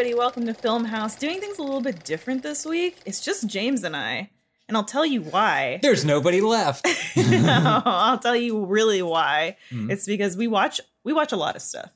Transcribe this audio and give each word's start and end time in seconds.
everybody. 0.00 0.18
Welcome 0.18 0.46
to 0.46 0.54
Film 0.54 0.86
House. 0.86 1.14
Doing 1.14 1.40
things 1.40 1.58
a 1.58 1.62
little 1.62 1.82
bit 1.82 2.04
different 2.04 2.42
this 2.42 2.64
week. 2.64 2.96
It's 3.04 3.20
just 3.20 3.46
James 3.46 3.84
and 3.84 3.94
I, 3.94 4.30
and 4.66 4.74
I'll 4.74 4.82
tell 4.84 5.04
you 5.04 5.20
why. 5.20 5.78
There's 5.82 6.06
nobody 6.06 6.40
left. 6.40 6.86
no, 7.18 7.82
I'll 7.84 8.18
tell 8.18 8.34
you 8.34 8.64
really 8.64 9.02
why. 9.02 9.58
Mhm. 9.70 9.90
It's 9.90 10.06
because 10.06 10.38
we 10.38 10.46
watch 10.46 10.80
we 11.04 11.12
watch 11.12 11.32
a 11.32 11.36
lot 11.36 11.54
of 11.54 11.60
stuff. 11.60 11.90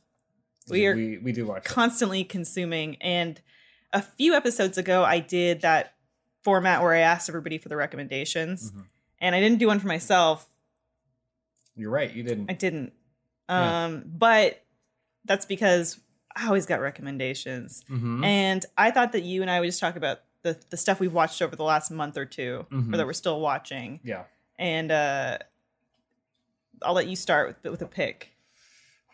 We 0.68 0.86
are 0.86 0.95
we, 0.95 1.16
we 1.16 1.32
do 1.32 1.46
watch. 1.46 1.64
it. 1.64 1.64
constantly 1.64 2.25
consuming, 2.25 2.96
and 3.00 3.40
a 3.95 4.02
few 4.02 4.34
episodes 4.34 4.77
ago, 4.77 5.02
I 5.02 5.21
did 5.21 5.62
that 5.62 5.95
format 6.43 6.82
where 6.82 6.93
I 6.93 6.98
asked 6.98 7.30
everybody 7.30 7.57
for 7.57 7.71
the 7.71 7.77
recommendations, 7.77 8.71
Mhm. 8.71 8.84
and 9.21 9.34
I 9.34 9.41
didn't 9.41 9.61
do 9.61 9.68
one 9.68 9.80
for 9.80 9.86
myself. 9.89 10.46
You're 11.75 11.91
right. 11.91 12.12
You 12.12 12.23
didn't. 12.23 12.50
I 12.50 12.52
didn't. 12.55 12.92
Yeah. 13.48 13.84
Um, 13.86 14.05
but 14.06 14.62
that's 15.24 15.46
because 15.46 15.98
I 16.37 16.47
always 16.47 16.66
got 16.66 16.80
recommendations. 16.80 17.84
Mhm. 17.88 18.24
And 18.24 18.66
I 18.77 18.91
thought 18.91 19.12
that 19.12 19.23
you 19.23 19.42
and 19.42 19.51
I 19.51 19.61
would 19.61 19.66
just 19.66 19.80
talk 19.80 19.97
about 19.97 20.20
the, 20.42 20.59
the 20.70 20.77
stuff 20.77 21.01
we've 21.01 21.12
watched 21.12 21.41
over 21.41 21.55
the 21.56 21.62
last 21.65 21.91
month 21.91 22.16
or 22.19 22.25
2 22.27 22.66
Mhm. 22.70 22.92
or 22.92 22.97
that 22.97 23.06
we're 23.06 23.12
still 23.12 23.41
watching. 23.41 24.01
yeah. 24.05 24.25
And 24.59 24.91
uh, 24.92 25.39
I'll 26.83 26.92
let 26.95 27.06
you 27.09 27.16
start 27.16 27.48
with, 27.62 27.70
with 27.73 27.83
a 27.83 27.87
pick. 27.87 28.30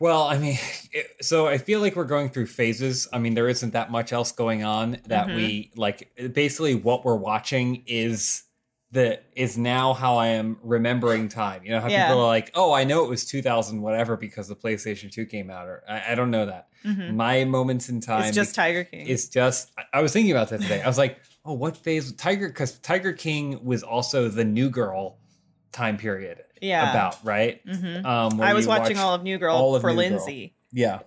Well, 0.00 0.22
I 0.24 0.38
mean, 0.38 0.58
it, 0.92 1.06
so 1.24 1.46
I 1.46 1.58
feel 1.58 1.80
like 1.80 1.94
we're 1.94 2.04
going 2.04 2.30
through 2.30 2.46
phases. 2.46 3.06
I 3.12 3.18
mean, 3.18 3.34
there 3.34 3.48
isn't 3.48 3.72
that 3.74 3.90
much 3.90 4.12
else 4.12 4.32
going 4.32 4.64
on 4.64 4.98
that 5.06 5.28
Mhm. 5.28 5.36
we 5.36 5.70
like. 5.76 6.10
Basically, 6.32 6.74
what 6.74 7.04
we're 7.04 7.16
watching 7.16 7.82
is 7.86 8.44
the 8.92 9.20
is 9.36 9.56
now 9.56 9.92
how 9.94 10.16
I 10.16 10.28
am 10.28 10.58
remembering 10.62 11.28
time. 11.28 11.62
You 11.64 11.70
know 11.70 11.80
how 11.80 11.88
Yeah. 11.88 12.08
people 12.08 12.22
are 12.22 12.26
like, 12.26 12.50
"Oh, 12.54 12.72
I 12.72 12.84
know 12.84 13.04
it 13.04 13.08
was 13.08 13.24
2000 13.24 13.80
whatever 13.82 14.16
because 14.16 14.48
the 14.48 14.56
PlayStation 14.56 15.10
2 15.12 15.26
came 15.26 15.48
out," 15.50 15.66
or 15.68 15.84
I, 15.88 16.12
I 16.12 16.14
don't 16.16 16.30
know 16.30 16.46
that. 16.46 16.68
Mhm. 16.84 17.14
My 17.14 17.44
moments 17.44 17.88
in 17.88 18.00
time 18.00 18.24
It's 18.24 18.34
just 18.34 18.54
Tiger 18.54 18.84
King. 18.84 19.06
It's 19.06 19.28
just 19.28 19.70
I- 19.78 19.98
I 19.98 20.02
was 20.02 20.12
thinking 20.12 20.32
about 20.32 20.48
that 20.48 20.60
today. 20.62 20.82
I 20.82 20.86
was 20.86 20.98
like, 20.98 21.18
oh, 21.44 21.52
what 21.52 21.76
phase 21.76 22.10
Tiger 22.12 22.48
because 22.48 22.78
Tiger 22.80 23.12
King 23.12 23.64
was 23.64 23.82
also 23.82 24.28
the 24.28 24.44
new 24.44 24.68
girl 24.70 25.18
time 25.72 25.96
period 25.96 26.42
yeah. 26.60 26.90
about, 26.90 27.18
right? 27.24 27.64
Mhm. 27.66 28.04
Um 28.04 28.40
I 28.40 28.54
was 28.54 28.66
watching 28.66 28.98
all 28.98 29.14
of 29.14 29.22
New 29.22 29.38
Girl 29.38 29.74
of 29.76 29.82
for 29.82 29.90
New 29.90 29.96
Girl. 30.02 30.10
Lindsay. 30.10 30.54
Yeah. 30.72 31.00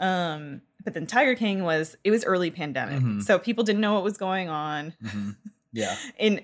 Um, 0.00 0.62
but 0.84 0.94
then 0.94 1.06
Tiger 1.06 1.34
King 1.34 1.62
was 1.64 1.96
it 2.04 2.10
was 2.10 2.24
early 2.24 2.50
pandemic, 2.50 3.02
Mhm. 3.02 3.22
so 3.22 3.38
people 3.38 3.64
didn't 3.64 3.80
know 3.80 3.94
what 3.94 4.04
was 4.04 4.16
going 4.16 4.48
on 4.48 4.94
Mhm. 5.04 5.36
Yeah. 5.72 5.96
in 6.18 6.40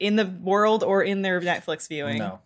in 0.00 0.16
the 0.16 0.26
world 0.26 0.82
or 0.82 1.02
in 1.02 1.22
their 1.22 1.40
Netflix 1.40 1.86
viewing. 1.88 2.18
No. 2.18 2.40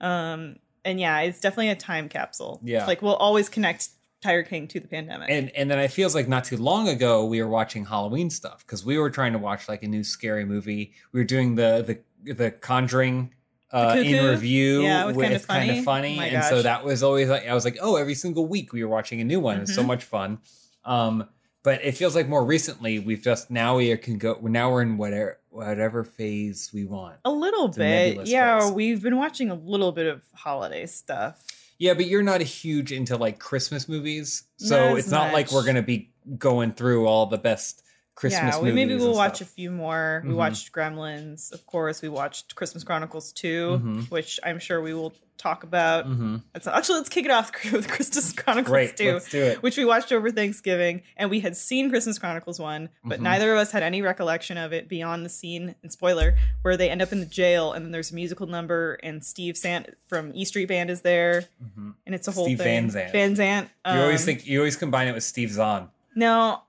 Um, 0.00 0.56
and 0.84 0.98
yeah, 0.98 1.20
it's 1.20 1.40
definitely 1.40 1.68
a 1.70 1.76
time 1.76 2.08
capsule. 2.08 2.60
Yeah. 2.64 2.86
like 2.86 3.02
we'll 3.02 3.14
always 3.16 3.48
connect 3.48 3.88
Tiger 4.22 4.42
King 4.44 4.68
to 4.68 4.80
the 4.80 4.88
pandemic. 4.88 5.28
And 5.30 5.50
and 5.50 5.70
then 5.70 5.78
it 5.78 5.88
feels 5.90 6.14
like 6.14 6.28
not 6.28 6.44
too 6.44 6.56
long 6.56 6.88
ago 6.88 7.24
we 7.24 7.42
were 7.42 7.48
watching 7.48 7.84
Halloween 7.84 8.30
stuff 8.30 8.64
because 8.66 8.84
we 8.84 8.96
were 8.98 9.10
trying 9.10 9.32
to 9.32 9.38
watch 9.38 9.68
like 9.68 9.82
a 9.82 9.88
new 9.88 10.02
scary 10.04 10.44
movie. 10.44 10.92
We 11.12 11.20
were 11.20 11.24
doing 11.24 11.56
the 11.56 12.00
the 12.24 12.32
the 12.34 12.50
Conjuring 12.52 13.34
uh, 13.72 13.94
The 13.96 14.02
in 14.02 14.24
review 14.26 14.82
Yeah, 14.82 15.06
with 15.06 15.16
kind 15.16 15.40
Funny. 15.40 15.78
of 15.78 15.84
funny, 15.84 16.18
Oh 16.20 16.22
and 16.22 16.44
so 16.44 16.62
that 16.62 16.84
was 16.84 17.02
always 17.02 17.28
like 17.28 17.48
I 17.48 17.54
was 17.54 17.64
like, 17.64 17.78
oh, 17.80 17.96
every 17.96 18.14
single 18.14 18.46
week 18.46 18.72
we 18.72 18.84
were 18.84 18.90
watching 18.90 19.20
a 19.20 19.24
new 19.24 19.40
one. 19.40 19.56
It 19.56 19.60
was 19.62 19.74
so 19.74 19.82
Mhm. 19.82 19.86
much 19.86 20.04
fun. 20.04 20.38
Um, 20.84 21.28
but 21.62 21.84
it 21.84 21.92
feels 21.96 22.14
like 22.14 22.28
more 22.28 22.44
recently 22.44 22.98
we've 22.98 23.22
just 23.22 23.50
now 23.50 23.76
we 23.76 23.96
can 23.96 24.18
go 24.18 24.38
now 24.42 24.70
we're 24.70 24.82
in 24.82 24.96
whatever 24.96 25.38
whatever 25.50 26.02
phase 26.04 26.70
we 26.72 26.84
want. 26.84 27.16
a 27.24 27.30
little 27.30 27.66
It's 27.66 27.76
bit, 27.76 28.06
nebulous 28.08 28.28
yeah. 28.30 28.60
phase. 28.60 28.72
We've 28.72 29.02
been 29.02 29.16
watching 29.16 29.50
a 29.50 29.54
little 29.54 29.92
bit 29.92 30.06
of 30.06 30.22
holiday 30.34 30.86
stuff. 30.86 31.44
Yeah, 31.78 31.94
but 31.94 32.06
you're 32.06 32.22
not 32.22 32.40
a 32.40 32.44
huge 32.44 32.92
into 32.92 33.16
like 33.16 33.38
Christmas 33.38 33.88
movies, 33.88 34.44
so 34.56 34.90
Not 34.90 34.98
it's 34.98 35.10
not 35.10 35.32
like 35.32 35.50
we're 35.52 35.64
gonna 35.66 35.82
be 35.82 36.10
going 36.38 36.72
through 36.72 37.06
all 37.06 37.26
the 37.26 37.38
best 37.38 37.82
Christmas 38.14 38.54
yeah, 38.56 38.60
we 38.62 38.72
maybe 38.72 38.94
we'll 38.94 39.14
watch 39.16 39.36
stuff. 39.36 39.48
a 39.48 39.50
few 39.50 39.70
more. 39.70 40.22
We 40.24 40.30
Mhm. 40.32 40.36
watched 40.36 40.70
Gremlins, 40.72 41.50
of 41.52 41.66
course. 41.66 42.02
We 42.02 42.08
watched 42.10 42.54
Christmas 42.54 42.84
Chronicles 42.84 43.32
2, 43.32 43.80
Mhm. 43.82 44.10
which 44.10 44.38
I'm 44.44 44.58
sure 44.58 44.80
we 44.82 44.94
will 44.94 45.12
talk 45.42 45.64
about. 45.64 46.06
Mm-hmm. 46.08 46.36
Actually, 46.54 46.98
let's 46.98 47.08
kick 47.08 47.24
it 47.24 47.30
off 47.30 47.50
with 47.72 47.88
Christmas 47.88 48.32
Chronicles 48.32 48.70
Great, 48.72 48.96
2. 48.96 49.12
let's 49.12 49.28
do 49.30 49.42
it. 49.42 49.62
which 49.62 49.76
we 49.76 49.84
watched 49.84 50.12
over 50.12 50.30
Thanksgiving, 50.30 51.02
and 51.16 51.30
we 51.30 51.40
had 51.40 51.56
seen 51.56 51.90
Christmas 51.90 52.18
Chronicles 52.18 52.58
1, 52.60 52.88
but 53.04 53.18
Mhm. 53.18 53.22
neither 53.22 53.52
of 53.52 53.58
us 53.58 53.72
had 53.72 53.82
any 53.82 54.02
recollection 54.02 54.56
of 54.56 54.72
it 54.72 54.88
beyond 54.88 55.24
the 55.24 55.28
scene, 55.28 55.74
and 55.82 55.92
spoiler, 55.92 56.36
where 56.62 56.76
they 56.76 56.88
end 56.90 57.02
up 57.02 57.12
in 57.12 57.20
the 57.20 57.26
jail, 57.26 57.72
and 57.72 57.84
then 57.84 57.92
there's 57.92 58.12
a 58.12 58.14
musical 58.14 58.46
number, 58.46 58.94
and 59.02 59.24
Steve 59.24 59.56
Sant 59.56 59.88
from 60.06 60.30
E 60.34 60.44
Street 60.44 60.66
Band 60.68 60.90
is 60.90 61.02
there, 61.02 61.44
Mhm. 61.62 61.94
and 62.06 62.14
it's 62.14 62.28
a 62.28 62.32
whole 62.32 62.44
Steve 62.44 62.58
thing. 62.58 62.82
Van 62.82 62.90
Zandt. 62.90 63.12
Van 63.12 63.36
Zandt. 63.36 63.70
You 63.86 63.92
always 64.00 64.20
um, 64.22 64.26
think 64.26 64.46
you 64.46 64.58
always 64.60 64.76
combine 64.76 65.08
it 65.08 65.12
with 65.14 65.24
Steve 65.24 65.50
Zahn, 65.50 65.88
No, 66.14 66.62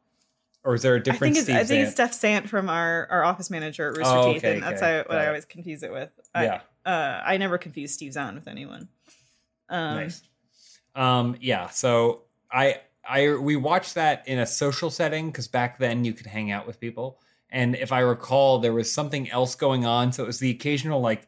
or 0.64 0.76
is 0.76 0.82
there 0.82 0.96
a 0.96 1.04
different 1.04 1.38
I 1.38 1.42
think 1.42 1.50
it's 1.50 1.60
I 1.60 1.64
think 1.66 1.84
it's 1.84 1.92
Steph 1.94 2.14
Sant 2.14 2.50
from 2.50 2.70
our, 2.70 3.08
our 3.12 3.24
office 3.24 3.50
manager 3.50 3.90
at 3.92 3.98
Rooster 3.98 4.14
Oh, 4.16 4.34
Teeth, 4.34 4.44
okay, 4.44 4.54
and 4.56 4.64
that's 4.64 4.82
okay, 4.82 4.98
how, 4.98 5.04
what 5.16 5.18
I 5.18 5.28
always 5.28 5.46
confuse 5.46 5.84
it 5.84 5.92
with. 5.92 6.10
yeah, 6.36 6.62
I, 6.86 6.90
uh, 6.90 7.24
I 7.26 7.38
never 7.38 7.58
confuse 7.58 7.94
Steve 7.94 8.14
Zahn 8.14 8.36
with 8.36 8.48
anyone. 8.48 8.88
Um, 9.70 9.96
nice. 9.96 10.22
Um, 10.96 11.36
yeah. 11.42 11.70
So 11.70 12.24
I 12.52 12.82
I 13.08 13.36
we 13.36 13.56
watched 13.56 13.96
that 13.96 14.28
in 14.28 14.40
a 14.40 14.46
social 14.46 14.90
setting 14.90 15.28
because 15.28 15.48
back 15.48 15.80
then 15.80 16.06
you 16.06 16.14
could 16.14 16.28
hang 16.28 16.52
out 16.52 16.68
with 16.68 16.80
people, 16.80 17.20
and 17.50 17.76
if 17.76 17.92
I 17.92 18.00
recall, 18.00 18.60
there 18.60 18.74
was 18.74 18.92
something 18.92 19.30
else 19.32 19.56
going 19.56 19.86
on. 19.86 20.12
So 20.14 20.24
it 20.24 20.28
was 20.28 20.40
the 20.40 20.52
occasional 20.52 21.02
like. 21.02 21.28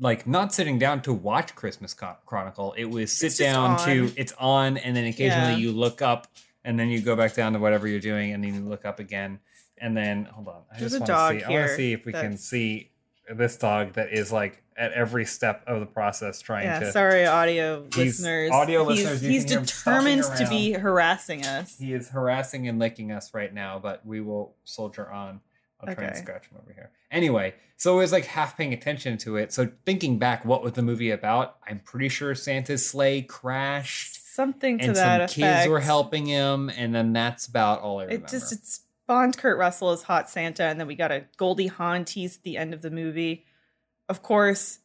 Like 0.00 0.28
not 0.28 0.54
sitting 0.54 0.78
down 0.78 1.02
to 1.02 1.12
watch 1.12 1.56
Christmas 1.56 1.92
Chronicle, 2.24 2.72
it 2.78 2.84
was 2.84 3.10
sit 3.12 3.36
down 3.36 3.80
to 3.80 4.12
it's 4.14 4.32
on, 4.38 4.76
and 4.76 4.94
then 4.96 5.06
occasionally 5.06 5.54
Yeah. 5.54 5.56
you 5.56 5.72
look 5.72 6.00
up, 6.02 6.28
and 6.64 6.78
then 6.78 6.88
you 6.88 7.00
go 7.00 7.16
back 7.16 7.34
down 7.34 7.52
to 7.54 7.58
whatever 7.58 7.86
you're 7.86 8.00
doing, 8.00 8.32
and 8.32 8.42
then 8.44 8.54
you 8.54 8.60
look 8.60 8.84
up 8.84 8.98
again, 9.00 9.40
and 9.78 9.96
then 9.96 10.24
hold 10.24 10.48
on, 10.48 10.62
I 10.72 10.78
There's 10.78 10.92
just 10.92 10.96
a 10.96 10.98
want 11.00 11.08
dog 11.08 11.32
to 11.34 11.38
see. 11.40 11.44
I 11.44 11.50
want 11.50 11.68
to 11.68 11.76
see 11.76 11.92
if 11.92 12.04
we 12.06 12.12
can 12.12 12.36
see 12.36 12.90
this 13.34 13.56
dog 13.56 13.92
that 13.94 14.12
is 14.12 14.32
like 14.32 14.62
at 14.76 14.92
every 14.92 15.24
step 15.24 15.64
of 15.66 15.80
the 15.80 15.86
process 15.86 16.40
trying 16.40 16.64
Yeah, 16.64 16.78
to. 16.78 16.92
sorry, 16.92 17.26
audio 17.26 17.84
listeners. 17.96 18.50
audio 18.52 18.88
he's, 18.88 19.04
listeners, 19.04 19.20
he's 19.20 19.42
can 19.44 19.48
hear 19.50 19.58
him 19.58 19.64
determined 19.64 20.22
to 20.38 20.48
be 20.48 20.72
harassing 20.72 21.44
us. 21.44 21.76
He 21.78 21.92
is 21.92 22.08
harassing 22.10 22.68
and 22.68 22.78
licking 22.78 23.10
us 23.12 23.34
right 23.34 23.52
now, 23.52 23.78
but 23.80 24.06
we 24.06 24.20
will 24.20 24.54
soldier 24.64 25.10
on. 25.10 25.40
I'll 25.80 25.94
try 25.94 26.04
and 26.06 26.16
scratch 26.16 26.46
him 26.46 26.58
over 26.60 26.72
here. 26.72 26.90
Anyway, 27.10 27.54
so 27.76 27.94
it 27.94 27.98
was 27.98 28.12
like 28.12 28.24
half 28.24 28.56
paying 28.56 28.72
attention 28.72 29.16
to 29.18 29.36
it. 29.36 29.52
So 29.52 29.70
thinking 29.86 30.18
back, 30.18 30.44
what 30.44 30.62
was 30.62 30.72
the 30.72 30.82
movie 30.82 31.10
about? 31.10 31.56
I'm 31.68 31.78
pretty 31.80 32.08
sure 32.08 32.34
Santa's 32.34 32.84
sleigh 32.84 33.22
crashed, 33.22 34.17
Something 34.38 34.78
to 34.78 34.84
and 34.84 34.94
that 34.94 35.30
some 35.30 35.42
effect. 35.42 35.62
kids 35.64 35.68
were 35.68 35.80
helping 35.80 36.24
him, 36.26 36.68
and 36.70 36.94
then 36.94 37.12
that's 37.12 37.48
about 37.48 37.80
all 37.80 37.98
I 37.98 38.04
remember. 38.04 38.24
It 38.24 38.30
just 38.30 38.52
it 38.52 38.64
spawned 38.64 39.36
Kurt 39.36 39.58
Russell 39.58 39.90
as 39.90 40.02
Hot 40.02 40.30
Santa, 40.30 40.62
and 40.62 40.78
then 40.78 40.86
we 40.86 40.94
got 40.94 41.10
a 41.10 41.24
Goldie 41.38 41.66
Hawn 41.66 42.04
tease 42.04 42.36
at 42.36 42.44
the 42.44 42.56
end 42.56 42.72
of 42.72 42.80
the 42.80 42.90
movie. 42.92 43.46
Of 44.08 44.22
course, 44.22 44.78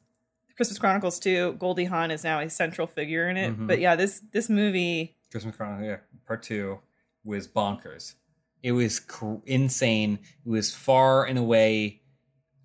Christmas 0.55 0.79
Chronicles 0.79 1.19
2, 1.19 1.57
Goldie 1.59 1.85
Hawn 1.85 2.09
is 2.09 2.23
now 2.23 2.39
a 2.39 2.49
central 2.49 2.87
figure 2.87 3.29
in 3.29 3.37
it. 3.37 3.55
Mhm. 3.55 3.67
But 3.67 3.79
yeah, 3.79 3.95
this 3.95 4.21
this 4.31 4.49
movie 4.49 5.17
Christmas 5.29 5.55
Chronicles 5.55 5.85
yeah, 5.87 5.97
Part 6.25 6.41
Two 6.41 6.79
was 7.23 7.47
bonkers. 7.47 8.15
It 8.63 8.71
was 8.71 8.99
cr- 8.99 9.35
insane. 9.45 10.17
It 10.43 10.49
was 10.49 10.73
far 10.73 11.25
and 11.25 11.37
away 11.37 12.01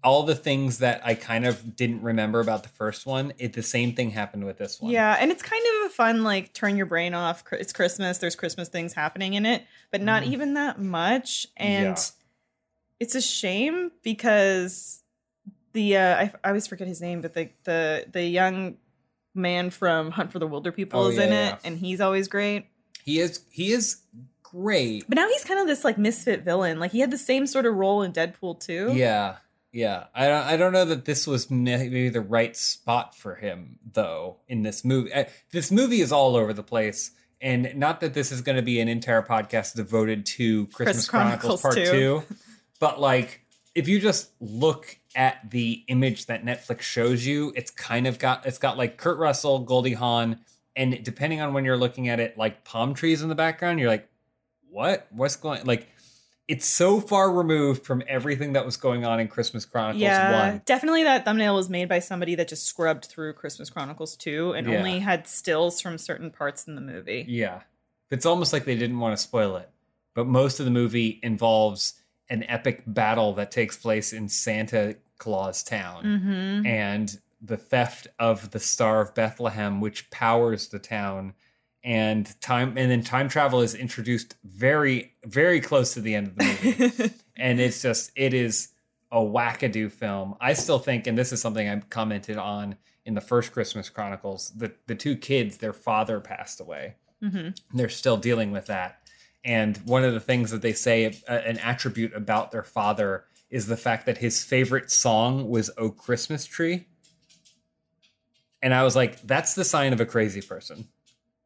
all 0.05 0.23
the 0.23 0.35
things 0.37 0.79
that 0.79 1.01
I 1.05 1.15
kind 1.15 1.45
of 1.45 1.75
didn't 1.75 2.03
remember 2.03 2.39
about 2.41 2.63
the 2.63 2.69
first 2.69 3.05
one. 3.05 3.33
It 3.39 3.53
the 3.55 3.63
same 3.63 3.95
thing 3.95 4.11
happened 4.11 4.45
with 4.45 4.57
this 4.59 4.81
one. 4.81 4.93
Yeah, 4.93 5.17
and 5.19 5.31
it's 5.33 5.43
kind 5.43 5.63
of 5.83 5.87
a 5.91 5.95
fun 5.95 6.23
like 6.23 6.53
turn 6.53 6.77
your 6.77 6.87
brain 6.87 7.15
off. 7.15 7.43
It's 7.53 7.73
Christmas. 7.73 8.19
There's 8.19 8.37
Christmas 8.37 8.69
things 8.69 8.93
happening 8.95 9.35
in 9.35 9.45
it, 9.45 9.65
but 9.91 10.01
not 10.01 10.23
Mhm. 10.23 10.33
even 10.33 10.55
that 10.55 10.81
much. 10.81 11.47
And 11.57 11.97
Yeah. 11.97 12.03
it's 13.01 13.15
a 13.17 13.21
shame 13.21 13.91
because 14.03 15.03
the 15.73 15.97
uh, 15.97 16.15
I, 16.17 16.33
I 16.45 16.49
always 16.49 16.67
forget 16.67 16.87
his 16.89 17.01
name, 17.01 17.21
but 17.21 17.35
the 17.35 17.51
the 17.65 18.07
the 18.13 18.23
young 18.25 18.77
man 19.35 19.71
from 19.71 20.13
Hunt 20.13 20.33
for 20.33 20.39
the 20.39 20.49
Wilderpeople 20.49 20.91
Oh, 20.95 21.09
is 21.09 21.17
yeah, 21.17 21.25
in 21.25 21.33
yeah. 21.33 21.49
it, 21.55 21.59
and 21.65 21.79
he's 21.79 22.01
always 22.01 22.29
great. 22.29 22.67
he 23.05 23.19
is. 23.21 23.41
He 23.51 23.73
is 23.73 24.03
great. 24.43 25.05
But 25.09 25.17
now 25.17 25.29
he's 25.29 25.45
kind 25.45 25.61
of 25.61 25.67
this 25.67 25.85
like 25.85 25.99
misfit 25.99 26.43
villain. 26.43 26.79
Like 26.79 26.93
he 26.93 27.01
had 27.01 27.11
the 27.11 27.19
same 27.19 27.47
sort 27.47 27.67
of 27.67 27.75
role 27.75 28.03
in 28.03 28.13
Deadpool 28.13 28.61
2. 28.61 28.93
Yeah, 28.95 29.37
yeah. 29.79 30.05
I 30.13 30.27
don't. 30.27 30.45
I 30.45 30.57
don't 30.57 30.73
know 30.73 30.85
that 30.87 31.05
this 31.05 31.25
was 31.25 31.51
maybe 31.51 32.09
the 32.09 32.21
right 32.21 32.57
spot 32.57 33.15
for 33.15 33.37
him 33.37 33.79
though. 33.93 34.39
In 34.49 34.63
this 34.63 34.85
movie, 34.85 35.13
Uh, 35.13 35.25
this 35.53 35.71
movie 35.71 36.01
is 36.01 36.11
all 36.11 36.35
over 36.35 36.53
the 36.53 36.65
place. 36.65 37.13
And 37.41 37.73
not 37.77 38.01
that 38.01 38.15
this 38.15 38.33
is 38.33 38.41
going 38.41 38.57
to 38.57 38.63
be 38.63 38.81
an 38.81 38.89
entire 38.89 39.23
podcast 39.23 39.77
devoted 39.77 40.27
to 40.27 40.67
Christmas, 40.69 41.09
Chronicles, 41.09 41.61
Chronicles 41.61 41.63
Part 41.63 41.75
2. 41.77 42.25
2, 42.29 42.35
but 42.81 43.01
like 43.01 43.43
if 43.77 43.87
you 43.87 44.01
just 44.01 44.31
look 44.41 44.99
at 45.15 45.49
the 45.49 45.85
image 45.87 46.27
that 46.27 46.45
Netflix 46.45 46.81
shows 46.81 47.25
you, 47.25 47.53
it's 47.55 47.71
kind 47.71 48.09
of 48.09 48.19
got 48.19 48.47
it's 48.47 48.59
got 48.59 48.77
like 48.77 48.97
Kurt 48.97 49.19
Russell, 49.19 49.61
Goldie 49.61 49.93
Hawn, 49.93 50.41
and 50.75 51.01
depending 51.05 51.41
on 51.41 51.55
when 51.55 51.65
you're 51.65 51.77
looking 51.77 52.09
at 52.09 52.19
it, 52.19 52.37
like 52.37 52.65
palm 52.65 52.95
trees 52.95 53.23
in 53.23 53.29
the 53.29 53.37
background, 53.37 53.79
you're 53.79 53.89
like, 53.89 54.09
what? 54.71 55.07
What's 55.11 55.37
going 55.37 55.65
like 55.65 55.87
it's 56.49 56.67
so 56.67 56.99
far 57.01 57.31
removed 57.31 57.85
from 57.85 58.03
everything 58.09 58.55
that 58.55 58.65
was 58.65 58.77
going 58.77 59.05
on 59.05 59.21
in 59.21 59.29
Christmas 59.29 59.65
Chronicles 59.67 60.01
Yeah, 60.03 60.49
1. 60.53 60.63
definitely 60.65 61.05
that 61.05 61.25
thumbnail 61.25 61.55
was 61.55 61.69
made 61.69 61.89
by 61.89 61.99
somebody 61.99 62.35
that 62.37 62.49
just 62.49 62.65
scrubbed 62.67 63.05
through 63.05 63.35
Christmas 63.35 63.69
Chronicles 63.71 64.17
2 64.17 64.53
and 64.55 64.67
Yeah. 64.67 64.79
only 64.79 64.99
had 65.01 65.29
stills 65.29 65.81
from 65.81 65.99
certain 65.99 66.31
parts 66.31 66.67
in 66.67 66.75
the 66.75 66.81
movie. 66.81 67.25
Yeah. 67.29 67.61
It's 68.11 68.25
almost 68.25 68.53
like 68.55 68.65
they 68.65 68.77
didn't 68.77 68.99
want 68.99 69.17
to 69.17 69.23
spoil 69.23 69.57
it. 69.57 69.71
but 70.15 70.27
most 70.27 70.59
of 70.59 70.65
the 70.65 70.73
movie 70.73 71.21
involves 71.23 71.95
an 72.29 72.43
epic 72.49 72.83
battle 72.89 73.35
that 73.35 73.53
takes 73.53 73.77
place 73.77 74.13
in 74.13 74.29
Santa 74.29 74.97
Claus 75.19 75.63
Town 75.63 76.03
Mm-hmm. 76.05 76.67
and 76.67 77.19
the 77.41 77.57
theft 77.57 78.09
of 78.19 78.51
the 78.51 78.59
Star 78.59 79.01
of 79.01 79.15
Bethlehem, 79.15 79.81
which 79.81 80.11
powers 80.11 80.69
the 80.69 80.81
town. 80.81 81.35
And 81.89 82.31
time 82.43 82.77
and 82.77 82.91
then 82.91 83.03
time 83.03 83.31
travel 83.31 83.63
is 83.63 83.75
introduced 83.75 84.35
very, 84.45 85.15
very 85.25 85.59
close 85.59 85.95
to 85.95 86.03
the 86.03 86.15
end 86.15 86.27
of 86.29 86.37
the 86.37 86.45
movie. 86.45 87.15
and 87.37 87.59
it's 87.59 87.81
just 87.81 88.13
it 88.15 88.35
is 88.35 88.69
a 89.11 89.17
wackadoo 89.17 89.91
film. 89.91 90.35
I 90.39 90.53
still 90.53 90.79
think, 90.79 91.07
and 91.07 91.17
this 91.17 91.33
is 91.33 91.41
something 91.41 91.67
I 91.67 91.81
commented 91.89 92.37
on 92.37 92.77
in 93.07 93.15
the 93.15 93.23
first 93.23 93.53
Christmas 93.53 93.89
Chronicles, 93.89 94.51
the 94.55 94.73
the 94.87 94.95
two 94.95 95.17
kids, 95.17 95.57
their 95.57 95.73
father 95.73 96.21
passed 96.21 96.61
away. 96.61 96.97
hmm 97.23 97.49
They're 97.73 97.89
still 97.89 98.19
dealing 98.19 98.51
with 98.51 98.67
that. 98.67 99.01
And 99.43 99.79
one 99.79 100.05
of 100.05 100.13
the 100.13 100.21
things 100.21 100.51
that 100.51 100.61
they 100.61 100.75
say, 100.75 101.07
uh, 101.27 101.33
an 101.33 101.59
attribute 101.61 102.13
about 102.15 102.53
their 102.53 102.65
father, 102.65 103.25
is 103.49 103.67
the 103.67 103.79
fact 103.79 104.05
that 104.05 104.19
his 104.19 104.45
favorite 104.45 104.91
song 104.91 105.49
was 105.49 105.71
"Oh 105.79 105.89
Christmas 105.89 106.45
Tree." 106.45 106.87
And 108.61 108.75
I 108.75 108.83
was 108.83 108.95
like, 108.95 109.23
that's 109.23 109.55
the 109.55 109.65
sign 109.65 109.95
of 109.95 110.01
a 110.03 110.07
crazy 110.07 110.43
person. 110.43 110.89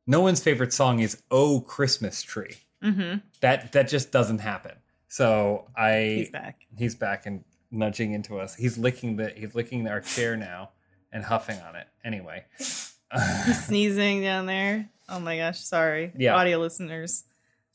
No 0.06 0.20
one's 0.20 0.42
favorite 0.42 0.72
song 0.72 0.98
is 1.00 1.22
"Oh 1.30 1.60
Christmas 1.60 2.22
Tree." 2.22 2.56
hmm 2.82 3.14
That 3.40 3.72
that 3.72 3.88
just 3.88 4.10
doesn't 4.12 4.38
happen. 4.40 4.72
So 5.08 5.68
I 5.76 6.14
He's 6.18 6.30
back. 6.30 6.66
he's 6.76 6.94
back 6.94 7.26
and 7.26 7.44
nudging 7.70 8.12
into 8.12 8.38
us. 8.38 8.54
He's 8.54 8.76
licking 8.78 9.16
the 9.16 9.30
he's 9.36 9.54
licking 9.54 9.86
our 9.88 10.00
chair 10.00 10.36
now 10.36 10.70
and 11.12 11.24
huffing 11.24 11.58
on 11.60 11.76
it. 11.76 11.86
Anyway. 12.04 12.44
He's 12.58 13.66
sneezing 13.66 14.22
down 14.22 14.46
there. 14.46 14.88
Oh 15.08 15.20
my 15.20 15.36
gosh, 15.36 15.60
sorry. 15.60 16.12
Yeah. 16.16 16.34
Audio 16.34 16.58
listeners. 16.58 17.24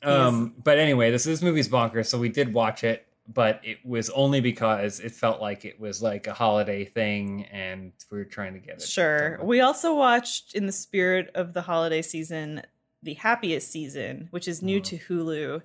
um 0.03 0.53
but 0.63 0.77
anyway, 0.80 1.12
this 1.12 1.23
this 1.25 1.41
movie's 1.41 1.69
bonkers, 1.69 2.07
so 2.07 2.18
we 2.18 2.30
did 2.30 2.53
watch 2.53 2.83
it, 2.83 3.06
but 3.27 3.59
it 3.63 3.79
was 3.85 4.09
only 4.12 4.39
because 4.41 5.00
it 5.00 5.12
felt 5.12 5.41
like 5.41 5.65
it 5.65 5.79
was 5.79 6.01
like 6.01 6.27
a 6.27 6.33
holiday 6.33 6.85
thing 6.85 7.44
and 7.51 7.91
we 8.12 8.18
were 8.19 8.24
trying 8.25 8.53
to 8.53 8.59
get 8.59 8.75
it. 8.75 8.81
Sure. 8.83 9.39
We 9.44 9.59
also 9.62 9.94
watched 9.95 10.56
in 10.56 10.65
the 10.65 10.71
spirit 10.71 11.31
of 11.35 11.53
the 11.53 11.62
holiday 11.62 12.01
season, 12.01 12.62
the 13.03 13.15
happiest 13.15 13.69
season, 13.71 14.27
which 14.31 14.47
is 14.47 14.62
new 14.62 14.79
Mhm. 14.79 14.83
to 14.85 14.97
Hulu. 14.97 15.62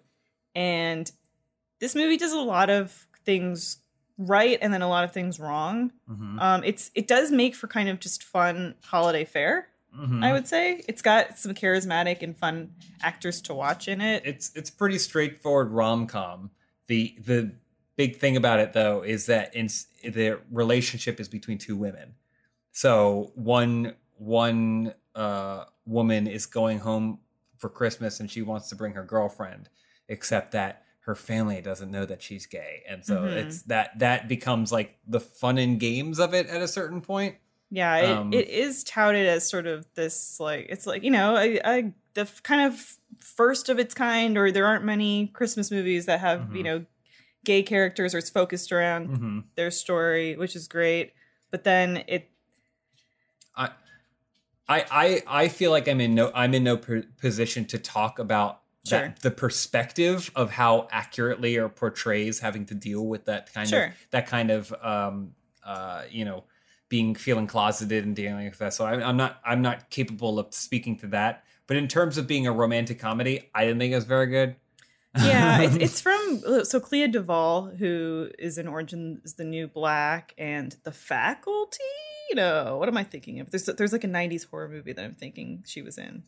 And 0.54 1.10
this 1.78 1.94
movie 1.94 2.16
does 2.16 2.32
a 2.32 2.40
lot 2.40 2.68
of 2.70 3.06
things 3.24 3.78
right 4.18 4.58
and 4.60 4.72
then 4.74 4.82
a 4.82 4.88
lot 4.88 5.04
of 5.04 5.12
things 5.12 5.40
wrong. 5.40 5.92
Mhm. 6.10 6.40
Um, 6.40 6.64
it's 6.64 6.90
it 6.94 7.06
does 7.06 7.30
make 7.30 7.54
for 7.54 7.66
kind 7.68 7.88
of 7.88 7.98
just 8.00 8.22
fun 8.22 8.74
holiday 8.84 9.24
fare, 9.24 9.68
Mhm. 9.96 10.22
I 10.24 10.32
would 10.32 10.46
say. 10.46 10.82
It's 10.88 11.00
got 11.02 11.38
some 11.38 11.54
charismatic 11.54 12.22
and 12.22 12.36
fun 12.36 12.74
actors 13.02 13.40
to 13.42 13.54
watch 13.54 13.88
in 13.88 14.00
it. 14.00 14.22
it's 14.26 14.50
it's 14.54 14.68
pretty 14.70 14.98
straightforward 14.98 15.70
rom-com 15.70 16.50
the 16.92 17.16
the 17.24 17.52
big 17.96 18.16
thing 18.16 18.36
about 18.36 18.60
it 18.60 18.74
though 18.74 19.02
is 19.02 19.24
that 19.26 19.54
in 19.54 19.68
the 20.04 20.38
relationship 20.50 21.18
is 21.20 21.28
between 21.28 21.56
two 21.56 21.74
women. 21.74 22.14
So 22.72 23.32
one 23.34 23.94
one 24.18 24.92
uh 25.14 25.64
woman 25.86 26.26
is 26.26 26.44
going 26.46 26.78
home 26.78 27.18
for 27.58 27.68
christmas 27.68 28.20
and 28.20 28.30
she 28.30 28.40
wants 28.42 28.68
to 28.68 28.76
bring 28.76 28.92
her 28.92 29.04
girlfriend 29.04 29.68
except 30.08 30.52
that 30.52 30.84
her 31.00 31.14
family 31.14 31.60
doesn't 31.60 31.90
know 31.90 32.04
that 32.06 32.22
she's 32.22 32.46
gay. 32.46 32.82
And 32.88 33.04
so 33.04 33.22
Mhm. 33.22 33.36
it's 33.36 33.62
that 33.62 33.98
that 33.98 34.28
becomes 34.28 34.70
like 34.70 34.98
the 35.06 35.20
fun 35.20 35.56
and 35.58 35.80
games 35.80 36.18
of 36.20 36.34
it 36.34 36.46
at 36.46 36.60
a 36.60 36.68
certain 36.68 37.00
point 37.00 37.36
Yeah, 37.74 37.96
it, 37.96 38.10
Um, 38.10 38.32
it 38.34 38.48
is 38.48 38.84
touted 38.84 39.26
as 39.26 39.48
sort 39.48 39.66
of 39.66 39.86
this 39.94 40.38
like 40.38 40.66
it's 40.68 40.86
like 40.86 41.02
you 41.02 41.10
know 41.10 41.36
a, 41.36 41.58
a 41.64 41.92
the 42.12 42.20
f- 42.22 42.42
kind 42.42 42.70
of 42.70 42.96
first 43.18 43.70
of 43.70 43.78
its 43.78 43.94
kind, 43.94 44.36
or 44.36 44.52
there 44.52 44.66
aren't 44.66 44.84
many 44.84 45.28
Christmas 45.28 45.70
movies 45.70 46.04
that 46.04 46.20
have 46.20 46.54
you 46.54 46.62
Mhm. 46.62 46.64
know 46.64 46.86
gay 47.44 47.62
characters 47.62 48.14
or 48.14 48.18
it's 48.18 48.28
focused 48.30 48.70
around 48.72 49.08
mm-hmm. 49.08 49.40
their 49.56 49.70
story, 49.70 50.36
which 50.36 50.54
is 50.54 50.68
great. 50.68 51.14
But 51.50 51.64
then 51.64 52.04
it 52.06 52.28
I, 54.68 54.84
I, 54.90 55.22
I 55.44 55.48
feel 55.48 55.70
like 55.70 55.88
I'm 55.88 56.00
in 56.00 56.14
no, 56.14 56.30
I'm 56.34 56.54
in 56.54 56.64
no 56.64 56.76
per- 56.76 57.04
position 57.18 57.64
to 57.66 57.78
talk 57.78 58.18
about 58.18 58.60
Sure. 58.86 59.00
that, 59.00 59.20
the 59.20 59.30
perspective 59.30 60.30
of 60.34 60.50
how 60.50 60.88
accurately 60.90 61.56
or 61.56 61.68
portrays 61.68 62.40
having 62.40 62.66
to 62.66 62.74
deal 62.74 63.06
with 63.06 63.26
that 63.26 63.52
kind 63.52 63.68
Sure. 63.68 63.84
of 63.86 63.92
that 64.10 64.26
kind 64.26 64.50
of, 64.50 64.72
um, 64.82 65.34
uh, 65.64 66.02
you 66.10 66.24
know, 66.24 66.44
being 66.92 67.14
feeling 67.14 67.46
closeted 67.46 68.04
and 68.04 68.14
dealing 68.14 68.44
with 68.44 68.58
that. 68.58 68.74
So 68.74 68.84
I'm, 68.84 69.02
I'm 69.02 69.16
not, 69.16 69.40
I'm 69.46 69.62
not 69.62 69.88
capable 69.88 70.38
of 70.38 70.52
speaking 70.52 70.98
to 70.98 71.06
that. 71.06 71.42
But 71.66 71.78
in 71.78 71.88
terms 71.88 72.18
of 72.18 72.26
being 72.26 72.46
a 72.46 72.52
romantic 72.52 72.98
comedy, 72.98 73.48
I 73.54 73.64
didn't 73.64 73.78
think 73.78 73.92
it 73.92 73.94
was 73.94 74.04
very 74.04 74.26
good. 74.26 74.56
yeah, 75.18 75.62
it's, 75.62 75.76
it's 75.76 76.00
from 76.02 76.42
so 76.64 76.80
Clea 76.80 77.08
DuVall, 77.08 77.78
who 77.78 78.28
is 78.38 78.58
in 78.58 78.68
Orange 78.68 78.92
is 79.24 79.34
the 79.36 79.44
New 79.44 79.68
Black 79.68 80.34
and 80.36 80.76
The 80.82 80.92
Faculty. 80.92 81.78
No, 82.34 82.76
what 82.76 82.90
am 82.90 82.98
I 82.98 83.04
thinking 83.04 83.40
of? 83.40 83.50
There's 83.50 83.64
there's 83.64 83.92
like 83.94 84.04
a 84.04 84.08
'90s 84.08 84.50
horror 84.50 84.68
movie 84.68 84.92
that 84.92 85.02
I'm 85.02 85.14
thinking 85.14 85.64
she 85.66 85.80
was 85.80 85.96
in. 85.96 86.24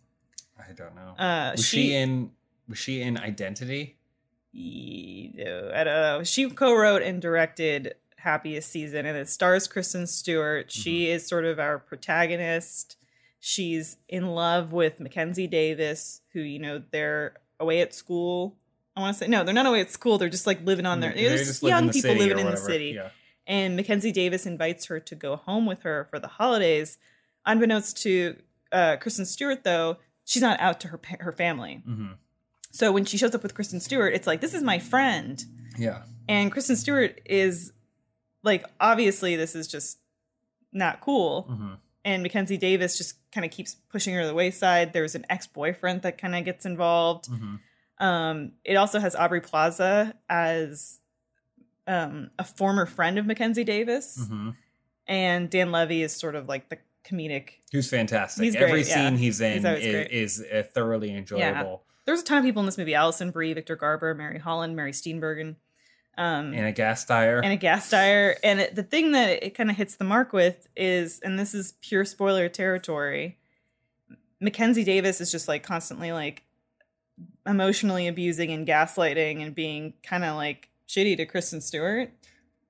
I 0.58 0.72
don't 0.72 0.94
know. 0.94 1.14
Uh, 1.22 1.52
was 1.56 1.66
she, 1.66 1.94
in? 1.94 2.30
Was 2.70 2.78
she 2.78 3.02
in 3.02 3.18
Identity? 3.18 3.98
No, 4.54 5.72
I 5.74 5.84
don't 5.84 5.94
know. 5.94 6.22
She 6.22 6.48
co-wrote 6.48 7.02
and 7.02 7.20
directed 7.20 7.96
Happiest 8.24 8.70
Season, 8.70 9.06
and 9.06 9.16
it 9.16 9.28
stars 9.28 9.68
Kristen 9.68 10.06
Stewart. 10.06 10.72
She 10.72 11.08
is 11.10 11.26
sort 11.26 11.44
of 11.44 11.58
our 11.58 11.78
protagonist. 11.78 12.96
She's 13.38 13.98
in 14.08 14.26
love 14.28 14.72
with 14.72 14.98
Mackenzie 14.98 15.46
Davis, 15.46 16.22
who 16.32 16.40
you 16.40 16.58
know 16.58 16.82
they're 16.90 17.34
away 17.60 17.80
at 17.80 17.94
school. 17.94 18.56
I 18.96 19.00
want 19.00 19.16
to 19.16 19.24
say 19.24 19.28
no, 19.28 19.44
they're 19.44 19.54
not 19.54 19.66
away 19.66 19.80
at 19.80 19.90
school. 19.90 20.18
They're 20.18 20.28
just 20.28 20.46
like 20.46 20.64
living 20.64 20.86
on 20.86 21.00
their. 21.00 21.12
They 21.12 21.24
They're 21.24 21.38
just 21.38 21.50
just 21.50 21.62
young 21.62 21.86
the 21.86 21.92
people 21.92 22.14
living 22.14 22.38
in 22.38 22.50
the 22.50 22.56
city. 22.56 22.92
Yeah. 22.96 23.10
And 23.46 23.76
Mackenzie 23.76 24.12
Davis 24.12 24.46
invites 24.46 24.86
her 24.86 24.98
to 25.00 25.14
go 25.14 25.36
home 25.36 25.66
with 25.66 25.82
her 25.82 26.06
for 26.10 26.18
the 26.18 26.28
holidays. 26.28 26.96
Unbeknownst 27.44 28.02
to 28.02 28.36
uh, 28.72 28.96
Kristen 28.96 29.26
Stewart, 29.26 29.64
though, 29.64 29.98
she's 30.24 30.40
not 30.42 30.58
out 30.60 30.80
to 30.80 30.88
her 30.88 31.00
her 31.20 31.32
family. 31.32 31.82
hmm 31.84 32.12
So 32.70 32.90
when 32.90 33.04
she 33.04 33.18
shows 33.18 33.34
up 33.34 33.42
with 33.42 33.54
Kristen 33.54 33.80
Stewart, 33.80 34.14
it's 34.14 34.26
like, 34.26 34.40
this 34.40 34.54
is 34.54 34.62
my 34.62 34.78
friend. 34.78 35.44
Yeah. 35.76 36.04
And 36.26 36.50
Kristen 36.50 36.76
Stewart 36.76 37.20
is 37.26 37.73
like, 38.44 38.64
obviously, 38.80 39.36
this 39.36 39.54
is 39.54 39.66
just 39.66 39.98
not 40.72 41.00
cool. 41.00 41.42
hmm 41.42 41.74
And 42.04 42.22
Mackenzie 42.22 42.58
Davis 42.58 42.98
just 42.98 43.16
kind 43.32 43.44
of 43.44 43.50
keeps 43.50 43.74
pushing 43.90 44.14
her 44.14 44.20
to 44.22 44.26
the 44.26 44.34
wayside. 44.34 44.92
There's 44.92 45.14
an 45.14 45.24
ex 45.28 45.46
boyfriend 45.46 46.02
that 46.02 46.18
kind 46.18 46.34
of 46.36 46.44
gets 46.44 46.64
involved. 46.66 47.26
hmm 47.26 47.56
Um, 47.98 48.52
it 48.64 48.74
also 48.74 48.98
has 49.00 49.14
Aubrey 49.16 49.40
Plaza 49.40 50.14
as 50.28 51.00
um, 51.86 52.30
a 52.38 52.44
former 52.44 52.86
friend 52.86 53.18
of 53.18 53.26
Mackenzie 53.26 53.64
Davis. 53.64 54.26
hmm 54.28 54.50
And 55.06 55.50
Dan 55.50 55.72
Levy 55.72 56.02
is 56.02 56.14
sort 56.14 56.34
of 56.34 56.48
like 56.48 56.68
the 56.68 56.78
comedic. 57.04 57.50
Who's 57.72 57.88
fantastic. 57.90 58.44
He's 58.44 58.56
great, 58.56 58.68
Every 58.68 58.82
yeah. 58.82 59.08
scene 59.08 59.16
he's 59.16 59.40
in 59.40 59.64
He's 59.64 59.84
is, 59.84 60.40
is 60.40 60.46
uh, 60.52 60.62
thoroughly 60.72 61.14
enjoyable. 61.14 61.84
There's 62.06 62.20
a 62.20 62.24
ton 62.24 62.38
of 62.38 62.44
people 62.44 62.60
in 62.60 62.66
this 62.66 62.78
movie 62.78 62.94
Alison 62.94 63.30
Brie, 63.30 63.52
Victor 63.54 63.76
Garber, 63.76 64.14
Mary 64.14 64.38
Holland, 64.38 64.76
Mary 64.76 64.92
Steenburgen. 64.92 65.56
Um, 66.16 66.52
and 66.52 66.66
a 66.66 66.72
gas 66.72 67.04
Gasteyer. 67.04 67.40
and 67.42 67.52
a 67.52 67.56
Gasteyer. 67.56 68.36
And 68.42 68.60
it, 68.60 68.74
the 68.74 68.82
thing 68.82 69.12
that 69.12 69.44
it 69.44 69.54
kind 69.54 69.70
of 69.70 69.76
hits 69.76 69.96
the 69.96 70.04
mark 70.04 70.32
with 70.32 70.68
is, 70.76 71.20
and 71.20 71.38
this 71.38 71.54
is 71.54 71.74
pure 71.80 72.04
spoiler 72.04 72.48
territory, 72.48 73.38
Mackenzie 74.40 74.84
Davis 74.84 75.20
is 75.20 75.32
just 75.32 75.48
like 75.48 75.62
constantly 75.62 76.12
like 76.12 76.42
emotionally 77.46 78.06
abusing 78.08 78.50
and 78.50 78.66
gaslighting 78.66 79.42
and 79.42 79.54
being 79.54 79.94
kind 80.02 80.24
of 80.24 80.36
like 80.36 80.70
shitty 80.88 81.16
to 81.16 81.26
Kristen 81.26 81.60
Stewart. 81.60 82.10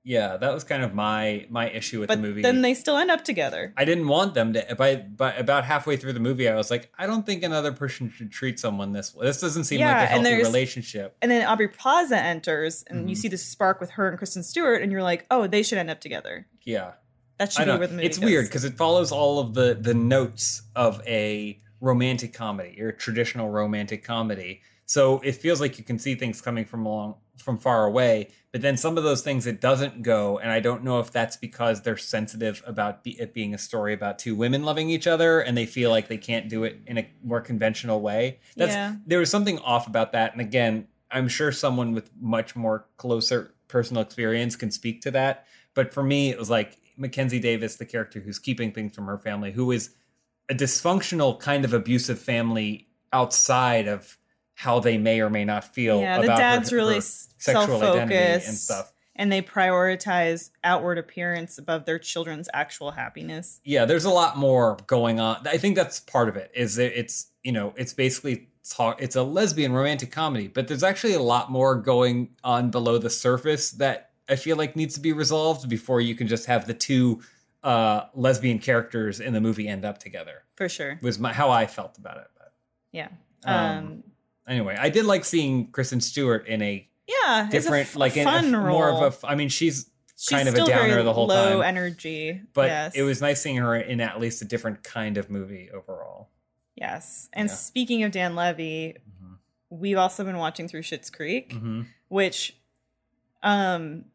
Yeah, 0.07 0.37
that 0.37 0.53
was 0.53 0.63
kind 0.63 0.83
of 0.83 0.93
my 0.93 1.47
my 1.49 1.67
issue 1.69 1.99
with 1.99 2.07
But 2.09 2.17
the 2.17 2.21
movie. 2.21 2.41
then 2.43 2.61
they 2.61 2.75
still 2.75 2.95
end 2.95 3.09
up 3.09 3.23
together. 3.23 3.73
I 3.75 3.83
didn't 3.85 4.07
want 4.07 4.35
them 4.35 4.53
to. 4.53 4.75
By, 4.77 4.97
by 4.97 5.33
about 5.33 5.65
halfway 5.65 5.97
through 5.97 6.13
the 6.13 6.19
movie, 6.19 6.47
I 6.47 6.55
was 6.55 6.69
like, 6.69 6.91
I 6.97 7.07
don't 7.07 7.25
think 7.25 7.41
another 7.43 7.71
person 7.71 8.09
should 8.09 8.31
treat 8.31 8.59
someone 8.59 8.91
this 8.93 9.15
way. 9.15 9.25
This 9.25 9.41
doesn't 9.41 9.63
seem 9.63 9.79
Yeah, 9.79 9.93
like 9.97 10.03
a 10.03 10.05
healthy 10.11 10.23
there's- 10.25 10.45
relationship. 10.45 11.17
And 11.23 11.31
then 11.31 11.45
Aubrey 11.47 11.67
Plaza 11.69 12.17
enters, 12.17 12.83
and 12.87 13.09
you 13.09 13.15
Mhm. 13.15 13.19
see 13.19 13.27
this 13.29 13.43
spark 13.43 13.81
with 13.81 13.89
her 13.91 14.07
and 14.07 14.17
Kristen 14.17 14.43
Stewart, 14.43 14.81
and 14.83 14.91
you're 14.91 15.03
like, 15.03 15.25
oh, 15.31 15.47
they 15.47 15.63
should 15.63 15.79
end 15.79 15.89
up 15.89 15.99
together. 15.99 16.45
Yeah, 16.63 16.91
That 17.39 17.51
should 17.51 17.65
be 17.65 17.71
where 17.71 17.87
the 17.87 17.95
movie 17.95 18.05
It's 18.05 18.19
goes. 18.19 18.25
weird 18.29 18.45
because 18.45 18.63
it 18.63 18.77
follows 18.77 19.11
all 19.11 19.39
of 19.39 19.55
the 19.55 19.73
the 19.73 19.93
notes 19.95 20.61
of 20.75 21.01
a 21.07 21.59
romantic 21.81 22.31
comedy 22.33 22.79
or 22.81 22.89
a 22.89 22.93
traditional 22.95 23.49
romantic 23.49 24.03
comedy. 24.03 24.61
So 24.85 25.19
it 25.21 25.33
feels 25.33 25.59
like 25.59 25.77
you 25.79 25.83
can 25.83 25.97
see 25.97 26.13
things 26.15 26.41
coming 26.41 26.63
from 26.65 26.85
along 26.85 27.15
from 27.37 27.57
far 27.57 27.85
away, 27.85 28.29
but 28.51 28.61
then 28.61 28.77
some 28.77 28.97
of 28.97 29.03
those 29.03 29.21
things 29.21 29.45
it 29.45 29.59
doesn't 29.59 30.01
go, 30.01 30.37
and 30.37 30.51
I 30.51 30.59
don't 30.59 30.83
know 30.83 30.99
if 30.99 31.11
that's 31.11 31.37
because 31.37 31.81
they're 31.81 31.97
sensitive 31.97 32.63
about 32.65 33.03
be, 33.03 33.11
it 33.19 33.33
being 33.33 33.53
a 33.53 33.57
story 33.57 33.93
about 33.93 34.19
two 34.19 34.35
women 34.35 34.63
loving 34.63 34.89
each 34.89 35.07
other, 35.07 35.41
and 35.41 35.57
they 35.57 35.65
feel 35.65 35.89
like 35.89 36.07
they 36.07 36.17
can't 36.17 36.49
do 36.49 36.63
it 36.63 36.79
in 36.87 36.97
a 36.97 37.09
more 37.23 37.41
conventional 37.41 38.01
way. 38.01 38.39
That's 38.55 38.73
Yeah. 38.73 38.95
there 39.05 39.19
was 39.19 39.29
something 39.29 39.59
off 39.59 39.87
about 39.87 40.13
that, 40.13 40.31
and 40.31 40.41
again, 40.41 40.87
I'm 41.11 41.27
sure 41.27 41.51
someone 41.51 41.93
with 41.93 42.09
much 42.19 42.55
more 42.55 42.87
closer 42.97 43.53
personal 43.67 44.01
experience 44.01 44.55
can 44.55 44.71
speak 44.71 45.01
to 45.01 45.11
that. 45.11 45.45
But 45.73 45.93
for 45.93 46.03
me, 46.03 46.29
it 46.29 46.37
was 46.37 46.49
like 46.49 46.77
Mackenzie 46.97 47.39
Davis, 47.39 47.75
the 47.75 47.85
character 47.85 48.21
who's 48.21 48.39
keeping 48.39 48.71
things 48.71 48.95
from 48.95 49.05
her 49.05 49.17
family, 49.17 49.51
who 49.51 49.71
is 49.71 49.91
a 50.49 50.53
dysfunctional 50.53 51.39
kind 51.39 51.65
of 51.65 51.73
abusive 51.73 52.19
family 52.19 52.87
outside 53.11 53.87
of 53.87 54.17
how 54.55 54.79
they 54.79 54.97
may 54.97 55.19
or 55.21 55.29
may 55.29 55.45
not 55.45 55.63
feel 55.63 55.99
yeah, 55.99 56.15
about 56.17 56.29
her- 56.31 56.37
dad's 56.37 56.69
her 56.71 56.77
really 56.77 57.01
sexual 57.01 57.75
identity 57.81 58.15
and 58.47 58.55
stuff. 58.57 58.91
and 59.15 59.31
they 59.31 59.41
prioritize 59.41 60.49
outward 60.63 60.97
appearance 60.97 61.57
above 61.57 61.85
their 61.85 61.99
children's 61.99 62.47
actual 62.53 62.91
happiness. 62.91 63.59
yeah 63.63 63.85
there's 63.85 64.05
a 64.05 64.09
lot 64.09 64.37
more 64.37 64.77
going 64.87 65.19
on 65.19 65.45
i 65.47 65.57
think 65.57 65.75
that's 65.75 65.99
part 65.99 66.29
of 66.29 66.35
it 66.37 66.49
is 66.55 66.75
that 66.75 66.97
it's 66.97 67.27
you 67.43 67.51
know 67.51 67.73
it's 67.77 67.93
basically 67.93 68.47
it's 68.97 69.15
a 69.15 69.21
lesbian 69.23 69.71
romantic 69.73 70.11
comedy 70.11 70.47
but 70.47 70.67
there's 70.67 70.83
actually 70.83 71.13
a 71.13 71.21
lot 71.21 71.51
more 71.51 71.75
going 71.75 72.29
on 72.43 72.71
below 72.71 72.97
the 72.97 73.09
surface 73.09 73.71
that 73.71 74.11
i 74.29 74.35
feel 74.35 74.57
like 74.57 74.75
needs 74.75 74.95
to 74.95 74.99
be 75.01 75.13
resolved 75.13 75.69
before 75.69 76.01
you 76.01 76.15
can 76.15 76.27
just 76.27 76.45
have 76.47 76.65
the 76.65 76.73
two 76.73 77.21
uh 77.63 78.05
lesbian 78.15 78.57
characters 78.57 79.19
in 79.19 79.33
the 79.33 79.41
movie 79.41 79.67
end 79.67 79.85
up 79.85 79.97
together 79.99 80.43
For 80.55 80.67
sure. 80.69 80.97
was 81.03 81.19
my 81.19 81.31
how 81.33 81.51
i 81.51 81.67
felt 81.67 81.97
about 81.97 82.17
it 82.17 82.27
but 82.37 82.53
Yeah. 82.91 83.09
Um, 83.43 83.55
Um, 83.77 84.03
anyway 84.47 84.75
i 84.79 84.89
did 84.89 85.05
like 85.05 85.25
seeing 85.25 85.71
kristen 85.71 85.99
stewart 86.01 86.47
in 86.47 86.61
a 86.61 86.87
yeah. 87.07 87.47
different 87.51 87.87
f- 87.87 87.95
like 87.95 88.17
in 88.17 88.27
a 88.27 88.59
role. 88.59 88.71
more 88.77 88.89
of 89.05 89.23
a. 89.23 89.27
I 89.27 89.35
mean 89.35 89.49
she's 89.49 89.89
She's 90.17 90.29
kind 90.29 90.47
of 90.47 90.55
a 90.55 90.65
downer 90.65 91.03
the 91.03 91.11
whole 91.13 91.27
low 91.27 91.59
time. 91.59 91.61
energy. 91.75 92.41
but 92.53 92.67
yes. 92.67 92.95
it 92.95 93.03
was 93.03 93.21
nice 93.21 93.41
seeing 93.41 93.57
her 93.57 93.75
in 93.75 93.99
at 93.99 94.19
least 94.19 94.41
a 94.41 94.45
different 94.45 94.81
kind 94.83 95.17
of 95.17 95.29
movie 95.29 95.69
overall 95.71 96.29
Yes. 96.75 97.29
And 97.33 97.47
Yeah. 97.49 97.55
speaking 97.55 98.03
of 98.03 98.11
Dan 98.11 98.35
Levy, 98.35 98.95
we've 99.69 99.97
also 99.97 100.23
been 100.23 100.37
watching 100.37 100.67
through 100.67 100.81
Schitt's 100.83 101.09
Creek, 101.09 101.53
hmm 101.53 101.81
which 102.07 102.55
um 103.43 104.05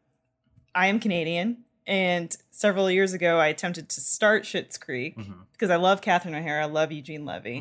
I 0.73 0.87
am 0.87 0.99
Canadian 0.99 1.63
and 1.85 2.35
several 2.51 2.89
years 2.89 3.13
ago 3.13 3.37
I 3.39 3.47
attempted 3.47 3.89
to 3.89 4.01
start 4.01 4.43
Schitt's 4.43 4.77
Creek 4.77 5.15
hmm 5.15 5.33
because 5.53 5.69
I 5.69 5.75
love 5.75 6.01
Catherine 6.01 6.33
O'Hara, 6.35 6.63
I 6.63 6.65
love 6.67 6.91
Eugene 6.91 7.25
Levy. 7.25 7.59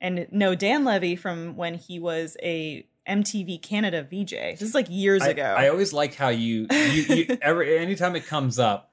And 0.00 0.26
know 0.30 0.54
Dan 0.54 0.84
Levy 0.84 1.16
from 1.16 1.56
when 1.56 1.74
he 1.74 1.98
was 1.98 2.36
a 2.42 2.86
MTV 3.08 3.60
Canada 3.60 4.02
VJ. 4.02 4.30
This 4.30 4.62
is 4.62 4.74
like 4.74 4.86
years 4.88 5.22
I, 5.22 5.28
ago. 5.28 5.42
I 5.42 5.68
always 5.68 5.92
like 5.92 6.14
how 6.14 6.28
you 6.28 6.66
you, 6.70 7.02
you 7.14 7.38
every 7.42 7.78
anytime 7.78 8.16
it 8.16 8.26
comes 8.26 8.58
up, 8.58 8.92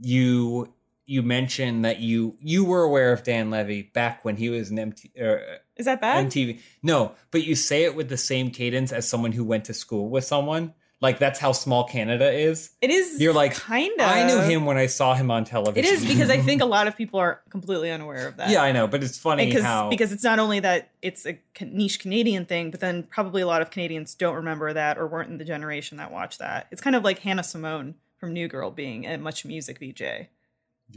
you 0.00 0.72
you 1.06 1.22
mention 1.22 1.82
that 1.82 1.98
you 1.98 2.36
you 2.40 2.64
were 2.64 2.82
aware 2.82 3.12
of 3.12 3.22
Dan 3.24 3.50
Levy 3.50 3.82
back 3.82 4.24
when 4.24 4.36
he 4.36 4.48
was 4.48 4.70
an 4.70 4.78
MT, 4.78 5.10
uh, 5.20 5.36
is 5.76 5.86
that 5.86 6.00
bad? 6.00 6.26
MTV. 6.26 6.60
No, 6.82 7.16
but 7.30 7.44
you 7.44 7.56
say 7.56 7.84
it 7.84 7.96
with 7.96 8.08
the 8.08 8.16
same 8.16 8.50
cadence 8.50 8.92
as 8.92 9.08
someone 9.08 9.32
who 9.32 9.44
went 9.44 9.64
to 9.64 9.74
school 9.74 10.08
with 10.08 10.24
someone. 10.24 10.74
Like 11.02 11.18
that's 11.18 11.38
how 11.38 11.52
small 11.52 11.84
Canada 11.84 12.30
is. 12.30 12.72
it 12.82 12.90
is 12.90 13.18
You're 13.20 13.32
like, 13.32 13.54
kind 13.54 13.90
of 13.98 14.06
I 14.06 14.26
knew 14.26 14.38
him 14.40 14.66
when 14.66 14.76
I 14.76 14.84
saw 14.84 15.14
him 15.14 15.30
on 15.30 15.44
television. 15.46 15.78
It 15.82 15.86
is 15.86 16.04
because 16.06 16.28
I 16.28 16.38
think 16.42 16.60
a 16.60 16.66
lot 16.66 16.86
of 16.88 16.96
people 16.96 17.18
are 17.18 17.40
completely 17.48 17.90
unaware 17.90 18.28
of 18.28 18.36
that. 18.36 18.50
yeah, 18.50 18.62
I 18.62 18.72
know, 18.72 18.86
but 18.86 19.02
it's 19.02 19.16
funny 19.16 19.46
because 19.46 19.62
how 19.64 19.88
because 19.88 20.12
it's 20.12 20.24
not 20.24 20.38
only 20.38 20.60
that 20.60 20.90
it's 21.00 21.24
a 21.26 21.38
niche 21.62 22.00
Canadian 22.00 22.44
thing, 22.44 22.70
but 22.70 22.80
then 22.80 23.02
probably 23.04 23.40
a 23.40 23.46
lot 23.46 23.62
of 23.62 23.70
Canadians 23.70 24.14
don't 24.14 24.34
remember 24.34 24.72
that 24.74 24.98
or 24.98 25.06
weren't 25.06 25.30
in 25.30 25.38
the 25.38 25.44
generation 25.44 25.96
that 25.96 26.12
watched 26.12 26.38
that. 26.40 26.66
It's 26.70 26.82
kind 26.82 26.94
of 26.94 27.02
like 27.02 27.20
Hannah 27.20 27.44
Simone 27.44 27.94
from 28.18 28.34
New 28.34 28.46
Girl 28.48 28.70
being 28.70 29.06
a 29.06 29.16
MuchMusic 29.18 29.78
VJ 29.78 30.28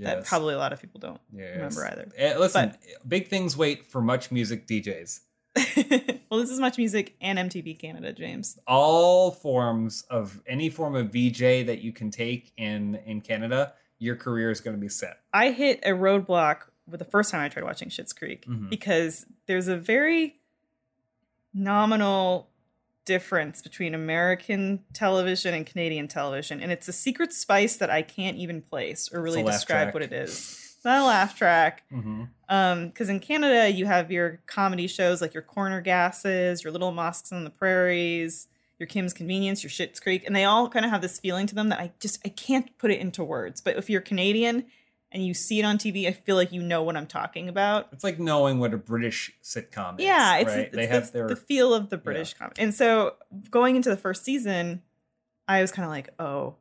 that 0.01 0.25
probably 0.25 0.53
a 0.53 0.57
lot 0.57 0.73
of 0.73 0.81
people 0.81 0.99
don't 0.99 1.21
Yes. 1.33 1.55
remember 1.55 1.85
either. 1.87 2.09
Eh, 2.17 2.37
listen, 2.37 2.75
big 3.07 3.29
things 3.29 3.55
wait 3.55 3.85
for 3.85 4.01
MuchMusic 4.01 4.65
DJs. 4.65 5.21
well, 6.29 6.39
this 6.39 6.49
is 6.49 6.59
MuchMusic 6.59 7.11
and 7.21 7.37
MTV 7.37 7.79
Canada, 7.79 8.11
James. 8.13 8.57
all 8.67 9.31
forms 9.31 10.03
of 10.09 10.41
any 10.47 10.69
form 10.69 10.95
of 10.95 11.07
VJ 11.11 11.65
that 11.67 11.79
you 11.81 11.91
can 11.93 12.09
take 12.11 12.51
in 12.57 12.95
in 13.05 13.21
Canada, 13.21 13.73
your 13.99 14.15
career 14.15 14.49
is 14.49 14.59
going 14.61 14.75
to 14.75 14.81
be 14.81 14.89
set. 14.89 15.19
I 15.33 15.51
hit 15.51 15.79
a 15.83 15.89
roadblock 15.89 16.61
with 16.89 16.99
the 16.99 17.05
first 17.05 17.31
time 17.31 17.41
I 17.41 17.49
tried 17.49 17.63
watching 17.65 17.89
Schitt's 17.89 18.13
Creek 18.13 18.45
Mhm. 18.47 18.69
because 18.69 19.25
there's 19.45 19.67
a 19.67 19.77
very 19.77 20.39
nominal 21.53 22.49
difference 23.05 23.61
between 23.61 23.93
American 23.93 24.83
television 24.93 25.53
and 25.53 25.65
Canadian 25.65 26.07
television, 26.07 26.61
and 26.61 26.71
it's 26.71 26.87
a 26.87 26.93
secret 26.93 27.33
spice 27.33 27.75
that 27.77 27.89
I 27.89 28.01
can't 28.01 28.37
even 28.37 28.61
place 28.61 29.09
or 29.13 29.21
really 29.21 29.43
describe 29.43 29.85
track. 29.87 29.93
what 29.93 30.03
it 30.03 30.13
is. 30.13 30.62
It's 30.83 30.89
not 30.89 30.99
a 30.99 31.05
laugh 31.05 31.37
track. 31.37 31.83
Mm-hmm. 31.93 32.23
Um, 32.49 32.87
because 32.87 33.07
in 33.07 33.21
Canada 33.21 33.69
you 33.69 33.85
have 33.85 34.11
your 34.11 34.41
comedy 34.47 34.85
shows 34.85 35.21
like 35.21 35.33
your 35.33 35.41
Corner 35.41 35.79
Gasses, 35.79 36.61
your 36.61 36.73
Little 36.73 36.91
Mosques 36.91 37.31
on 37.31 37.45
the 37.45 37.49
Prairies, 37.49 38.49
your 38.77 38.87
Kim's 38.87 39.13
Convenience, 39.13 39.63
your 39.63 39.69
Schitt's 39.69 40.01
Creek, 40.01 40.25
and 40.27 40.35
they 40.35 40.43
all 40.43 40.67
kind 40.67 40.83
of 40.83 40.91
have 40.91 41.01
this 41.01 41.21
feeling 41.21 41.47
to 41.47 41.55
them 41.55 41.69
that 41.69 41.79
I 41.79 41.93
just 42.01 42.19
I 42.25 42.29
can't 42.29 42.77
put 42.77 42.91
it 42.91 42.99
into 42.99 43.23
words. 43.23 43.61
But 43.61 43.77
if 43.77 43.89
you're 43.89 44.01
Canadian 44.01 44.65
and 45.13 45.25
you 45.25 45.33
see 45.33 45.57
it 45.57 45.63
on 45.63 45.77
TV, 45.77 46.05
I 46.05 46.11
feel 46.11 46.35
like 46.35 46.51
you 46.51 46.61
know 46.61 46.83
what 46.83 46.97
I'm 46.97 47.07
talking 47.07 47.47
about. 47.47 47.87
It's 47.93 48.03
like 48.03 48.19
knowing 48.19 48.59
what 48.59 48.73
a 48.73 48.77
British 48.77 49.31
sitcom 49.41 50.01
is. 50.01 50.05
Yeah, 50.05 50.39
it's, 50.39 50.49
right? 50.49 50.59
it's 50.65 50.75
they 50.75 50.85
the, 50.85 50.91
have 50.91 51.11
their 51.13 51.29
the 51.29 51.37
feel 51.37 51.73
of 51.73 51.91
the 51.91 51.97
British 51.97 52.33
comedy. 52.33 52.61
And 52.61 52.73
so 52.73 53.13
going 53.49 53.77
into 53.77 53.89
the 53.89 53.95
first 53.95 54.25
season, 54.25 54.81
I 55.47 55.61
was 55.61 55.71
kind 55.71 55.85
of 55.85 55.91
like, 55.91 56.09
oh, 56.19 56.55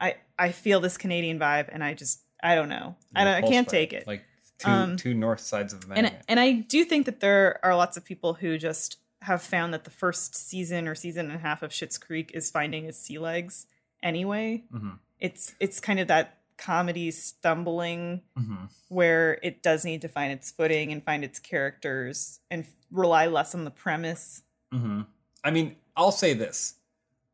I 0.00 0.16
I 0.36 0.50
feel 0.50 0.80
this 0.80 0.96
Canadian 0.96 1.38
vibe, 1.38 1.68
and 1.70 1.84
I 1.84 1.94
just 1.94 2.22
I 2.42 2.54
don't 2.54 2.68
know, 2.68 2.96
I 3.14 3.24
don't 3.24 3.34
I 3.34 3.40
can't 3.42 3.68
take 3.68 3.92
it. 3.92 4.06
Like 4.06 4.24
two 4.58 4.68
Um, 4.70 4.96
two 4.96 5.14
north 5.14 5.40
sides 5.40 5.72
of 5.72 5.80
the 5.82 5.94
and 5.94 6.02
magnet. 6.04 6.24
and 6.28 6.38
I 6.40 6.52
do 6.52 6.84
think 6.84 7.06
that 7.06 7.20
there 7.20 7.58
are 7.64 7.74
lots 7.76 7.96
of 7.96 8.04
people 8.04 8.34
who 8.34 8.58
just 8.58 8.98
have 9.22 9.42
found 9.42 9.74
that 9.74 9.84
the 9.84 9.90
first 9.90 10.34
season 10.34 10.86
or 10.86 10.94
season 10.94 11.26
and 11.26 11.34
a 11.34 11.38
half 11.38 11.62
of 11.62 11.70
Schitt's 11.72 11.98
Creek 11.98 12.30
is 12.34 12.50
finding 12.50 12.84
its 12.86 12.98
sea 12.98 13.18
legs 13.18 13.66
anyway. 14.02 14.64
Mhm. 14.72 14.98
It's 15.18 15.54
it's 15.60 15.80
kind 15.80 15.98
of 16.00 16.06
that 16.08 16.38
comedy 16.56 17.10
stumbling 17.10 18.22
Mhm. 18.36 18.68
where 18.88 19.38
it 19.42 19.62
does 19.62 19.84
need 19.84 20.00
to 20.02 20.08
find 20.08 20.32
its 20.32 20.50
footing 20.50 20.90
and 20.92 21.04
find 21.04 21.24
its 21.24 21.38
characters 21.38 22.40
and 22.50 22.66
rely 22.90 23.26
less 23.26 23.54
on 23.54 23.64
the 23.64 23.70
premise. 23.70 24.42
Mhm. 24.72 25.06
I 25.44 25.50
mean, 25.50 25.76
I'll 25.96 26.12
say 26.12 26.32
this: 26.34 26.74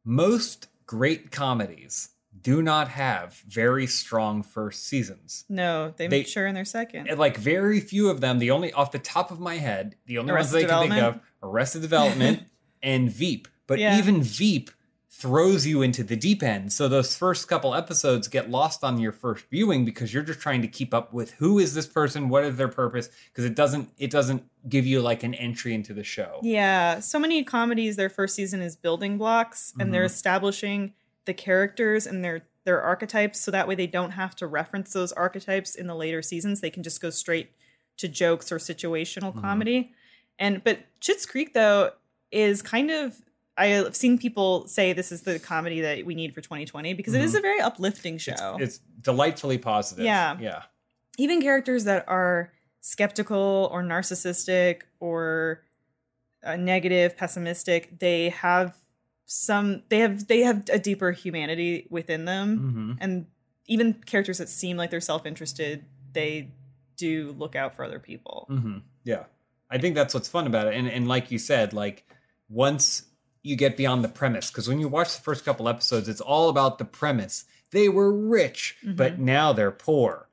most 0.04 0.68
great 0.86 1.30
comedies 1.30 2.10
do 2.40 2.62
not 2.62 2.88
have 2.88 3.34
very 3.46 3.86
strong 3.86 4.42
first 4.42 4.86
seasons. 4.86 5.44
No, 5.48 5.94
they, 5.96 6.08
They- 6.08 6.18
mature 6.20 6.46
in 6.46 6.54
their 6.54 6.64
second. 6.64 7.08
Like 7.18 7.36
very 7.36 7.80
few 7.80 8.08
of 8.10 8.20
them. 8.20 8.38
The 8.38 8.50
only 8.50 8.72
off 8.72 8.90
the 8.92 8.98
top 8.98 9.30
of 9.30 9.40
my 9.40 9.56
head, 9.56 9.96
the 10.06 10.18
only 10.18 10.32
Arrested 10.32 10.62
ones 10.68 10.72
I 10.72 10.78
can 10.86 10.90
think 10.90 11.02
of: 11.02 11.20
Arrested 11.42 11.82
Development 11.82 12.42
and 12.82 13.10
Veep. 13.10 13.48
But 13.66 13.78
Yeah. 13.78 13.98
even 13.98 14.22
Veep 14.22 14.70
throws 15.08 15.64
you 15.64 15.80
into 15.80 16.02
the 16.02 16.16
deep 16.16 16.42
end. 16.42 16.72
So 16.72 16.88
those 16.88 17.16
first 17.16 17.46
couple 17.46 17.72
episodes 17.72 18.26
get 18.26 18.50
lost 18.50 18.82
on 18.82 18.98
your 18.98 19.12
first 19.12 19.46
viewing 19.48 19.84
because 19.84 20.12
you're 20.12 20.24
just 20.24 20.40
trying 20.40 20.60
to 20.62 20.68
keep 20.68 20.92
up 20.92 21.14
with 21.14 21.30
who 21.34 21.60
is 21.60 21.72
this 21.72 21.86
person, 21.86 22.28
what 22.28 22.42
is 22.44 22.56
their 22.56 22.66
purpose, 22.68 23.08
because 23.28 23.44
it 23.44 23.54
doesn't 23.54 23.90
it 23.96 24.10
doesn't 24.10 24.42
give 24.68 24.84
you 24.84 25.00
like 25.00 25.22
an 25.22 25.32
entry 25.34 25.72
into 25.72 25.94
the 25.94 26.02
show. 26.02 26.40
Yeah, 26.42 26.98
so 26.98 27.18
many 27.20 27.44
comedies 27.44 27.94
their 27.96 28.10
first 28.10 28.34
season 28.34 28.60
is 28.60 28.74
building 28.74 29.16
blocks 29.16 29.72
and 29.78 29.94
they're 29.94 30.02
Mhm. 30.02 30.06
establishing 30.06 30.94
the 31.26 31.34
characters 31.34 32.06
and 32.06 32.24
their 32.24 32.42
their 32.64 32.80
archetypes 32.80 33.40
so 33.40 33.50
that 33.50 33.68
way 33.68 33.74
they 33.74 33.86
don't 33.86 34.12
have 34.12 34.34
to 34.36 34.46
reference 34.46 34.92
those 34.94 35.12
archetypes 35.12 35.74
in 35.74 35.86
the 35.86 35.94
later 35.94 36.22
seasons. 36.22 36.60
They 36.62 36.70
can 36.70 36.82
just 36.82 37.00
go 37.02 37.10
straight 37.10 37.50
to 37.98 38.08
jokes 38.08 38.50
or 38.50 38.56
situational 38.56 39.34
Mhm. 39.34 39.40
comedy. 39.42 39.92
And 40.38 40.64
but 40.64 40.78
Schitt's 41.00 41.26
Creek 41.26 41.52
though 41.54 41.90
is 42.30 42.62
kind 42.62 42.90
of 42.90 43.20
I've 43.56 43.94
seen 43.94 44.18
people 44.18 44.66
say 44.66 44.92
this 44.92 45.12
is 45.12 45.22
the 45.22 45.38
comedy 45.38 45.80
that 45.82 46.04
we 46.04 46.14
need 46.16 46.34
for 46.34 46.40
2020 46.40 46.94
because 46.94 47.14
it 47.14 47.20
is 47.22 47.34
Mhm. 47.34 47.38
a 47.38 47.40
very 47.42 47.60
uplifting 47.60 48.18
show. 48.18 48.56
It's, 48.58 48.76
it's 48.76 48.78
delightfully 49.02 49.58
positive. 49.58 50.04
Yeah. 50.04 50.36
Yeah. 50.40 50.62
even 51.18 51.40
characters 51.40 51.84
that 51.84 52.04
are 52.08 52.52
skeptical 52.80 53.68
or 53.72 53.82
narcissistic 53.82 54.82
or 55.00 55.62
uh, 56.42 56.56
negative 56.56 57.16
pessimistic 57.16 57.98
they 58.00 58.28
have 58.30 58.76
some 59.26 59.82
they 59.88 59.98
have 60.00 60.26
they 60.28 60.40
have 60.40 60.64
a 60.70 60.78
deeper 60.78 61.12
humanity 61.12 61.86
within 61.90 62.24
them 62.24 62.58
hmm 62.58 62.92
and 63.00 63.26
even 63.66 63.94
characters 63.94 64.38
that 64.38 64.48
seem 64.48 64.76
like 64.76 64.90
they're 64.90 65.00
self-interested 65.00 65.84
they 66.12 66.50
do 66.96 67.34
look 67.38 67.56
out 67.56 67.74
for 67.74 67.84
other 67.84 67.98
people 67.98 68.46
hmm 68.48 68.78
Yeah. 69.04 69.24
I 69.70 69.78
think 69.78 69.94
that's 69.96 70.14
what's 70.14 70.28
fun 70.28 70.46
about 70.46 70.68
it. 70.68 70.74
And 70.74 70.86
and 70.88 71.08
like 71.08 71.30
you 71.32 71.38
said, 71.38 71.72
like 71.72 72.06
once 72.48 73.06
you 73.42 73.56
get 73.56 73.76
beyond 73.76 74.04
the 74.04 74.08
premise, 74.08 74.50
because 74.50 74.68
when 74.68 74.78
you 74.78 74.88
watch 74.88 75.16
the 75.16 75.22
first 75.22 75.44
couple 75.44 75.68
episodes, 75.68 76.08
it's 76.08 76.20
all 76.20 76.48
about 76.48 76.78
the 76.78 76.84
premise. 76.84 77.44
They 77.70 77.88
were 77.88 78.12
rich, 78.12 78.76
but 78.84 79.18
now 79.18 79.52
they're 79.52 79.72
poor. 79.72 80.28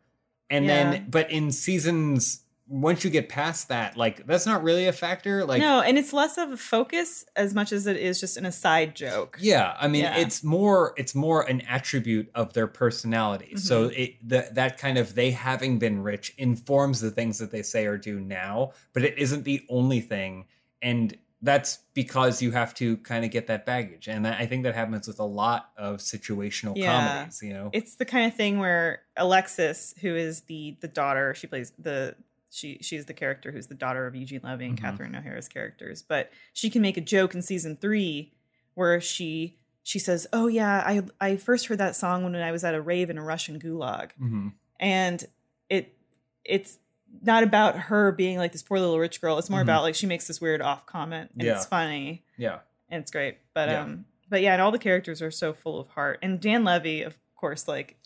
And 0.49 0.65
Yeah. 0.65 0.91
then 0.91 1.05
but 1.09 1.31
in 1.31 1.51
seasons 1.51 2.43
once 2.73 3.03
you 3.03 3.09
get 3.09 3.27
past 3.27 3.67
that, 3.67 3.97
like 3.97 4.25
that's 4.25 4.45
not 4.45 4.63
really 4.63 4.87
a 4.87 4.93
factor. 4.93 5.43
Like 5.43 5.59
no 5.59 5.81
and 5.81 5.97
it's 5.97 6.13
less 6.13 6.37
of 6.37 6.51
a 6.53 6.57
focus 6.57 7.25
as 7.35 7.53
much 7.53 7.73
as 7.73 7.85
it 7.85 7.97
is 7.97 8.17
just 8.19 8.37
an 8.37 8.45
aside 8.45 8.95
joke 8.95 9.37
Yeah, 9.41 9.75
I 9.79 9.89
mean 9.89 10.03
Yeah. 10.03 10.15
it's 10.17 10.41
more 10.41 10.93
it's 10.95 11.13
more 11.13 11.41
an 11.43 11.61
attribute 11.67 12.31
of 12.33 12.53
their 12.53 12.67
personality. 12.67 13.57
So 13.57 13.89
Mm-hmm. 13.89 14.01
it 14.01 14.29
the, 14.29 14.49
that 14.53 14.77
kind 14.77 14.97
of 14.97 15.15
they 15.15 15.31
having 15.31 15.79
been 15.79 16.01
rich 16.01 16.33
informs 16.37 17.01
the 17.01 17.11
things 17.11 17.39
that 17.39 17.51
they 17.51 17.61
say 17.61 17.85
or 17.87 17.97
do 17.97 18.21
now, 18.21 18.71
but 18.93 19.03
it 19.03 19.17
isn't 19.17 19.43
the 19.43 19.65
only 19.69 19.99
thing 19.99 20.45
and 20.81 21.17
that's 21.43 21.79
because 21.95 22.41
you 22.41 22.51
have 22.51 22.73
to 22.75 22.97
kind 22.97 23.25
of 23.25 23.31
get 23.31 23.47
that 23.47 23.65
baggage. 23.65 24.07
And 24.07 24.25
that, 24.25 24.39
I 24.39 24.45
think 24.45 24.61
that 24.63 24.75
happens 24.75 25.07
with 25.07 25.19
a 25.19 25.23
lot 25.25 25.71
of 25.75 25.97
situational 25.97 26.77
Yeah. 26.77 26.85
comedies, 26.85 27.41
you 27.41 27.51
know. 27.53 27.71
it's 27.73 27.95
the 27.95 28.05
kind 28.05 28.31
of 28.31 28.37
thing 28.37 28.59
where 28.59 29.01
Alexis, 29.17 29.93
who 30.01 30.15
is 30.15 30.41
the 30.41 30.77
the 30.81 30.87
daughter, 30.87 31.33
she 31.33 31.47
plays 31.47 31.73
the 31.79 32.15
she 32.51 32.77
she's 32.81 33.05
the 33.05 33.13
character 33.13 33.51
who's 33.51 33.67
the 33.67 33.75
daughter 33.75 34.05
of 34.05 34.13
Eugene 34.15 34.41
Levy 34.43 34.65
and 34.65 34.77
Mhm. 34.77 34.81
Catherine 34.81 35.15
O'Hara's 35.15 35.47
characters. 35.47 36.01
But 36.01 36.31
she 36.53 36.69
can 36.69 36.81
make 36.81 36.97
a 36.97 37.01
joke 37.01 37.33
in 37.33 37.41
season 37.41 37.77
three 37.77 38.33
where 38.73 38.99
she 39.01 39.57
she 39.83 39.97
says, 39.97 40.27
"Oh 40.31 40.47
yeah, 40.47 40.83
I 40.85 41.01
I 41.19 41.37
first 41.37 41.67
heard 41.67 41.77
that 41.79 41.95
song 41.95 42.23
when 42.23 42.35
I 42.35 42.51
was 42.51 42.63
at 42.63 42.75
a 42.75 42.81
rave 42.81 43.09
in 43.09 43.17
a 43.17 43.23
Russian 43.23 43.59
gulag," 43.59 44.11
hmm 44.17 44.49
and 44.79 45.23
it 45.69 45.97
it's 46.45 46.77
not 47.21 47.43
about 47.43 47.77
her 47.77 48.11
being 48.11 48.37
like 48.37 48.51
this 48.51 48.63
poor 48.63 48.79
little 48.79 48.99
rich 48.99 49.19
girl. 49.21 49.37
It's 49.37 49.49
more 49.49 49.59
Mhm. 49.59 49.63
about 49.63 49.83
like 49.83 49.95
she 49.95 50.05
makes 50.05 50.27
this 50.27 50.39
weird 50.41 50.61
off 50.61 50.85
comment 50.85 51.31
and 51.33 51.43
Yeah. 51.43 51.55
it's 51.55 51.65
funny 51.65 52.23
Yeah. 52.37 52.59
and 52.89 53.01
it's 53.01 53.11
great. 53.11 53.37
But 53.53 53.69
Yeah. 53.69 53.81
um, 53.81 54.05
but 54.29 54.41
yeah, 54.41 54.53
and 54.53 54.61
all 54.61 54.71
the 54.71 54.79
characters 54.79 55.21
are 55.21 55.31
so 55.31 55.51
full 55.53 55.77
of 55.79 55.87
heart. 55.89 56.19
And 56.21 56.39
Dan 56.39 56.63
Levy, 56.63 57.01
of 57.01 57.17
course, 57.35 57.67
like 57.67 57.97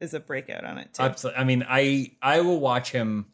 is 0.00 0.12
a 0.14 0.20
breakout 0.20 0.64
on 0.64 0.78
it 0.78 0.94
too. 0.94 1.02
Absolutely. 1.02 1.40
I 1.40 1.44
mean, 1.44 1.64
I 1.68 2.16
I 2.22 2.40
will 2.40 2.58
watch 2.60 2.90
him 2.92 3.26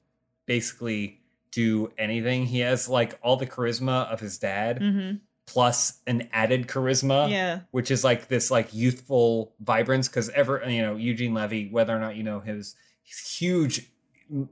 basically 0.50 1.20
do 1.52 1.92
anything. 1.96 2.44
He 2.44 2.58
has 2.58 2.88
like 2.88 3.16
all 3.22 3.36
the 3.36 3.46
charisma 3.46 4.10
of 4.12 4.18
his 4.18 4.36
dad 4.36 4.78
hmm 4.78 5.12
plus 5.46 5.98
an 6.06 6.28
added 6.32 6.68
charisma. 6.68 7.28
Yeah, 7.28 7.60
which 7.72 7.90
is 7.90 8.04
like 8.04 8.28
this 8.28 8.50
like 8.50 8.72
youthful 8.72 9.52
vibrance 9.60 10.08
because 10.08 10.28
ever 10.30 10.62
you 10.68 10.82
know 10.82 10.96
Eugene 10.96 11.34
Levy, 11.34 11.68
whether 11.68 11.94
or 11.94 11.98
not 11.98 12.16
you 12.16 12.22
know 12.22 12.40
his, 12.40 12.76
his 13.02 13.18
huge 13.18 13.90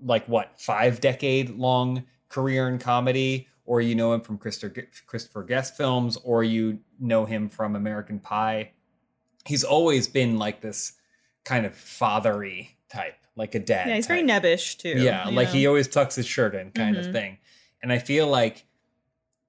like 0.03 0.27
what 0.27 0.61
five 0.61 1.01
decade 1.01 1.51
long 1.51 2.05
career 2.29 2.69
in 2.69 2.79
comedy, 2.79 3.47
or 3.65 3.81
you 3.81 3.95
know 3.95 4.13
him 4.13 4.21
from 4.21 4.39
Christopher 4.39 4.89
Christopher 5.07 5.45
Guest 5.45 5.77
films, 5.77 6.17
or 6.25 6.43
you 6.43 6.81
know 6.99 7.25
him 7.25 7.49
from 7.49 7.77
American 7.77 8.19
Pie. 8.19 8.73
He's 9.47 9.63
always 9.65 10.09
been 10.09 10.37
like 10.37 10.61
this 10.61 10.95
kind 11.45 11.65
of 11.65 11.75
fathery 11.77 12.78
type, 12.91 13.17
like 13.37 13.55
a 13.55 13.59
dad. 13.59 13.89
yeah, 13.89 13.95
he's 13.97 14.07
very 14.07 14.23
nebbish 14.23 14.77
too. 14.79 15.01
Yeah, 15.03 15.29
like 15.29 15.49
know? 15.49 15.55
he 15.55 15.67
always 15.67 15.89
tucks 15.89 16.15
his 16.15 16.27
shirt 16.27 16.55
in, 16.55 16.71
kind 16.73 16.97
of 16.97 17.07
Mhm. 17.07 17.13
thing. 17.13 17.39
And 17.83 17.93
I 17.93 17.99
feel 17.99 18.27
like 18.27 18.65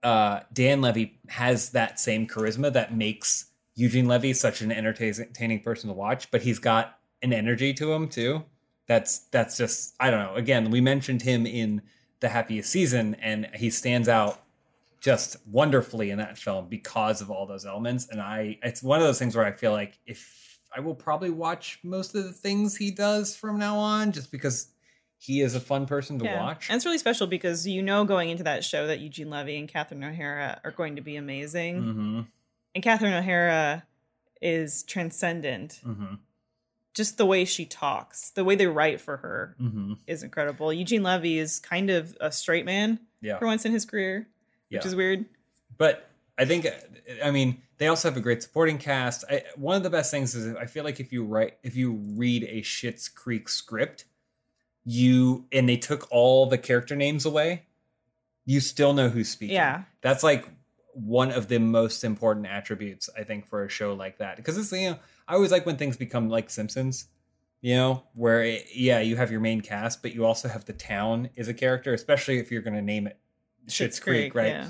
uh, 0.03 0.41
Dan 0.53 0.81
Levy 0.81 1.19
has 1.27 1.71
that 1.71 1.99
same 1.99 2.25
charisma 2.27 2.71
that 2.73 2.95
makes 2.95 3.47
Eugene 3.75 4.07
Levy 4.07 4.33
such 4.33 4.61
an 4.61 4.71
entertaining 4.71 5.59
person 5.61 5.89
to 5.89 5.93
watch. 5.93 6.31
But 6.31 6.41
he's 6.41 6.59
got 6.59 6.97
an 7.21 7.33
energy 7.33 7.73
to 7.73 7.91
him 7.91 8.07
too. 8.07 8.43
That's 8.87 9.19
that's 9.31 9.57
just 9.57 9.95
I 9.99 10.09
don't 10.09 10.23
know. 10.23 10.35
Again, 10.35 10.71
we 10.71 10.79
mentioned 10.81 11.21
him 11.23 11.45
in 11.45 11.81
the 12.21 12.29
happiest 12.29 12.69
season, 12.71 13.15
and 13.21 13.49
he 13.55 13.69
stands 13.69 14.07
out 14.09 14.41
just 15.01 15.37
wonderfully 15.47 16.09
in 16.11 16.17
that 16.17 16.37
film 16.37 16.67
because 16.67 17.21
of 17.21 17.29
all 17.31 17.45
those 17.45 17.65
elements. 17.65 18.07
And 18.09 18.19
I, 18.21 18.57
it's 18.61 18.83
one 18.83 18.99
of 18.99 19.05
those 19.07 19.17
things 19.19 19.35
where 19.35 19.45
I 19.45 19.51
feel 19.53 19.71
like 19.71 19.97
if 20.05 20.48
I 20.75 20.79
will 20.81 20.95
probably 20.95 21.29
watch 21.31 21.79
most 21.83 22.13
of 22.15 22.23
the 22.23 22.31
things 22.33 22.75
he 22.77 22.91
does 22.91 23.35
from 23.35 23.57
now 23.59 23.77
on, 23.77 24.11
just 24.11 24.31
because 24.31 24.69
he 25.17 25.41
is 25.41 25.55
a 25.55 25.59
fun 25.59 25.85
person 25.85 26.19
to 26.19 26.25
Yeah. 26.25 26.35
watch. 26.43 26.69
And 26.69 26.75
it's 26.77 26.85
really 26.85 26.97
special 26.97 27.27
because 27.27 27.67
you 27.67 27.81
know 27.81 28.05
going 28.05 28.29
into 28.29 28.43
that 28.43 28.63
show 28.63 28.87
that 28.87 28.99
Eugene 28.99 29.29
Levy 29.29 29.57
and 29.57 29.67
Catherine 29.67 30.03
O'Hara 30.03 30.61
are 30.63 30.71
going 30.71 30.95
to 30.95 31.01
be 31.01 31.15
amazing. 31.15 31.81
hmm 31.83 32.21
And 32.75 32.83
Catherine 32.83 33.13
O'Hara 33.13 33.83
is 34.41 34.83
transcendent. 34.83 35.81
hmm 35.83 36.15
Just 36.93 37.17
the 37.17 37.25
way 37.25 37.45
she 37.45 37.65
talks, 37.65 38.29
the 38.31 38.43
way 38.43 38.55
they 38.55 38.67
write 38.67 39.01
for 39.01 39.17
her 39.17 39.55
hmm 39.57 39.93
is 40.07 40.23
incredible. 40.23 40.71
Eugene 40.71 41.03
Levy 41.03 41.37
is 41.39 41.59
kind 41.59 41.89
of 41.89 42.15
a 42.21 42.31
straight 42.31 42.65
man 42.65 42.99
Yeah, 43.21 43.37
for 43.39 43.45
once 43.47 43.65
in 43.65 43.71
his 43.71 43.85
career, 43.85 44.27
which 44.69 44.85
is 44.85 44.95
weird. 44.95 45.25
but 45.77 46.09
I 46.37 46.45
think 46.45 46.65
I 47.23 47.31
mean 47.31 47.61
they 47.79 47.87
also 47.87 48.09
have 48.09 48.17
a 48.17 48.21
great 48.21 48.43
supporting 48.43 48.77
cast. 48.77 49.23
I, 49.29 49.43
one 49.55 49.77
of 49.77 49.83
the 49.83 49.89
best 49.89 50.11
things 50.11 50.35
is 50.35 50.55
I 50.55 50.65
feel 50.65 50.83
like 50.83 50.99
if 50.99 51.11
you 51.11 51.23
write 51.23 51.57
if 51.63 51.75
you 51.75 51.93
read 51.93 52.43
a 52.43 52.61
Schitt's 52.61 53.07
Creek 53.07 53.49
script, 53.49 54.05
you 54.85 55.45
and 55.51 55.67
they 55.67 55.77
took 55.77 56.07
all 56.11 56.45
the 56.45 56.57
character 56.57 56.95
names 56.95 57.25
away, 57.25 57.63
you 58.45 58.59
still 58.59 58.93
know 58.93 59.09
who's 59.09 59.29
speaking. 59.29 59.55
Yeah. 59.55 59.83
that's 60.01 60.23
like 60.23 60.47
one 60.93 61.31
of 61.31 61.47
the 61.47 61.59
most 61.59 62.03
important 62.03 62.47
attributes 62.47 63.09
I 63.17 63.23
think 63.23 63.47
for 63.47 63.63
a 63.63 63.69
show 63.69 63.93
like 63.93 64.17
that 64.17 64.35
because 64.35 64.57
it's 64.57 64.71
you 64.73 64.91
know 64.91 64.99
I 65.27 65.35
always 65.35 65.51
like 65.51 65.65
when 65.65 65.77
things 65.77 65.95
become 65.95 66.29
like 66.29 66.49
Simpsons, 66.49 67.05
you 67.61 67.75
know, 67.75 68.03
where 68.13 68.43
it, 68.43 68.65
yeah 68.75 68.99
you 68.99 69.15
have 69.15 69.31
your 69.31 69.39
main 69.39 69.61
cast 69.61 70.01
but 70.01 70.13
you 70.13 70.25
also 70.25 70.49
have 70.49 70.65
the 70.65 70.73
town 70.73 71.29
is 71.35 71.47
a 71.47 71.53
character, 71.53 71.93
especially 71.93 72.39
if 72.39 72.51
you're 72.51 72.61
going 72.61 72.75
to 72.75 72.81
name 72.81 73.07
it 73.07 73.17
Schitt's 73.67 74.01
Creek, 74.01 74.35
right? 74.35 74.47
Yeah. 74.47 74.69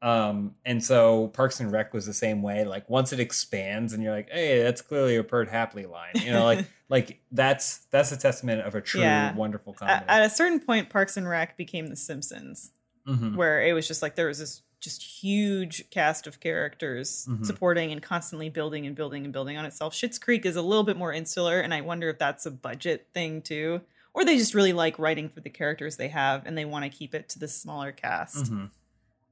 Um, 0.00 0.54
and 0.64 0.82
so 0.82 1.28
Parks 1.28 1.58
and 1.60 1.72
Rec 1.72 1.92
was 1.92 2.06
the 2.06 2.14
same 2.14 2.40
way. 2.40 2.64
Like 2.64 2.88
once 2.88 3.12
it 3.12 3.18
expands 3.18 3.92
and 3.92 4.02
you're 4.02 4.12
like, 4.14 4.30
hey, 4.30 4.62
that's 4.62 4.80
clearly 4.80 5.16
a 5.16 5.24
Perd 5.24 5.48
Hapley 5.48 5.86
line, 5.90 6.12
you 6.14 6.30
know, 6.30 6.44
like 6.44 6.66
like 6.88 7.20
that's 7.32 7.78
that's 7.90 8.12
a 8.12 8.16
testament 8.16 8.60
of 8.62 8.74
a 8.76 8.80
true 8.80 9.00
Yeah. 9.00 9.34
wonderful 9.34 9.72
comedy. 9.72 10.04
at 10.08 10.22
a 10.22 10.30
certain 10.30 10.60
point, 10.60 10.88
Parks 10.88 11.16
and 11.16 11.28
Rec 11.28 11.56
became 11.56 11.88
The 11.88 11.96
Simpsons, 11.96 12.70
Mhm. 13.08 13.34
where 13.36 13.60
it 13.62 13.72
was 13.72 13.88
just 13.88 14.00
like 14.02 14.14
there 14.14 14.28
was 14.28 14.38
this 14.38 14.62
just 14.80 15.02
huge 15.02 15.90
cast 15.90 16.28
of 16.28 16.38
characters 16.38 17.26
Mhm. 17.28 17.44
supporting 17.44 17.90
and 17.90 18.00
constantly 18.00 18.48
building 18.48 18.86
and 18.86 18.94
building 18.94 19.24
and 19.24 19.32
building 19.32 19.56
on 19.56 19.64
itself. 19.64 19.92
Schitt's 19.94 20.20
Creek 20.20 20.46
is 20.46 20.54
a 20.54 20.62
little 20.62 20.84
bit 20.84 20.96
more 20.96 21.12
insular, 21.12 21.58
and 21.60 21.74
I 21.74 21.80
wonder 21.80 22.08
if 22.10 22.18
that's 22.18 22.46
a 22.46 22.52
budget 22.52 23.08
thing 23.12 23.42
too, 23.42 23.80
or 24.14 24.24
they 24.24 24.36
just 24.38 24.54
really 24.54 24.72
like 24.72 24.96
writing 25.00 25.28
for 25.28 25.40
the 25.40 25.50
characters 25.50 25.96
they 25.96 26.06
have 26.08 26.46
and 26.46 26.56
they 26.56 26.64
want 26.64 26.84
to 26.84 26.96
keep 26.96 27.12
it 27.12 27.28
to 27.30 27.40
the 27.40 27.48
smaller 27.48 27.90
cast. 27.90 28.44
Mhm. 28.52 28.70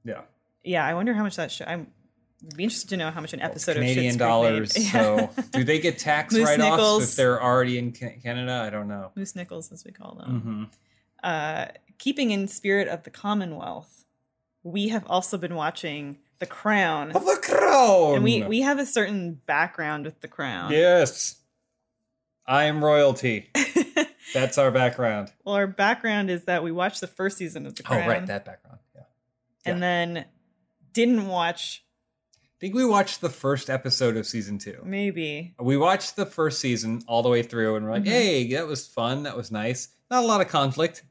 Yeah, 0.03 0.23
Yeah, 0.67 0.85
I 0.85 0.93
wonder 0.93 1.13
how 1.13 1.23
much 1.23 1.35
that 1.37 1.51
show. 1.51 1.65
I'm 1.65 1.87
be 2.55 2.63
interested 2.65 2.89
to 2.89 2.97
know 2.97 3.09
how 3.09 3.19
much 3.19 3.33
an 3.33 3.41
episode 3.41 3.73
Canadian 3.73 3.99
of 4.09 4.11
Schitt's 4.13 4.17
dollars. 4.17 4.75
Made. 4.77 4.85
So 4.91 5.29
do 5.51 5.63
they 5.63 5.79
get 5.79 5.97
tax 5.97 6.37
write 6.39 6.59
offs 6.59 7.09
if 7.11 7.15
they're 7.15 7.41
already 7.41 7.77
in 7.79 7.91
Canada? 7.91 8.63
I 8.65 8.69
don't 8.69 8.87
know. 8.87 9.11
Moose 9.15 9.35
Nichols, 9.35 9.71
as 9.71 9.83
we 9.83 9.91
call 9.91 10.15
them. 10.15 10.39
hmm 10.41 10.63
uh, 11.23 11.65
keeping 11.97 12.29
in 12.29 12.47
spirit 12.47 12.87
of 12.87 13.01
the 13.03 13.09
Commonwealth, 13.09 14.05
we 14.61 14.89
have 14.89 15.03
also 15.07 15.35
been 15.35 15.55
watching 15.55 16.19
The 16.37 16.45
Crown, 16.45 17.11
Of 17.13 17.25
the 17.25 17.39
crown. 17.41 18.15
and 18.17 18.23
we 18.23 18.43
we 18.43 18.61
have 18.61 18.77
a 18.77 18.85
certain 18.85 19.41
background 19.47 20.05
with 20.05 20.21
The 20.21 20.27
Crown. 20.27 20.71
yes, 20.71 21.37
I 22.45 22.65
am 22.65 22.83
royalty. 22.85 23.49
That's 24.35 24.59
our 24.59 24.69
background. 24.69 25.31
well, 25.43 25.55
our 25.55 25.65
background 25.67 26.29
is 26.29 26.43
that 26.45 26.61
we 26.63 26.71
watched 26.71 27.01
the 27.01 27.07
first 27.07 27.37
season 27.37 27.65
of 27.65 27.73
The 27.75 27.81
Crown, 27.83 28.03
Oh, 28.03 28.07
right, 28.07 28.25
that 28.27 28.45
background. 28.45 28.77
Yeah. 28.95 29.01
and 29.65 29.81
then 29.81 30.25
didn't 30.97 31.27
watch 31.27 31.83
I 32.43 32.59
think 32.59 32.73
we 32.73 32.85
watched 32.85 33.21
the 33.21 33.29
first 33.29 33.69
episode 33.69 34.17
of 34.17 34.25
season 34.25 34.57
two. 34.57 34.81
maybe. 34.83 35.53
We 35.59 35.77
watched 35.77 36.15
the 36.15 36.25
first 36.25 36.59
season 36.59 37.03
all 37.07 37.21
the 37.21 37.29
way 37.29 37.43
through, 37.43 37.75
and 37.75 37.85
we're 37.85 37.91
like, 37.91 38.03
Mhm. 38.03 38.07
"Hey, 38.07 38.51
that 38.53 38.65
was 38.65 38.87
fun. 38.87 39.21
That 39.23 39.37
was 39.37 39.51
nice. 39.51 39.89
Not 40.09 40.23
a 40.23 40.27
lot 40.27 40.41
of 40.41 40.47
conflict, 40.47 41.03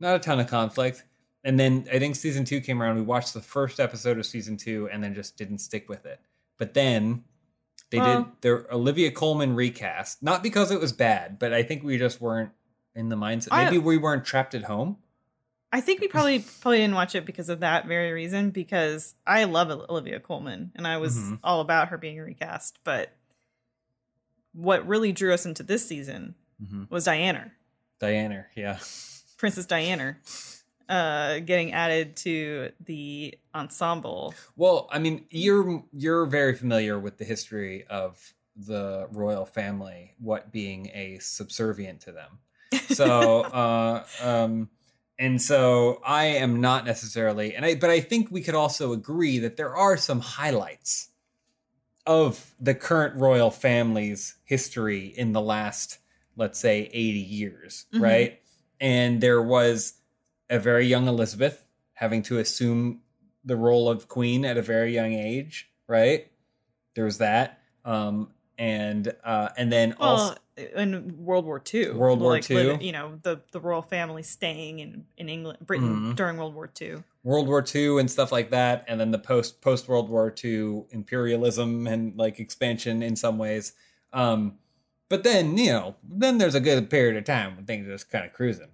not 0.00 0.16
a 0.16 0.18
ton 0.18 0.40
of 0.40 0.48
conflict." 0.48 1.04
And 1.44 1.60
then 1.60 1.86
I 1.92 2.00
think 2.00 2.16
season 2.16 2.44
two 2.44 2.60
came 2.60 2.82
around. 2.82 2.96
We 2.96 3.02
watched 3.02 3.32
the 3.32 3.40
first 3.40 3.78
episode 3.78 4.18
of 4.18 4.26
season 4.26 4.56
two, 4.56 4.88
and 4.90 5.04
then 5.04 5.14
just 5.14 5.36
didn't 5.36 5.58
stick 5.58 5.88
with 5.88 6.04
it. 6.04 6.18
But 6.58 6.74
then 6.74 7.22
they 7.90 7.98
did 8.00 8.24
their 8.40 8.66
Olivia 8.74 9.12
Colman 9.12 9.54
recast, 9.54 10.20
not 10.20 10.42
because 10.42 10.72
it 10.72 10.80
was 10.80 10.92
bad, 10.92 11.38
but 11.38 11.52
I 11.52 11.62
think 11.62 11.84
we 11.84 11.96
just 11.96 12.20
weren't 12.20 12.50
in 12.96 13.08
the 13.08 13.16
mindset. 13.16 13.48
I- 13.52 13.66
Maybe 13.66 13.78
we 13.78 13.98
weren't 13.98 14.24
trapped 14.24 14.52
at 14.56 14.64
home. 14.64 14.96
I 15.76 15.80
think 15.82 16.00
we 16.00 16.08
probably 16.08 16.38
probably 16.62 16.78
didn't 16.78 16.94
watch 16.94 17.14
it 17.14 17.26
because 17.26 17.50
of 17.50 17.60
that 17.60 17.86
very 17.86 18.12
reason. 18.12 18.50
Because 18.50 19.14
I 19.26 19.44
love 19.44 19.70
Olivia 19.90 20.20
Colman, 20.20 20.72
and 20.74 20.86
I 20.86 20.96
was 20.96 21.16
Mhm. 21.18 21.38
all 21.44 21.60
about 21.60 21.88
her 21.88 21.98
being 21.98 22.18
recast. 22.18 22.78
But 22.82 23.12
what 24.52 24.86
really 24.86 25.12
drew 25.12 25.34
us 25.34 25.44
into 25.44 25.62
this 25.62 25.86
season 25.86 26.34
Mm-hmm. 26.62 26.84
was 26.88 27.04
Diana. 27.04 27.52
Diana, 27.98 28.46
yeah. 28.54 28.78
Princess 29.36 29.66
Diana 29.66 30.16
uh 30.88 31.40
getting 31.40 31.72
added 31.72 32.16
to 32.16 32.70
the 32.84 33.34
ensemble. 33.54 34.32
Well, 34.56 34.88
I 34.90 34.98
mean, 34.98 35.26
you're 35.30 35.84
you're 35.92 36.24
very 36.24 36.54
familiar 36.54 36.98
with 36.98 37.18
the 37.18 37.24
history 37.26 37.84
of 37.88 38.32
the 38.56 39.06
royal 39.10 39.44
family, 39.44 40.14
what 40.18 40.50
being 40.52 40.86
a 40.94 41.18
subservient 41.18 42.00
to 42.02 42.12
them. 42.12 42.38
So, 42.94 43.42
uh, 43.62 44.06
um, 44.22 44.70
and 45.18 45.40
so 45.40 46.00
I 46.04 46.26
am 46.26 46.60
not 46.60 46.84
necessarily, 46.84 47.54
and 47.54 47.64
I, 47.64 47.74
but 47.74 47.90
I 47.90 48.00
think 48.00 48.30
we 48.30 48.42
could 48.42 48.54
also 48.54 48.92
agree 48.92 49.38
that 49.40 49.56
there 49.56 49.74
are 49.76 49.96
some 49.96 50.20
highlights 50.20 51.08
of 52.06 52.54
the 52.60 52.74
current 52.74 53.16
royal 53.16 53.50
family's 53.50 54.36
history 54.44 55.06
in 55.16 55.32
the 55.32 55.40
last, 55.40 55.98
let's 56.36 56.58
say, 56.58 56.88
80 56.92 57.18
years, 57.18 57.86
Mhm. 57.92 58.00
right? 58.00 58.42
And 58.80 59.20
there 59.20 59.42
was 59.42 59.94
a 60.48 60.58
very 60.58 60.86
young 60.86 61.08
Elizabeth 61.08 61.66
having 61.94 62.22
to 62.22 62.38
assume 62.38 63.02
the 63.44 63.56
role 63.56 63.88
of 63.88 64.08
queen 64.08 64.44
at 64.44 64.56
a 64.56 64.62
very 64.62 64.92
young 64.94 65.14
age, 65.14 65.68
right? 65.88 66.30
There 66.94 67.04
was 67.04 67.18
that. 67.18 67.60
Um, 67.84 68.32
and 68.58 69.14
uh, 69.24 69.50
and 69.56 69.70
then 69.72 69.94
also 69.94 70.30
Well, 70.34 70.38
in 70.56 71.22
World 71.24 71.44
War 71.44 71.62
II, 71.72 71.90
World 71.90 72.20
War 72.20 72.32
like, 72.32 72.50
II? 72.50 72.56
live- 72.56 72.82
you 72.82 72.92
know, 72.92 73.18
the 73.22 73.40
the 73.52 73.60
royal 73.60 73.82
family 73.82 74.22
staying 74.22 74.78
in 74.78 75.04
in 75.16 75.28
England, 75.28 75.58
Britain 75.60 76.12
Mhm. 76.12 76.16
during 76.16 76.36
World 76.38 76.54
War 76.54 76.70
II. 76.80 77.02
World 77.24 77.46
War 77.48 77.64
II 77.74 77.98
and 78.00 78.10
stuff 78.10 78.32
like 78.32 78.50
that, 78.50 78.84
and 78.88 78.98
then 79.00 79.10
the 79.10 79.18
post 79.18 79.60
post 79.60 79.88
World 79.88 80.08
War 80.08 80.34
II 80.44 80.84
imperialism 80.90 81.86
and 81.86 82.16
like 82.16 82.40
expansion 82.40 83.02
in 83.02 83.16
some 83.16 83.36
ways. 83.38 83.72
Um, 84.12 84.58
but 85.08 85.24
then 85.24 85.58
you 85.58 85.72
know, 85.72 85.96
then 86.02 86.38
there's 86.38 86.54
a 86.54 86.60
good 86.60 86.88
period 86.88 87.16
of 87.16 87.24
time 87.24 87.56
when 87.56 87.64
things 87.66 87.86
are 87.86 87.92
just 87.92 88.10
kind 88.10 88.24
of 88.24 88.32
cruising. 88.32 88.68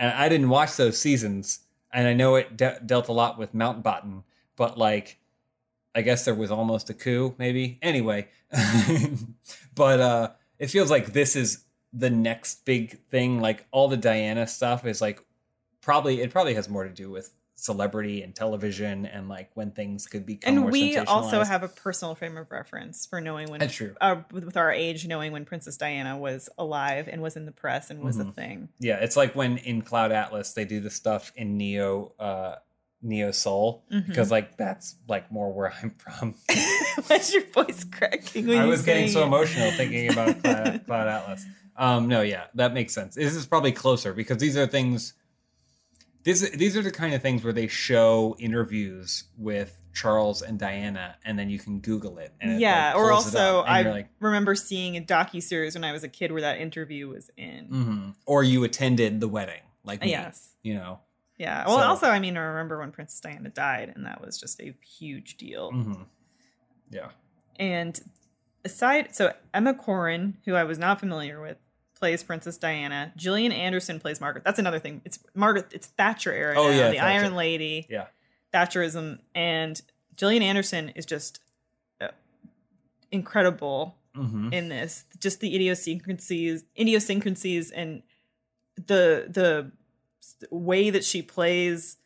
and 0.00 0.12
I 0.12 0.28
didn't 0.28 0.48
watch 0.48 0.76
those 0.76 0.96
seasons, 0.98 1.60
and 1.92 2.06
I 2.06 2.14
know 2.14 2.36
it 2.36 2.56
de- 2.56 2.80
dealt 2.86 3.08
a 3.08 3.12
lot 3.12 3.36
with 3.36 3.52
Mountbatten, 3.52 4.22
but 4.56 4.78
like, 4.78 5.18
I 5.94 6.02
guess 6.02 6.24
there 6.24 6.34
was 6.36 6.50
almost 6.52 6.88
a 6.88 6.94
coup, 6.94 7.34
maybe. 7.36 7.78
Anyway, 7.82 8.28
but 9.74 10.00
uh, 10.00 10.30
it 10.58 10.68
feels 10.68 10.90
like 10.90 11.12
this 11.12 11.36
is 11.36 11.64
the 11.92 12.10
next 12.10 12.64
big 12.64 12.98
thing. 13.10 13.40
Like 13.40 13.66
all 13.70 13.88
the 13.88 13.96
Diana 13.96 14.46
stuff 14.46 14.84
is 14.86 15.00
like 15.00 15.22
probably 15.80 16.20
it 16.20 16.30
probably 16.30 16.54
has 16.54 16.68
more 16.68 16.84
to 16.84 16.90
do 16.90 17.10
with 17.10 17.32
celebrity 17.54 18.22
and 18.22 18.36
television 18.36 19.04
and 19.04 19.28
like 19.28 19.50
when 19.54 19.72
things 19.72 20.06
could 20.06 20.24
become 20.24 20.48
and 20.54 20.62
more 20.62 20.70
we 20.70 20.96
also 20.96 21.42
have 21.42 21.64
a 21.64 21.68
personal 21.68 22.14
frame 22.14 22.36
of 22.36 22.48
reference 22.52 23.04
for 23.04 23.20
knowing 23.20 23.50
when 23.50 23.58
That's 23.58 23.74
true. 23.74 23.96
uh, 24.00 24.22
with 24.30 24.56
our 24.56 24.70
age 24.70 25.08
knowing 25.08 25.32
when 25.32 25.44
princess 25.44 25.76
diana 25.76 26.16
was 26.16 26.48
alive 26.56 27.08
and 27.10 27.20
was 27.20 27.36
in 27.36 27.46
the 27.46 27.50
press 27.50 27.90
and 27.90 28.00
was 28.04 28.16
a 28.20 28.26
Mhm. 28.26 28.34
thing 28.34 28.68
Yeah, 28.78 28.98
it's 28.98 29.16
like 29.16 29.34
when 29.34 29.56
in 29.58 29.82
Cloud 29.82 30.12
Atlas 30.12 30.52
they 30.52 30.64
do 30.64 30.78
the 30.78 30.88
stuff 30.90 31.32
in 31.34 31.56
Neo 31.56 32.12
uh 32.20 32.54
Neo 33.02 33.30
Seoul 33.30 33.84
Mhm. 33.92 34.06
because 34.08 34.30
like 34.30 34.56
that's 34.56 34.96
like 35.08 35.30
more 35.30 35.52
where 35.52 35.72
I'm 35.82 35.90
from. 35.98 36.34
why's 37.06 37.32
your 37.32 37.44
voice 37.46 37.84
cracking 37.84 38.50
I 38.54 38.66
was 38.66 38.82
getting 38.82 39.08
so 39.08 39.22
it? 39.22 39.26
emotional 39.26 39.70
thinking 39.72 40.10
about 40.10 40.38
Cloud, 40.42 40.86
Cloud 40.86 41.08
Atlas. 41.08 41.44
Um 41.76 42.08
no, 42.08 42.22
yeah, 42.22 42.44
that 42.54 42.74
makes 42.74 42.92
sense. 42.92 43.14
This 43.14 43.34
is 43.34 43.46
probably 43.46 43.72
closer 43.72 44.12
because 44.12 44.38
these 44.38 44.56
are 44.56 44.66
things 44.66 45.14
these 46.24 46.50
these 46.50 46.76
are 46.76 46.82
the 46.82 46.90
kind 46.90 47.14
of 47.14 47.22
things 47.22 47.44
where 47.44 47.52
they 47.52 47.68
show 47.68 48.36
interviews 48.38 49.24
with 49.36 49.80
Charles 49.94 50.42
and 50.42 50.58
Diana 50.58 51.16
and 51.24 51.38
then 51.38 51.48
you 51.48 51.58
can 51.58 51.80
google 51.80 52.18
it 52.18 52.32
and 52.40 52.52
it, 52.52 52.60
yeah 52.60 52.88
like, 52.88 52.96
or 52.96 53.10
it 53.10 53.14
also 53.14 53.60
i 53.62 53.82
like 53.82 54.08
remember 54.20 54.54
seeing 54.54 54.96
a 54.96 55.00
docu-series 55.00 55.74
when 55.74 55.82
i 55.82 55.90
was 55.90 56.04
a 56.04 56.08
kid 56.08 56.30
where 56.30 56.42
that 56.42 56.58
interview 56.60 57.08
was 57.08 57.30
in 57.36 57.68
mhm. 57.68 58.14
or 58.26 58.44
you 58.44 58.62
attended 58.62 59.20
the 59.20 59.26
wedding 59.26 59.62
like 59.84 60.00
me, 60.02 60.10
yes 60.10 60.54
you 60.62 60.74
know. 60.74 61.00
Yeah 61.38 61.64
well 61.66 61.78
So- 61.78 61.84
also 61.84 62.06
i 62.08 62.18
mean 62.18 62.36
i 62.36 62.40
remember 62.40 62.78
when 62.78 62.90
princess 62.92 63.20
diana 63.20 63.48
died 63.48 63.92
and 63.94 64.04
that 64.06 64.20
was 64.20 64.38
just 64.38 64.60
a 64.60 64.74
huge 64.98 65.36
deal 65.36 65.70
Mhm. 65.72 66.06
Yeah. 66.90 67.10
And 67.60 68.00
aside, 68.64 69.14
so 69.14 69.34
Emma 69.52 69.74
Corrin, 69.74 70.34
who 70.46 70.54
I 70.54 70.64
was 70.64 70.78
not 70.78 70.98
familiar 71.00 71.38
with, 71.40 71.58
plays 71.94 72.22
Princess 72.22 72.56
Diana. 72.56 73.12
Gillian 73.16 73.52
Anderson 73.52 74.00
plays 74.00 74.20
Margaret. 74.22 74.42
That's 74.44 74.58
another 74.58 74.78
thing. 74.78 75.02
It's 75.04 75.18
Margaret. 75.34 75.66
It's 75.72 75.88
Thatcher 75.88 76.32
era. 76.32 76.54
Oh, 76.56 76.70
now, 76.70 76.76
yeah, 76.76 76.90
the 76.90 76.96
Thatcher. 76.96 77.24
Iron 77.24 77.34
Lady. 77.34 77.86
Yeah. 77.90 78.06
Thatcherism, 78.54 79.18
and 79.34 79.82
Gillian 80.16 80.42
Anderson 80.42 80.90
is 80.90 81.04
just 81.04 81.40
uh, 82.00 82.08
incredible 83.10 83.96
Mhm. 84.16 84.52
in 84.52 84.68
this. 84.68 85.04
Just 85.18 85.40
the 85.40 85.54
idiosyncrasies, 85.54 86.64
idiosyncrasies, 86.78 87.70
and 87.70 88.02
the 88.76 89.26
the 89.28 89.72
way 90.50 90.90
that 90.90 91.04
she 91.04 91.22
plays. 91.22 91.96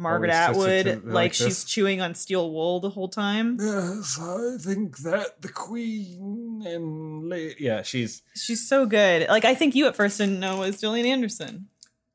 Margaret 0.00 0.30
Atwood, 0.30 0.86
like, 0.86 1.04
like 1.04 1.34
she's 1.34 1.64
chewing 1.64 2.00
on 2.00 2.14
steel 2.14 2.52
wool 2.52 2.78
the 2.78 2.90
whole 2.90 3.08
time. 3.08 3.56
Yes, 3.60 4.16
I 4.20 4.56
think 4.60 4.98
that 4.98 5.42
the 5.42 5.48
Queen 5.48 6.62
and 6.64 7.28
la- 7.28 7.36
yeah, 7.58 7.82
she's 7.82 8.22
She's 8.36 8.68
so 8.68 8.86
good. 8.86 9.28
Like 9.28 9.44
I 9.44 9.56
think 9.56 9.74
you 9.74 9.86
at 9.88 9.96
first 9.96 10.18
didn't 10.18 10.38
know 10.38 10.62
it 10.62 10.66
was 10.68 10.80
Gillian 10.80 11.04
Anderson. 11.04 11.66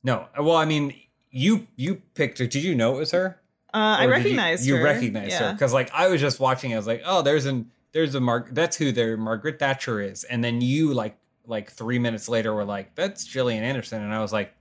no. 0.02 0.28
Well, 0.40 0.56
I 0.56 0.64
mean, 0.64 0.94
you 1.30 1.68
you 1.76 1.96
picked 2.14 2.40
her. 2.40 2.48
Did 2.48 2.64
you 2.64 2.74
know 2.74 2.96
it 2.96 3.00
was 3.00 3.12
her? 3.12 3.42
Uh, 3.74 3.98
I 4.00 4.04
you- 4.06 4.12
recognized 4.12 4.66
you, 4.66 4.78
her. 4.78 4.84
recognized 4.84 5.36
her 5.36 5.52
because 5.52 5.74
like 5.74 5.92
I 5.94 6.08
was 6.08 6.22
just 6.22 6.40
watching. 6.40 6.74
I 6.74 6.78
was 6.78 6.88
like, 6.88 7.02
oh, 7.06 7.22
there's 7.22 7.46
an 7.46 7.70
there's 7.92 8.16
a 8.16 8.22
Mark. 8.22 8.48
That's 8.54 8.78
who 8.78 8.94
their 8.94 9.18
Margaret 9.18 9.60
Thatcher 9.60 10.00
is. 10.00 10.24
And 10.24 10.42
then 10.42 10.62
you 10.62 10.94
like 10.94 11.18
like 11.46 11.70
three 11.70 12.00
minutes 12.00 12.30
later 12.30 12.54
were 12.54 12.64
like, 12.64 12.96
that's 12.96 13.26
Gillian 13.26 13.66
Anderson, 13.66 14.02
and 14.02 14.14
I 14.14 14.22
was 14.22 14.32
like, 14.32 14.54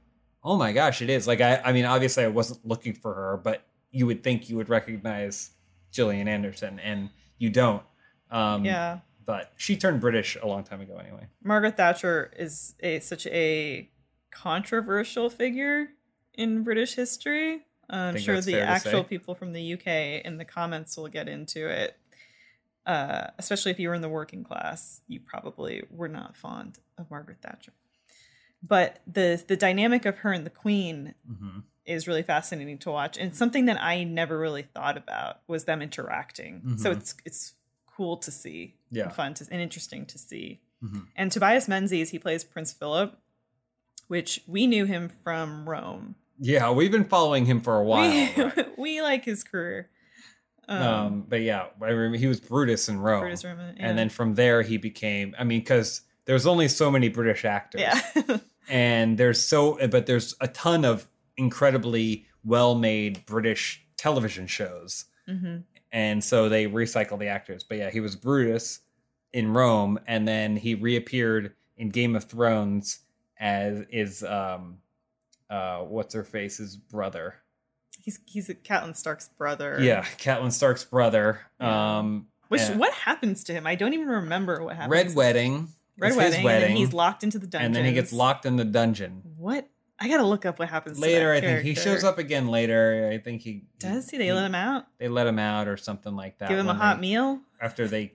oh 0.44 0.56
my 0.56 0.72
gosh, 0.72 1.02
it 1.02 1.10
is. 1.10 1.26
Like 1.26 1.40
I 1.40 1.60
I 1.64 1.72
mean, 1.72 1.84
obviously 1.84 2.24
I 2.24 2.28
wasn't 2.28 2.66
looking 2.66 2.94
for 2.94 3.14
her, 3.14 3.36
but 3.42 3.62
you 3.90 4.06
would 4.06 4.22
think 4.22 4.48
you 4.48 4.56
would 4.56 4.68
recognize 4.68 5.50
Gillian 5.92 6.28
Anderson, 6.28 6.78
and 6.80 7.10
you 7.38 7.50
don't. 7.50 7.82
Um, 8.30 8.64
Yeah. 8.64 9.00
but 9.26 9.52
she 9.56 9.76
turned 9.76 10.00
British 10.00 10.36
a 10.42 10.46
long 10.46 10.64
time 10.64 10.80
ago 10.80 10.96
anyway. 10.96 11.26
Margaret 11.44 11.76
Thatcher 11.76 12.32
is 12.36 12.74
a 12.80 13.00
such 13.00 13.26
a 13.26 13.90
controversial 14.30 15.28
figure 15.30 15.88
in 16.34 16.62
British 16.62 16.94
history. 16.94 17.66
Uh, 17.90 17.96
I'm 18.14 18.16
sure 18.16 18.40
the 18.40 18.60
actual 18.60 19.04
people 19.04 19.34
from 19.34 19.52
the 19.52 19.74
UK 19.74 20.24
in 20.24 20.38
the 20.38 20.44
comments 20.46 20.96
will 20.96 21.08
get 21.08 21.28
into 21.28 21.68
it. 21.68 21.96
Uh, 22.86 23.28
especially 23.38 23.70
if 23.70 23.78
you 23.78 23.88
were 23.88 23.94
in 23.94 24.00
the 24.00 24.08
working 24.08 24.42
class, 24.42 25.02
you 25.06 25.20
probably 25.20 25.84
were 25.90 26.08
not 26.08 26.36
fond 26.36 26.78
of 26.98 27.10
Margaret 27.10 27.36
Thatcher. 27.42 27.72
But 28.62 29.00
the 29.06 29.42
the 29.46 29.56
dynamic 29.56 30.04
of 30.06 30.18
her 30.18 30.32
and 30.32 30.46
the 30.46 30.50
Queen 30.50 31.14
Mm-hmm. 31.30 31.58
is 31.84 32.06
really 32.06 32.22
fascinating 32.22 32.78
to 32.78 32.90
watch 32.90 33.18
and 33.18 33.34
something 33.34 33.66
that 33.66 33.80
I 33.82 34.04
never 34.04 34.38
really 34.38 34.62
thought 34.62 34.96
about 34.96 35.40
was 35.48 35.64
them 35.64 35.82
interacting. 35.82 36.76
So 36.78 36.90
Mhm. 36.92 36.96
it's 36.96 37.14
it's 37.24 37.52
cool 37.86 38.16
to 38.18 38.30
see, 38.30 38.76
Yeah. 38.90 39.04
and 39.04 39.12
fun 39.12 39.34
to, 39.34 39.46
and 39.50 39.60
interesting 39.60 40.06
to 40.06 40.18
see. 40.18 40.60
Mhm. 40.82 41.06
And 41.16 41.30
Tobias 41.32 41.68
Menzies, 41.68 42.10
he 42.10 42.18
plays 42.18 42.42
Prince 42.44 42.72
Philip, 42.72 43.18
which 44.08 44.40
we 44.46 44.66
knew 44.66 44.84
him 44.84 45.08
from 45.22 45.68
Rome. 45.68 46.14
Yeah, 46.38 46.70
we've 46.70 46.90
been 46.90 47.04
following 47.04 47.44
him 47.46 47.60
for 47.60 47.76
a 47.78 47.84
while. 47.84 48.10
we, 48.10 48.42
right? 48.42 48.68
we 48.78 49.02
like 49.02 49.24
his 49.24 49.44
career. 49.44 49.90
Um, 50.68 50.82
um, 50.82 51.26
but 51.28 51.42
yeah, 51.42 51.66
I 51.80 51.88
remember 51.88 52.16
he 52.16 52.26
was 52.28 52.40
Brutus 52.40 52.88
in 52.88 52.98
Rome, 52.98 53.20
Brutus 53.20 53.44
Roman, 53.44 53.76
yeah. 53.76 53.88
and 53.88 53.98
then 53.98 54.08
from 54.08 54.34
there 54.34 54.62
he 54.62 54.76
became. 54.76 55.34
I 55.38 55.44
mean, 55.44 55.60
because 55.60 56.02
there's 56.24 56.46
only 56.46 56.68
so 56.68 56.90
many 56.90 57.08
British 57.08 57.44
actors, 57.44 57.80
yeah, 57.82 58.00
and 58.68 59.18
there's 59.18 59.42
so, 59.42 59.78
but 59.88 60.06
there's 60.06 60.34
a 60.40 60.48
ton 60.48 60.84
of 60.84 61.08
incredibly 61.36 62.26
well-made 62.44 63.24
British 63.26 63.84
television 63.96 64.46
shows, 64.46 65.06
hmm 65.26 65.58
and 65.94 66.24
so 66.24 66.48
they 66.48 66.66
recycle 66.66 67.18
the 67.18 67.26
actors. 67.26 67.64
But 67.64 67.76
yeah, 67.76 67.90
he 67.90 68.00
was 68.00 68.16
Brutus 68.16 68.80
in 69.32 69.52
Rome, 69.52 70.00
and 70.06 70.26
then 70.26 70.56
he 70.56 70.74
reappeared 70.74 71.54
in 71.76 71.90
Game 71.90 72.16
of 72.16 72.24
Thrones 72.24 73.00
as 73.38 73.84
is 73.90 74.22
um, 74.22 74.78
uh, 75.50 75.80
what's 75.80 76.14
her 76.14 76.24
face's 76.24 76.76
brother. 76.76 77.34
he's 77.98 78.20
he's 78.24 78.48
Catelyn 78.48 78.96
Stark's 78.96 79.28
brother. 79.28 79.78
Yeah, 79.80 80.04
Catelyn 80.18 80.52
Stark's 80.52 80.84
brother. 80.84 81.40
Yeah. 81.60 81.98
Um, 81.98 82.28
Which 82.48 82.62
and 82.62 82.78
what 82.78 82.92
happens 82.94 83.44
to 83.44 83.52
him? 83.52 83.66
I 83.66 83.74
don't 83.74 83.92
even 83.94 84.08
remember 84.08 84.62
what 84.62 84.76
happens. 84.76 84.90
Red 84.90 85.14
Wedding. 85.14 85.68
Red 85.98 86.16
wedding, 86.16 86.40
his 86.40 86.50
and 86.52 86.62
then 86.62 86.76
he's 86.76 86.92
locked 86.92 87.22
into 87.22 87.38
the 87.38 87.46
dungeon. 87.46 87.66
and 87.66 87.74
then 87.74 87.84
he 87.84 87.92
gets 87.92 88.12
locked 88.12 88.46
in 88.46 88.56
the 88.56 88.64
dungeon. 88.64 89.22
What? 89.36 89.68
I 90.00 90.08
gotta 90.08 90.24
look 90.24 90.44
up 90.44 90.58
what 90.58 90.68
happens 90.68 90.98
Later, 90.98 91.32
I 91.32 91.40
think 91.40 91.62
he 91.62 91.74
shows 91.74 92.02
up 92.02 92.18
again. 92.18 92.48
Later, 92.48 93.10
I 93.12 93.18
think 93.18 93.42
he 93.42 93.64
Does 93.78 94.10
he? 94.10 94.18
They 94.18 94.32
let 94.32 94.46
him 94.46 94.54
out. 94.54 94.86
They 94.98 95.06
let 95.08 95.26
him 95.28 95.38
out 95.38 95.68
or 95.68 95.76
something 95.76 96.16
like 96.16 96.38
that. 96.38 96.48
Give 96.48 96.58
him 96.58 96.68
a 96.68 96.74
hot 96.74 96.96
they- 96.96 97.02
meal. 97.02 97.40
after 97.60 97.86
they 97.86 98.12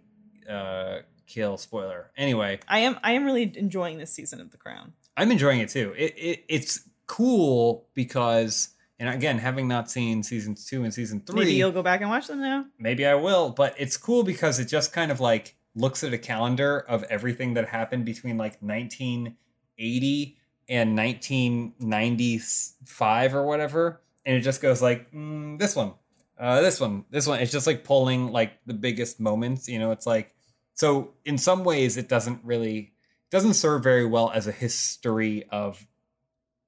uh, 0.49 0.99
kill. 1.27 1.57
Spoiler. 1.57 2.11
Anyway, 2.17 2.59
I 2.67 2.79
am. 2.79 2.99
I 3.03 3.13
am 3.13 3.25
really 3.25 3.53
enjoying 3.55 3.99
this 3.99 4.11
season 4.11 4.41
of 4.41 4.51
The 4.51 4.57
Crown. 4.57 4.93
I'm 5.15 5.31
enjoying 5.31 5.61
it 5.61 5.69
too. 5.69 5.93
It, 5.97 6.13
it 6.17 6.43
it's 6.49 6.89
cool 7.05 7.87
because, 7.93 8.69
and 8.99 9.07
again, 9.07 9.37
having 9.39 9.67
not 9.67 9.89
seen 9.89 10.23
seasons 10.23 10.65
two 10.65 10.83
and 10.83 10.93
season 10.93 11.21
three, 11.21 11.39
Maybe 11.39 11.53
you'll 11.53 11.71
go 11.71 11.83
back 11.83 12.01
and 12.01 12.09
watch 12.09 12.27
them 12.27 12.41
now. 12.41 12.65
maybe 12.77 13.05
I 13.05 13.15
will, 13.15 13.49
but 13.51 13.75
it's 13.77 13.95
cool 13.97 14.23
because 14.23 14.59
it 14.59 14.65
just 14.65 14.91
kind 14.91 15.11
of 15.11 15.19
like 15.19 15.55
looks 15.77 16.03
at 16.03 16.13
a 16.13 16.17
calendar 16.17 16.79
of 16.79 17.03
everything 17.03 17.53
that 17.53 17.67
happened 17.67 18.05
between 18.05 18.37
like 18.37 18.57
1980 18.61 20.37
and 20.69 20.97
1995 20.97 23.35
or 23.35 23.45
whatever, 23.45 24.01
and 24.25 24.35
it 24.35 24.41
just 24.41 24.61
goes 24.61 24.81
like 24.81 25.11
mm, 25.11 25.57
this 25.59 25.75
one, 25.75 25.93
uh, 26.39 26.61
this 26.61 26.79
one, 26.79 27.05
this 27.09 27.27
one. 27.27 27.39
It's 27.39 27.51
just 27.51 27.67
like 27.67 27.83
pulling 27.83 28.31
like 28.31 28.53
the 28.65 28.73
biggest 28.73 29.19
moments. 29.19 29.69
You 29.69 29.79
know, 29.79 29.91
it's 29.91 30.05
like 30.05 30.33
so. 30.73 31.13
In 31.25 31.37
some 31.37 31.63
ways, 31.63 31.97
it 31.97 32.09
doesn't 32.09 32.41
really 32.43 32.93
doesn't 33.29 33.53
serve 33.53 33.83
very 33.83 34.05
well 34.05 34.31
as 34.33 34.47
a 34.47 34.51
history 34.51 35.45
of 35.49 35.85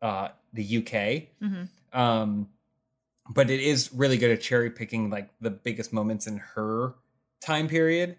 uh, 0.02 0.30
the 0.54 0.78
UK 0.78 1.30
hmm 1.40 1.64
um 1.92 2.48
but 3.32 3.50
it 3.50 3.60
is 3.60 3.92
really 3.94 4.18
good 4.18 4.32
at 4.32 4.42
cherry 4.42 4.70
picking 4.70 5.10
like 5.10 5.30
the 5.42 5.50
biggest 5.50 5.92
moments 5.92 6.28
in 6.28 6.38
her 6.38 6.94
time 7.42 7.68
period 7.68 8.16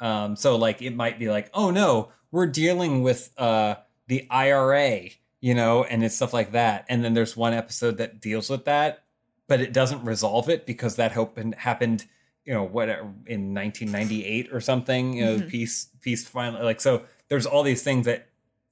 um 0.00 0.36
so 0.36 0.56
like 0.56 0.82
it 0.82 0.94
might 0.94 1.18
be 1.18 1.28
like 1.28 1.50
oh 1.54 1.70
no 1.70 2.10
we're 2.30 2.46
dealing 2.46 3.02
with 3.02 3.30
uh 3.38 3.74
the 4.08 4.26
IRA 4.30 5.08
you 5.40 5.54
know 5.54 5.84
and 5.84 6.02
it's 6.04 6.14
stuff 6.16 6.32
like 6.32 6.52
that 6.52 6.84
and 6.88 7.04
then 7.04 7.14
there's 7.14 7.36
one 7.36 7.52
episode 7.54 7.98
that 7.98 8.20
deals 8.20 8.50
with 8.50 8.64
that 8.64 9.04
but 9.46 9.60
it 9.60 9.72
doesn't 9.72 10.04
resolve 10.04 10.48
it 10.48 10.66
because 10.66 10.96
that 10.96 11.12
happened 11.12 11.54
happened 11.56 12.06
you 12.44 12.52
know 12.52 12.64
what 12.64 12.88
in 13.26 13.54
1998 13.54 14.52
or 14.52 14.60
something 14.60 15.14
you 15.14 15.24
know 15.24 15.36
Mhm. 15.38 15.48
peace 15.48 15.88
peace 16.00 16.26
finally 16.26 16.62
like 16.64 16.80
so 16.80 17.04
there's 17.28 17.46
all 17.46 17.62
these 17.62 17.82
things 17.82 18.04
that 18.06 18.28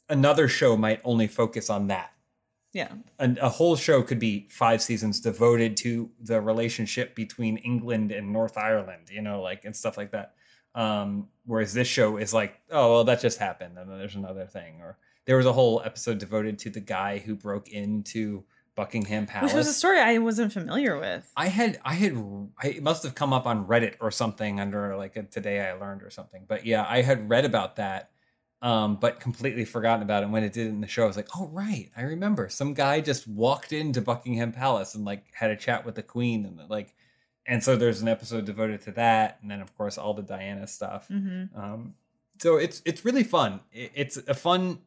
another 0.08 0.48
show 0.48 0.76
might 0.76 1.00
only 1.04 1.26
focus 1.26 1.70
on 1.70 1.86
that 1.86 2.12
Yeah. 2.74 2.92
a, 3.18 3.34
a 3.42 3.48
whole 3.48 3.76
show 3.76 4.02
could 4.02 4.18
be 4.18 4.46
five 4.50 4.82
seasons 4.82 5.20
devoted 5.20 5.76
to 5.78 6.10
the 6.20 6.40
relationship 6.40 7.14
between 7.14 7.56
England 7.58 8.12
and 8.12 8.32
North 8.32 8.56
Ireland, 8.58 9.08
you 9.10 9.22
know, 9.22 9.40
like 9.42 9.64
and 9.64 9.74
stuff 9.76 9.96
like 9.96 10.10
that. 10.12 10.34
Um, 10.74 11.28
whereas 11.44 11.74
this 11.74 11.88
show 11.88 12.16
is 12.16 12.32
like, 12.32 12.60
oh 12.70 12.92
well, 12.92 13.04
that 13.04 13.20
just 13.20 13.38
happened, 13.38 13.78
and 13.78 13.90
then 13.90 13.98
there's 13.98 14.14
another 14.14 14.46
thing, 14.46 14.80
or 14.80 14.98
there 15.26 15.36
was 15.36 15.46
a 15.46 15.52
whole 15.52 15.82
episode 15.84 16.18
devoted 16.18 16.58
to 16.60 16.70
the 16.70 16.80
guy 16.80 17.18
who 17.18 17.34
broke 17.34 17.68
into 17.68 18.44
Buckingham 18.74 19.26
Palace. 19.26 19.52
Which 19.52 19.58
was 19.58 19.68
a 19.68 19.72
story 19.72 20.00
I 20.00 20.18
wasn't 20.18 20.52
familiar 20.52 20.98
with. 20.98 21.30
I 21.36 21.48
had 21.48 21.78
I 21.84 21.94
had 21.94 22.16
I, 22.62 22.68
it 22.68 22.82
must 22.82 23.02
have 23.02 23.14
come 23.14 23.32
up 23.32 23.46
on 23.46 23.66
Reddit 23.66 23.96
or 24.00 24.10
something 24.10 24.60
under 24.60 24.96
like 24.96 25.16
a 25.16 25.24
today 25.24 25.60
I 25.60 25.74
learned 25.74 26.02
or 26.02 26.10
something. 26.10 26.44
But 26.48 26.64
yeah, 26.64 26.86
I 26.88 27.02
had 27.02 27.28
read 27.28 27.44
about 27.44 27.76
that 27.76 28.12
um, 28.62 28.96
but 28.96 29.18
completely 29.18 29.64
forgotten 29.64 30.02
about 30.02 30.22
it. 30.22 30.26
And 30.26 30.32
when 30.32 30.44
it 30.44 30.52
did 30.52 30.68
in 30.68 30.80
the 30.80 30.86
show, 30.86 31.02
I 31.02 31.06
was 31.08 31.16
like, 31.16 31.28
oh 31.36 31.48
right, 31.48 31.90
I 31.96 32.02
remember. 32.02 32.48
Some 32.48 32.74
guy 32.74 33.00
just 33.00 33.26
walked 33.26 33.72
into 33.72 34.00
Buckingham 34.00 34.52
Palace 34.52 34.94
and 34.94 35.04
like 35.04 35.24
had 35.34 35.50
a 35.50 35.56
chat 35.56 35.84
with 35.84 35.96
the 35.96 36.02
Queen 36.02 36.46
and 36.46 36.70
like, 36.70 36.94
and 37.46 37.62
so 37.62 37.76
there's 37.76 38.02
an 38.02 38.08
episode 38.08 38.44
devoted 38.44 38.82
to 38.82 38.92
that, 38.92 39.38
and 39.42 39.50
then 39.50 39.60
of 39.60 39.76
course 39.76 39.98
all 39.98 40.14
the 40.14 40.22
Diana 40.22 40.66
stuff. 40.66 41.08
Mm-hmm. 41.08 41.58
Um, 41.58 41.94
so 42.40 42.56
it's 42.56 42.82
it's 42.84 43.04
really 43.04 43.24
fun. 43.24 43.60
It, 43.72 43.92
it's 43.94 44.16
a 44.16 44.34
fun. 44.34 44.78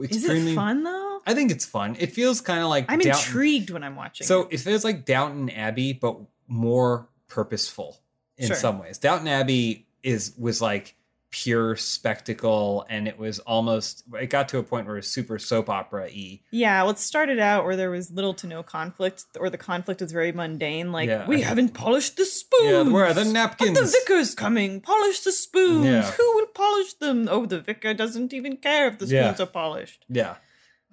Is 0.00 0.24
it 0.24 0.54
fun 0.54 0.84
though? 0.84 1.20
I 1.26 1.34
think 1.34 1.50
it's 1.50 1.66
fun. 1.66 1.96
It 1.98 2.12
feels 2.12 2.40
kind 2.40 2.60
of 2.62 2.68
like 2.68 2.86
I'm 2.88 2.98
Downton. 2.98 3.20
intrigued 3.26 3.70
when 3.70 3.82
I'm 3.84 3.96
watching. 3.96 4.26
So 4.26 4.42
it. 4.42 4.54
it 4.54 4.60
feels 4.60 4.84
like 4.84 5.04
Downton 5.04 5.50
Abbey, 5.50 5.92
but 5.92 6.18
more 6.48 7.08
purposeful 7.28 7.98
in 8.38 8.46
Sure. 8.48 8.56
some 8.56 8.78
ways. 8.78 8.98
Downton 8.98 9.28
Abbey 9.28 9.86
is 10.02 10.34
was 10.38 10.62
like 10.62 10.94
pure 11.42 11.76
spectacle, 11.76 12.86
and 12.88 13.06
it 13.06 13.18
was 13.18 13.38
almost. 13.40 14.04
It 14.14 14.28
got 14.30 14.48
to 14.50 14.58
a 14.58 14.62
point 14.62 14.86
where 14.86 14.96
it 14.96 15.00
was 15.00 15.08
super 15.08 15.38
soap 15.38 15.68
opera 15.68 16.04
y. 16.14 16.40
yeah, 16.50 16.82
well, 16.82 16.92
it 16.92 16.98
started 16.98 17.38
out 17.38 17.64
where 17.66 17.76
there 17.76 17.90
was 17.90 18.10
little 18.10 18.32
to 18.34 18.46
no 18.46 18.62
conflict, 18.62 19.24
or 19.38 19.50
the 19.50 19.58
conflict 19.58 20.00
was 20.00 20.12
very 20.12 20.32
mundane. 20.32 20.92
Like 20.92 21.08
Yeah. 21.08 21.26
we 21.26 21.42
haven't 21.42 21.74
polished 21.74 22.16
the 22.16 22.24
spoons. 22.24 22.64
Yeah, 22.88 22.92
where 22.94 23.04
are 23.06 23.12
the 23.14 23.24
But 23.24 23.32
napkins? 23.32 23.78
the 23.78 23.98
vicar's 24.00 24.34
coming. 24.34 24.80
Polish 24.80 25.20
the 25.20 25.32
spoons. 25.32 25.84
Yeah. 25.86 26.10
Who 26.10 26.34
will 26.36 26.46
polish 26.46 26.94
them? 26.94 27.28
Oh, 27.30 27.44
the 27.46 27.60
vicar 27.60 27.92
doesn't 27.92 28.32
even 28.32 28.56
care 28.56 28.88
if 28.88 28.98
the 28.98 29.06
Yeah. 29.06 29.24
spoons 29.34 29.40
are 29.40 29.52
polished. 29.52 30.04
yeah, 30.08 30.36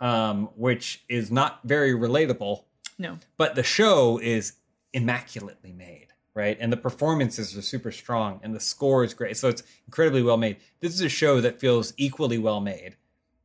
um, 0.01 0.49
which 0.55 1.03
is 1.07 1.31
not 1.31 1.59
very 1.63 1.93
relatable. 1.93 2.63
No. 2.99 3.17
but 3.37 3.55
the 3.55 3.63
show 3.63 4.19
is 4.19 4.53
immaculately 4.93 5.71
made 5.73 6.07
right? 6.35 6.57
And 6.59 6.71
the 6.71 6.77
performances 6.77 7.55
are 7.57 7.61
super 7.61 7.91
strong 7.91 8.39
and 8.43 8.55
the 8.55 8.59
score 8.59 9.03
is 9.03 9.13
great. 9.13 9.37
So 9.37 9.49
it's 9.49 9.63
incredibly 9.87 10.23
well 10.23 10.37
made. 10.37 10.57
This 10.79 10.93
is 10.93 11.01
a 11.01 11.09
show 11.09 11.41
that 11.41 11.59
feels 11.59 11.93
equally 11.97 12.37
well 12.37 12.59
made 12.61 12.95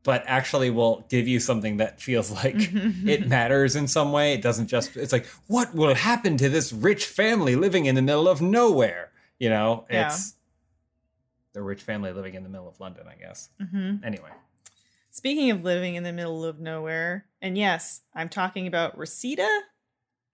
but 0.05 0.23
actually 0.27 0.71
will 0.71 1.05
give 1.11 1.29
you 1.29 1.39
something 1.39 1.77
that 1.79 2.01
feels 2.01 2.31
like 2.43 2.55
it 3.05 3.27
matters 3.27 3.77
in 3.77 3.87
some 3.87 4.11
way. 4.13 4.33
It 4.33 4.41
doesn't 4.41 4.69
just 4.69 4.97
it's 4.97 5.13
like 5.13 5.27
what 5.49 5.75
will 5.75 5.95
happen 5.95 6.37
to 6.39 6.49
this 6.49 6.73
rich 6.73 7.05
family 7.05 7.57
living 7.57 7.85
in 7.87 7.95
the 7.95 8.01
middle 8.01 8.27
of 8.29 8.41
nowhere? 8.41 9.11
You 9.39 9.51
know 9.51 9.85
Yeah. 9.91 10.07
it's 10.07 10.35
the 11.53 11.63
rich 11.63 11.83
family 11.83 12.13
living 12.13 12.35
in 12.35 12.43
the 12.43 12.49
middle 12.49 12.69
of 12.69 12.79
london 12.81 13.07
i 13.09 13.15
guess. 13.17 13.51
Hmm 13.71 13.97
anyway. 14.03 14.31
Speaking 15.11 15.51
of 15.51 15.63
living 15.65 15.97
in 15.97 16.05
the 16.05 16.13
middle 16.13 16.45
of 16.45 16.61
nowhere, 16.61 17.27
and 17.43 17.59
yes, 17.59 18.03
I'm 18.15 18.29
talking 18.29 18.67
about 18.69 18.97
Reseda, 18.97 19.49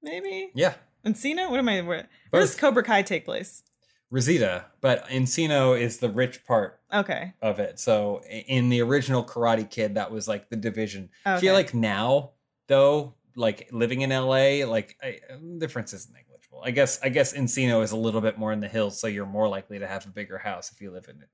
maybe? 0.02 0.50
Yeah 0.54 0.74
Encino. 1.04 1.50
What 1.50 1.58
am 1.58 1.68
I? 1.68 1.80
Where, 1.82 2.08
where 2.30 2.42
does 2.42 2.54
Cobra 2.54 2.82
Kai 2.82 3.02
take 3.02 3.24
place? 3.24 3.62
Reseda 4.10 4.66
but 4.80 5.08
encino 5.08 5.78
is 5.78 5.98
the 5.98 6.08
rich 6.08 6.44
part 6.46 6.78
Okay. 6.92 7.32
of 7.42 7.58
it. 7.58 7.80
So 7.80 8.22
in 8.22 8.68
the 8.68 8.80
original 8.82 9.24
Karate 9.24 9.68
Kid, 9.68 9.96
that 9.96 10.12
was 10.12 10.28
like 10.28 10.50
the 10.50 10.56
division. 10.56 11.08
I 11.26 11.40
feel 11.40 11.54
like 11.54 11.74
now, 11.74 12.30
though, 12.68 13.14
like 13.34 13.68
living 13.72 14.02
in 14.02 14.10
LA, 14.10 14.64
like 14.66 14.96
I, 15.02 15.18
the 15.30 15.56
difference 15.58 15.92
is 15.92 16.08
negligible. 16.12 16.62
I 16.64 16.70
guess 16.70 17.00
I 17.02 17.08
guess 17.08 17.32
Encino 17.32 17.82
is 17.82 17.90
a 17.90 17.96
little 17.96 18.20
bit 18.20 18.38
more 18.38 18.52
in 18.52 18.60
the 18.60 18.68
hills, 18.68 19.00
so 19.00 19.08
you're 19.08 19.26
more 19.26 19.48
likely 19.48 19.80
to 19.80 19.86
have 19.88 20.06
a 20.06 20.10
bigger 20.10 20.38
house 20.38 20.70
if 20.70 20.80
you 20.80 20.92
live 20.92 21.08
in 21.08 21.24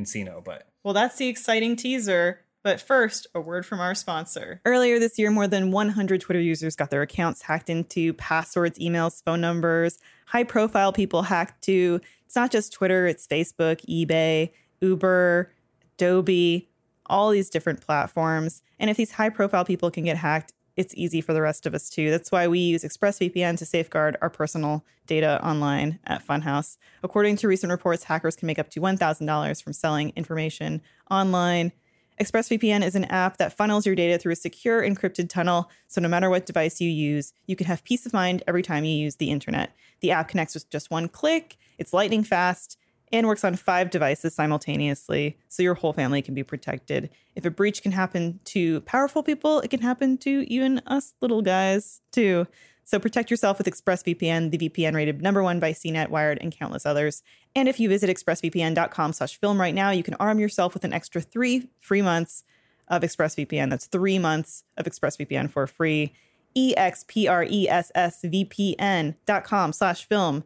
Encino. 0.00 0.44
But 0.44 0.68
Well, 0.84 0.94
that's 0.94 1.16
the 1.16 1.26
exciting 1.26 1.74
teaser. 1.74 2.42
But 2.68 2.82
first, 2.82 3.26
a 3.34 3.40
word 3.40 3.64
from 3.64 3.80
our 3.80 3.94
sponsor. 3.94 4.60
Earlier 4.66 4.98
this 4.98 5.18
year, 5.18 5.30
more 5.30 5.46
than 5.48 5.70
100 5.70 6.20
Twitter 6.20 6.38
users 6.38 6.76
got 6.76 6.90
their 6.90 7.00
accounts 7.00 7.40
hacked 7.40 7.70
into 7.70 8.12
passwords, 8.12 8.78
emails, 8.78 9.24
phone 9.24 9.40
numbers. 9.40 9.98
High 10.26 10.44
profile 10.44 10.92
people 10.92 11.22
hacked 11.22 11.62
too. 11.62 11.98
It's 12.26 12.36
not 12.36 12.50
just 12.50 12.74
Twitter, 12.74 13.06
it's 13.06 13.26
Facebook, 13.26 13.80
eBay, 13.88 14.50
Uber, 14.82 15.50
Adobe, 15.94 16.68
all 17.06 17.30
these 17.30 17.48
different 17.48 17.80
platforms. 17.80 18.60
And 18.78 18.90
if 18.90 18.98
these 18.98 19.12
high 19.12 19.30
profile 19.30 19.64
people 19.64 19.90
can 19.90 20.04
get 20.04 20.18
hacked, 20.18 20.52
it's 20.76 20.92
easy 20.94 21.22
for 21.22 21.32
the 21.32 21.40
rest 21.40 21.64
of 21.64 21.72
us 21.72 21.88
too. 21.88 22.10
That's 22.10 22.30
why 22.30 22.48
we 22.48 22.58
use 22.58 22.84
ExpressVPN 22.84 23.56
to 23.56 23.64
safeguard 23.64 24.18
our 24.20 24.28
personal 24.28 24.84
data 25.06 25.42
online 25.42 26.00
at 26.04 26.22
Funhouse. 26.22 26.76
According 27.02 27.36
to 27.36 27.48
recent 27.48 27.72
reports, 27.72 28.04
hackers 28.04 28.36
can 28.36 28.46
make 28.46 28.58
up 28.58 28.68
to 28.72 28.80
$1,000 28.80 29.62
from 29.62 29.72
selling 29.72 30.12
information 30.16 30.82
online. 31.10 31.72
ExpressVPN 32.20 32.84
is 32.84 32.96
an 32.96 33.04
app 33.04 33.36
that 33.36 33.52
funnels 33.52 33.86
your 33.86 33.94
data 33.94 34.18
through 34.18 34.32
a 34.32 34.36
secure 34.36 34.82
encrypted 34.82 35.28
tunnel, 35.28 35.70
so 35.86 36.00
no 36.00 36.08
matter 36.08 36.28
what 36.28 36.46
device 36.46 36.80
you 36.80 36.90
use, 36.90 37.32
you 37.46 37.54
can 37.54 37.68
have 37.68 37.84
peace 37.84 38.06
of 38.06 38.12
mind 38.12 38.42
every 38.48 38.62
time 38.62 38.84
you 38.84 38.96
use 38.96 39.16
the 39.16 39.30
internet. 39.30 39.72
The 40.00 40.10
app 40.10 40.28
connects 40.28 40.54
with 40.54 40.68
just 40.68 40.90
one 40.90 41.08
click, 41.08 41.56
it's 41.78 41.92
lightning 41.92 42.24
fast, 42.24 42.76
and 43.12 43.26
works 43.26 43.44
on 43.44 43.54
five 43.54 43.90
devices 43.90 44.34
simultaneously, 44.34 45.38
so 45.48 45.62
your 45.62 45.74
whole 45.74 45.92
family 45.92 46.20
can 46.20 46.34
be 46.34 46.42
protected. 46.42 47.08
If 47.36 47.44
a 47.44 47.50
breach 47.50 47.82
can 47.82 47.92
happen 47.92 48.40
to 48.46 48.80
powerful 48.80 49.22
people, 49.22 49.60
it 49.60 49.68
can 49.68 49.80
happen 49.80 50.18
to 50.18 50.44
even 50.52 50.80
us 50.86 51.14
little 51.20 51.40
guys, 51.40 52.00
too. 52.10 52.48
So 52.88 52.98
protect 52.98 53.30
yourself 53.30 53.58
with 53.58 53.66
ExpressVPN, 53.66 54.50
the 54.50 54.56
VPN 54.56 54.94
rated 54.94 55.20
number 55.20 55.42
one 55.42 55.60
by 55.60 55.72
CNET, 55.72 56.08
Wired, 56.08 56.38
and 56.40 56.50
countless 56.50 56.86
others. 56.86 57.22
And 57.54 57.68
if 57.68 57.78
you 57.78 57.86
visit 57.86 58.08
expressvpn.com 58.08 59.12
slash 59.12 59.38
film 59.38 59.60
right 59.60 59.74
now, 59.74 59.90
you 59.90 60.02
can 60.02 60.14
arm 60.14 60.38
yourself 60.38 60.72
with 60.72 60.84
an 60.84 60.94
extra 60.94 61.20
three 61.20 61.68
free 61.80 62.00
months 62.00 62.44
of 62.88 63.02
ExpressVPN. 63.02 63.68
That's 63.68 63.88
three 63.88 64.18
months 64.18 64.64
of 64.78 64.86
ExpressVPN 64.86 65.50
for 65.50 65.66
free. 65.66 66.14
E 66.54 66.70
E-X-P-R-E-S-S-V-P-N 66.70 69.14
dot 69.26 69.44
com 69.44 69.72
slash 69.74 70.06
film. 70.06 70.44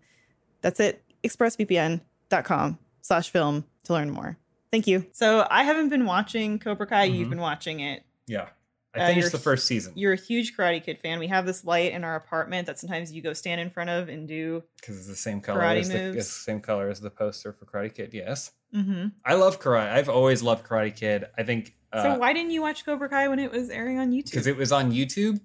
That's 0.62 0.80
it. 0.80 1.04
ExpressVPN.com 1.22 2.78
slash 3.02 3.30
film 3.30 3.66
to 3.84 3.92
learn 3.92 4.10
more. 4.10 4.36
Thank 4.72 4.88
you. 4.88 5.06
So 5.12 5.46
I 5.48 5.62
haven't 5.62 5.90
been 5.90 6.06
watching 6.06 6.58
Cobra 6.58 6.88
Kai. 6.88 7.04
You've 7.04 7.28
Mhm. 7.28 7.30
been 7.30 7.40
watching 7.40 7.78
it. 7.78 8.02
yeah, 8.26 8.48
I 8.94 8.98
Uh, 9.00 9.06
finished 9.08 9.18
you're- 9.26 9.30
the 9.30 9.38
first 9.38 9.66
season 9.66 9.92
You're 9.96 10.12
a 10.12 10.16
huge 10.20 10.54
Karate 10.56 10.82
Kid 10.82 10.98
fan. 11.00 11.18
We 11.18 11.28
have 11.28 11.46
this 11.46 11.64
light 11.64 11.92
in 11.92 12.04
our 12.04 12.14
apartment 12.14 12.66
that 12.66 12.78
sometimes 12.78 13.10
you 13.12 13.22
go 13.22 13.32
stand 13.32 13.60
in 13.60 13.70
front 13.70 13.88
of 13.90 14.08
and 14.10 14.28
do. 14.28 14.62
because 14.80 14.98
it's 14.98 15.06
the 15.06 15.16
same 15.16 15.40
color 15.40 15.62
as 15.62 15.88
the, 15.88 16.08
it's 16.10 16.28
the 16.28 16.40
same 16.44 16.60
color 16.60 16.88
as 16.90 17.00
the 17.00 17.10
poster 17.10 17.52
for 17.52 17.64
Karate 17.64 17.94
Kid. 17.94 18.10
Yes, 18.12 18.50
Mm-hmm. 18.74 19.08
I 19.24 19.34
love 19.34 19.60
karate. 19.60 19.90
I've 19.92 20.08
always 20.08 20.42
loved 20.42 20.66
Karate 20.66 20.96
Kid. 20.96 21.26
I 21.36 21.42
think 21.42 21.74
so 21.94 22.16
why 22.18 22.32
didn't 22.32 22.52
you 22.52 22.62
watch 22.62 22.86
Cobra 22.86 23.06
Kai 23.08 23.28
when 23.28 23.38
it 23.38 23.50
was 23.52 23.68
airing 23.68 23.98
on 23.98 24.12
YouTube? 24.12 24.24
because 24.30 24.46
it 24.46 24.56
was 24.56 24.72
on 24.72 24.92
YouTube. 24.92 25.40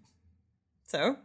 so 0.86 1.18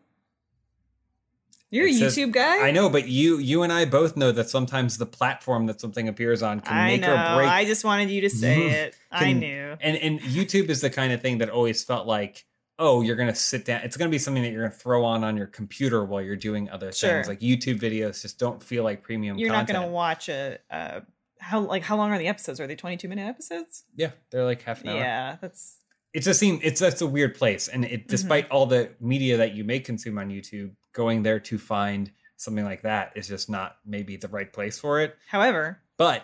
you're 1.72 1.86
a 1.86 1.90
It 1.90 1.94
says- 1.98 2.16
YouTube 2.16 2.30
guy. 2.32 2.58
I 2.68 2.70
know, 2.70 2.88
but 2.88 3.08
you 3.08 3.38
you 3.38 3.62
and 3.64 3.72
I 3.72 3.84
both 3.84 4.16
know 4.16 4.30
that 4.30 4.48
sometimes 4.48 4.98
the 4.98 5.06
platform 5.06 5.66
that 5.66 5.80
something 5.80 6.06
appears 6.06 6.40
on 6.42 6.60
can 6.60 6.76
I 6.76 6.86
make 6.86 7.00
know. 7.00 7.12
or 7.12 7.36
break. 7.36 7.48
I 7.48 7.64
just 7.64 7.84
wanted 7.84 8.10
you 8.10 8.20
to 8.20 8.30
say 8.30 8.62
it. 8.82 8.96
I 9.10 9.32
knew. 9.32 9.76
and 9.80 9.96
and 9.96 10.20
YouTube 10.20 10.68
is 10.68 10.80
the 10.82 10.90
kind 10.90 11.12
of 11.12 11.20
thing 11.20 11.38
that 11.38 11.50
always 11.50 11.82
felt 11.82 12.06
like, 12.06 12.44
oh, 12.78 13.02
you're 13.02 13.16
gonna 13.16 13.34
sit 13.34 13.64
down. 13.64 13.80
It's 13.82 13.96
gonna 13.96 14.10
be 14.10 14.18
something 14.18 14.42
that 14.44 14.52
you're 14.52 14.62
gonna 14.62 14.74
throw 14.74 15.04
on 15.04 15.24
on 15.24 15.36
your 15.36 15.46
computer 15.48 16.04
while 16.04 16.22
you're 16.22 16.36
doing 16.36 16.70
other 16.70 16.92
Sure. 16.92 17.10
things. 17.10 17.26
Like 17.28 17.40
YouTube 17.40 17.80
videos 17.80 18.22
just 18.22 18.38
don't 18.38 18.62
feel 18.62 18.84
like 18.84 19.02
premium. 19.02 19.38
You're 19.38 19.48
content. 19.50 19.68
not 19.70 19.74
going 19.80 19.88
to 19.88 19.92
watch 19.92 20.28
a. 20.28 20.58
Uh, 20.70 21.00
how 21.40 21.58
like 21.60 21.82
how 21.82 21.96
long 21.96 22.12
are 22.12 22.18
the 22.18 22.28
episodes? 22.28 22.60
Are 22.60 22.68
they 22.68 22.76
22 22.76 23.08
minute 23.08 23.26
episodes? 23.26 23.82
Yeah, 23.96 24.10
they're 24.30 24.44
like 24.44 24.62
half 24.62 24.82
an 24.82 24.90
hour. 24.90 24.96
Yeah, 24.96 25.36
that's 25.40 25.78
it 26.14 26.20
just 26.20 26.38
seems 26.40 26.60
it's 26.62 26.80
that's 26.80 27.00
a 27.00 27.06
weird 27.06 27.34
place 27.34 27.68
and 27.68 27.84
Mm-hmm. 27.84 27.94
it 27.94 28.08
despite 28.08 28.50
all 28.50 28.66
the 28.66 28.90
media 29.00 29.36
that 29.38 29.54
you 29.54 29.64
may 29.64 29.80
consume 29.80 30.18
on 30.18 30.28
youtube 30.28 30.70
going 30.92 31.22
there 31.22 31.40
to 31.40 31.58
find 31.58 32.10
something 32.36 32.64
like 32.64 32.82
that 32.82 33.12
is 33.14 33.28
just 33.28 33.48
not 33.48 33.76
maybe 33.86 34.16
the 34.16 34.28
right 34.28 34.52
place 34.52 34.78
for 34.78 35.00
it 35.00 35.16
However, 35.28 35.80
but 35.96 36.22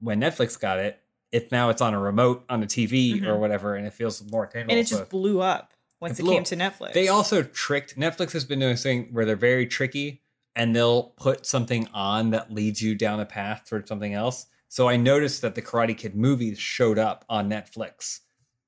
when 0.00 0.20
netflix 0.20 0.58
got 0.60 0.78
it 0.78 0.98
if 1.32 1.50
now 1.52 1.70
it's 1.70 1.80
on 1.80 1.94
a 1.94 1.98
remote 2.00 2.44
on 2.50 2.62
a 2.62 2.66
tv 2.66 3.22
or 3.22 3.34
Mhm. 3.36 3.38
whatever 3.38 3.76
and 3.76 3.86
it 3.86 3.92
feels 3.94 4.22
more 4.30 4.44
attainable 4.44 4.72
and 4.72 4.80
it 4.80 4.88
so- 4.88 4.98
just 4.98 5.10
blew 5.10 5.40
up 5.40 5.72
once 6.00 6.18
It 6.18 6.24
it, 6.24 6.28
came 6.28 6.40
up. 6.40 6.44
to 6.46 6.56
Netflix. 6.56 6.92
they 6.94 7.08
also 7.08 7.42
tricked 7.42 7.96
netflix 7.98 8.32
has 8.32 8.44
been 8.44 8.58
doing 8.60 8.72
this 8.72 8.82
thing 8.82 9.08
where 9.12 9.24
they're 9.24 9.36
very 9.36 9.66
tricky 9.66 10.22
and 10.56 10.74
they'll 10.74 11.04
put 11.16 11.46
something 11.46 11.86
on 11.94 12.30
that 12.30 12.52
leads 12.52 12.82
you 12.82 12.94
down 12.94 13.20
a 13.20 13.26
path 13.26 13.64
towards 13.68 13.88
something 13.88 14.12
else 14.12 14.46
so 14.68 14.88
i 14.88 14.96
noticed 14.96 15.40
that 15.42 15.54
the 15.54 15.62
karate 15.62 15.96
kid 15.96 16.14
movies 16.16 16.58
showed 16.58 16.98
up 16.98 17.24
on 17.28 17.48
netflix 17.48 18.20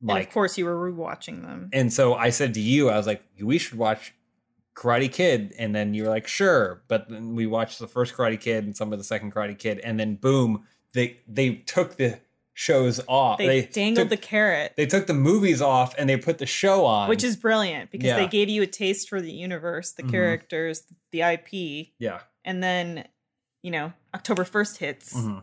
and 0.08 0.18
of 0.18 0.30
course 0.30 0.58
you 0.58 0.64
were 0.64 0.90
rewatching 0.92 1.42
them. 1.42 1.70
And 1.72 1.92
so 1.92 2.14
I 2.14 2.30
said 2.30 2.54
to 2.54 2.60
you, 2.60 2.90
I 2.90 2.96
was 2.96 3.06
like, 3.06 3.22
we 3.40 3.58
should 3.58 3.78
watch 3.78 4.12
Karate 4.74 5.12
Kid. 5.12 5.54
And 5.58 5.74
then 5.74 5.94
you 5.94 6.04
were 6.04 6.08
like, 6.08 6.26
sure. 6.26 6.82
But 6.88 7.08
then 7.08 7.34
we 7.34 7.46
watched 7.46 7.78
the 7.78 7.86
first 7.86 8.14
Karate 8.14 8.40
Kid 8.40 8.64
and 8.64 8.76
some 8.76 8.92
of 8.92 8.98
the 8.98 9.04
second 9.04 9.32
Karate 9.34 9.58
Kid. 9.58 9.78
And 9.80 9.98
then 10.00 10.16
boom, 10.16 10.64
they 10.94 11.18
they 11.28 11.54
took 11.56 11.96
the 11.96 12.20
shows 12.54 13.00
off. 13.08 13.38
They, 13.38 13.62
dangled 13.62 14.10
took, 14.10 14.20
the 14.20 14.26
carrot, 14.26 14.74
they 14.76 14.84
took 14.84 15.06
the 15.06 15.14
movies 15.14 15.62
off 15.62 15.94
and 15.96 16.08
they 16.08 16.18
put 16.18 16.36
the 16.36 16.44
show 16.46 16.84
on. 16.84 17.08
which 17.08 17.24
is 17.24 17.34
brilliant 17.36 17.90
because 17.90 18.08
Yeah. 18.08 18.16
they 18.18 18.26
gave 18.26 18.50
you 18.50 18.60
a 18.62 18.66
taste 18.66 19.08
for 19.08 19.22
the 19.22 19.32
universe, 19.32 19.92
the 19.92 20.02
Mhm. 20.02 20.10
characters, 20.10 20.84
the 21.12 21.22
IP, 21.22 21.92
yeah. 21.98 22.20
and 22.44 22.62
then 22.62 23.08
you 23.62 23.70
know 23.70 23.94
October 24.14 24.44
1st 24.44 24.78
hits. 24.78 25.14
Mhm. 25.14 25.42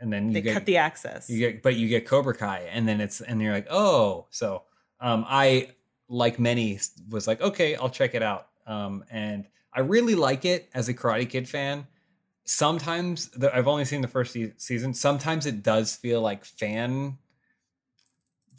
And 0.00 0.12
then 0.12 0.28
you 0.28 0.34
They 0.34 0.40
get 0.42 0.54
cut 0.54 0.66
the 0.66 0.78
access. 0.78 1.28
you 1.30 1.38
get 1.38 1.62
but 1.62 1.76
you 1.76 1.88
get 1.88 2.06
Cobra 2.06 2.34
Kai, 2.34 2.68
and 2.72 2.88
then 2.88 3.00
it's 3.00 3.20
and 3.20 3.40
you're 3.40 3.52
like, 3.52 3.68
oh, 3.70 4.26
so 4.30 4.62
um, 5.00 5.24
I 5.28 5.68
like 6.08 6.38
many 6.38 6.78
was 7.08 7.26
like, 7.26 7.40
okay, 7.40 7.76
I'll 7.76 7.90
check 7.90 8.14
it 8.14 8.22
out, 8.22 8.48
um, 8.66 9.04
and 9.10 9.46
I 9.72 9.80
really 9.80 10.14
like 10.16 10.44
it 10.44 10.68
as 10.74 10.88
a 10.88 10.94
Karate 10.94 11.28
Kid 11.28 11.48
fan. 11.48 11.86
Sometimes 12.44 13.28
the, 13.28 13.54
I've 13.54 13.68
only 13.68 13.84
seen 13.84 14.00
the 14.00 14.08
first 14.08 14.32
se- 14.32 14.54
season. 14.56 14.92
Sometimes 14.94 15.46
it 15.46 15.62
does 15.62 15.94
feel 15.94 16.20
like 16.20 16.44
fan 16.44 17.18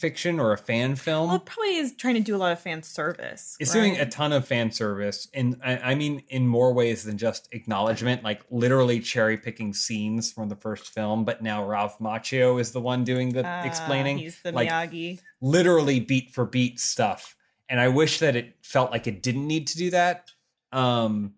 fiction 0.01 0.39
or 0.39 0.51
a 0.51 0.57
fan 0.57 0.95
film. 0.95 1.27
well, 1.27 1.37
it 1.37 1.45
probably 1.45 1.75
is 1.77 1.93
trying 1.95 2.15
to 2.15 2.19
do 2.19 2.35
a 2.35 2.37
lot 2.39 2.51
of 2.51 2.59
fan 2.59 2.81
service. 2.83 3.55
It's 3.59 3.71
doing 3.71 3.97
a 3.97 4.05
ton 4.09 4.33
of 4.33 4.45
fan 4.47 4.71
service, 4.71 5.27
and 5.33 5.55
I, 5.63 5.77
I 5.77 5.95
mean 5.95 6.23
in 6.29 6.47
more 6.47 6.73
ways 6.73 7.03
than 7.03 7.17
just 7.17 7.47
acknowledgement, 7.51 8.23
like 8.23 8.41
literally 8.49 8.99
cherry 8.99 9.37
picking 9.37 9.73
scenes 9.73 10.33
from 10.33 10.49
the 10.49 10.55
first 10.55 10.89
film. 10.93 11.23
But 11.23 11.41
now 11.41 11.63
Ralph 11.63 11.99
Macchio 11.99 12.59
is 12.59 12.71
the 12.71 12.81
one 12.81 13.03
doing 13.03 13.29
the 13.33 13.43
Ah, 13.45 13.63
explaining, 13.63 14.17
He's 14.17 14.41
the 14.41 14.51
like 14.51 14.67
Miyagi. 14.69 15.19
literally 15.39 15.99
beat 15.99 16.31
for 16.33 16.45
beat 16.45 16.79
stuff. 16.79 17.35
And 17.69 17.79
I 17.79 17.87
wish 17.87 18.19
that 18.19 18.35
it 18.35 18.55
felt 18.63 18.91
like 18.91 19.07
it 19.07 19.21
didn't 19.23 19.47
need 19.47 19.67
to 19.67 19.77
do 19.77 19.91
that. 19.91 20.29
Um, 20.73 21.35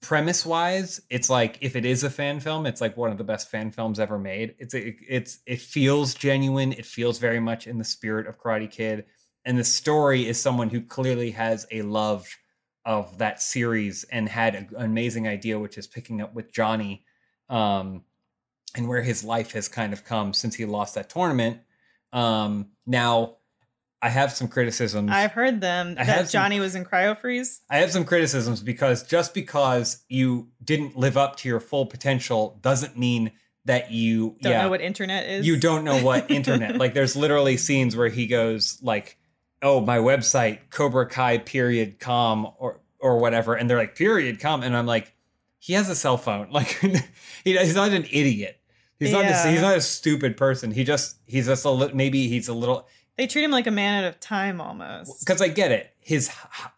premise 0.00 0.46
wise, 0.46 1.00
it's 1.10 1.30
like 1.30 1.58
if 1.60 1.76
it 1.76 1.84
is 1.84 2.04
a 2.04 2.10
fan 2.10 2.40
film, 2.40 2.66
it's 2.66 2.80
like 2.80 2.96
one 2.96 3.10
of 3.10 3.18
the 3.18 3.24
best 3.24 3.50
fan 3.50 3.70
films 3.70 3.98
ever 3.98 4.18
made. 4.18 4.54
It's 4.58 4.74
it, 4.74 4.96
it's 5.08 5.38
it 5.46 5.60
feels 5.60 6.14
genuine. 6.14 6.72
It 6.72 6.86
feels 6.86 7.18
very 7.18 7.40
much 7.40 7.66
in 7.66 7.78
the 7.78 7.84
spirit 7.84 8.26
of 8.26 8.38
Karate 8.40 8.70
Kid, 8.70 9.06
and 9.44 9.58
the 9.58 9.64
story 9.64 10.26
is 10.26 10.40
someone 10.40 10.70
who 10.70 10.80
clearly 10.80 11.32
has 11.32 11.66
a 11.70 11.82
love 11.82 12.28
of 12.84 13.18
that 13.18 13.42
series 13.42 14.04
and 14.04 14.28
had 14.28 14.54
an 14.54 14.68
amazing 14.76 15.26
idea, 15.26 15.58
which 15.58 15.76
is 15.76 15.86
picking 15.86 16.20
up 16.20 16.34
with 16.34 16.52
Johnny, 16.52 17.04
um, 17.48 18.04
and 18.76 18.88
where 18.88 19.02
his 19.02 19.24
life 19.24 19.52
has 19.52 19.68
kind 19.68 19.92
of 19.92 20.04
come 20.04 20.32
since 20.32 20.54
he 20.54 20.64
lost 20.64 20.94
that 20.94 21.10
tournament. 21.10 21.60
Um, 22.12 22.70
now, 22.86 23.38
I 24.02 24.08
have 24.10 24.32
some 24.32 24.48
criticisms. 24.48 25.10
I've 25.10 25.32
heard 25.32 25.60
them 25.60 25.92
I 25.98 26.04
that 26.04 26.06
have 26.06 26.28
some- 26.28 26.40
Johnny 26.42 26.60
was 26.60 26.74
in 26.74 26.84
cryo 26.84 27.18
freeze. 27.18 27.60
I 27.70 27.78
have 27.78 27.90
some 27.90 28.04
criticisms 28.04 28.60
because 28.62 29.02
just 29.02 29.32
because 29.34 30.04
you 30.08 30.48
didn't 30.62 30.96
live 30.96 31.16
up 31.16 31.36
to 31.36 31.48
your 31.48 31.60
full 31.60 31.86
potential 31.86 32.58
doesn't 32.62 32.96
mean 32.98 33.32
that 33.64 33.90
you 33.90 34.36
Don't 34.42 34.52
yeah 34.52 34.62
know 34.62 34.68
what 34.70 34.80
internet 34.80 35.26
is. 35.28 35.44
you 35.46 35.58
don't 35.58 35.82
know 35.82 36.00
what 36.00 36.30
internet 36.30 36.76
like 36.76 36.94
there's 36.94 37.16
literally 37.16 37.56
scenes 37.56 37.96
where 37.96 38.06
he 38.08 38.28
goes 38.28 38.78
like 38.80 39.18
oh 39.60 39.80
my 39.80 39.98
website 39.98 40.58
cobra 40.70 41.04
kai 41.08 41.38
period 41.38 41.98
com 41.98 42.46
or 42.58 42.80
or 43.00 43.18
whatever 43.18 43.54
and 43.54 43.68
they're 43.68 43.76
like 43.78 43.96
period 43.96 44.38
com 44.38 44.62
and 44.62 44.76
i'm 44.76 44.86
like 44.86 45.12
he 45.58 45.72
has 45.72 45.88
a 45.90 45.96
cell 45.96 46.16
phone 46.16 46.48
like 46.52 46.68
he, 47.44 47.56
he's 47.58 47.74
not 47.74 47.90
an 47.90 48.04
idiot 48.12 48.60
he's 49.00 49.10
not 49.10 49.24
Yeah. 49.24 49.50
he's 49.50 49.62
not 49.62 49.76
a 49.76 49.80
stupid 49.80 50.36
person 50.36 50.70
he 50.70 50.84
just 50.84 51.16
he's 51.26 51.46
just 51.46 51.64
a 51.64 51.70
li- 51.70 51.90
maybe 51.92 52.28
he's 52.28 52.46
a 52.46 52.54
little 52.54 52.86
They 53.16 53.26
treat 53.26 53.44
him 53.44 53.50
like 53.50 53.66
a 53.66 53.70
man 53.70 54.04
out 54.04 54.08
of 54.08 54.20
time 54.20 54.60
almost. 54.60 55.24
because 55.24 55.40
i 55.40 55.48
get 55.48 55.70
it 55.72 55.92
his 56.00 56.30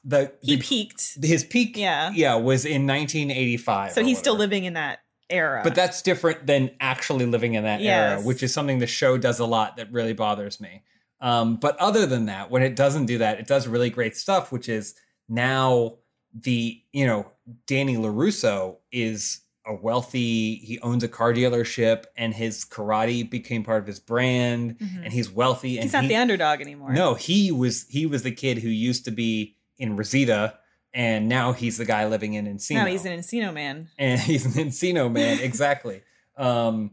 the, 0.05 0.33
He 0.41 0.57
the 0.57 0.63
peaked, 0.63 1.19
his 1.23 1.45
peak 1.45 1.77
Yeah. 1.77 2.11
yeah 2.15 2.35
was 2.37 2.65
in 2.65 2.87
1985 2.87 3.93
so 3.93 4.05
he's 4.05 4.19
still 4.19 4.37
living 4.37 4.65
in 4.65 4.75
that 4.75 5.01
era. 5.31 5.61
but 5.63 5.75
that's 5.75 6.01
different 6.01 6.47
than 6.47 6.71
actually 6.81 7.27
living 7.27 7.55
in 7.55 7.65
that 7.65 7.81
era 7.83 8.21
which 8.23 8.43
is 8.43 8.53
something 8.55 8.79
the 8.79 8.87
show 8.87 9.19
does 9.19 9.39
a 9.39 9.45
lot 9.47 9.77
that 9.77 9.93
really 9.93 10.15
bothers 10.15 10.61
me 10.61 10.83
um, 11.21 11.57
but 11.57 11.77
other 11.79 12.07
than 12.07 12.27
that 12.27 12.51
when 12.51 12.63
it 12.63 12.77
doesn't 12.77 13.07
do 13.07 13.19
that 13.19 13.39
it 13.41 13.47
does 13.47 13.67
really 13.69 13.91
great 13.91 14.17
stuff 14.17 14.51
which 14.53 14.69
is 14.69 14.95
now 15.29 15.97
the 16.33 16.81
you 16.93 17.07
know 17.07 17.31
danny 17.67 17.97
larusso 17.97 18.77
is 18.93 19.41
a 19.69 19.75
wealthy 19.75 20.57
he 20.57 20.79
owns 20.81 21.05
a 21.05 21.09
car 21.09 21.33
dealership 21.35 22.05
and 22.17 22.33
his 22.35 22.65
karate 22.65 23.29
became 23.29 23.63
part 23.63 23.81
of 23.83 23.87
his 23.87 24.01
brand 24.01 24.79
Mhm. 24.79 25.05
and 25.05 25.13
he's 25.13 25.31
wealthy 25.31 25.77
and 25.77 25.85
he's 25.85 25.93
not 25.93 26.03
he- 26.05 26.09
the 26.09 26.17
underdog 26.17 26.61
anymore. 26.61 26.93
no, 26.93 27.15
he 27.15 27.53
was 27.53 27.87
he 27.89 28.07
was 28.07 28.23
the 28.23 28.33
kid 28.33 28.59
who 28.59 28.69
used 28.69 29.05
to 29.05 29.11
be 29.11 29.57
in 29.79 29.95
Reseda, 29.97 30.59
and 30.93 31.29
now 31.29 31.53
he's 31.53 31.77
the 31.79 31.85
guy 31.85 32.07
living 32.07 32.35
in 32.35 32.47
Encino. 32.47 32.75
now 32.77 32.87
he's 32.87 33.05
an 33.05 33.19
Encino 33.19 33.53
man. 33.53 33.89
and 33.99 34.21
he's 34.29 34.45
an 34.57 34.65
Encino 34.69 35.13
man, 35.13 35.39
exactly. 35.43 36.03
um, 36.37 36.91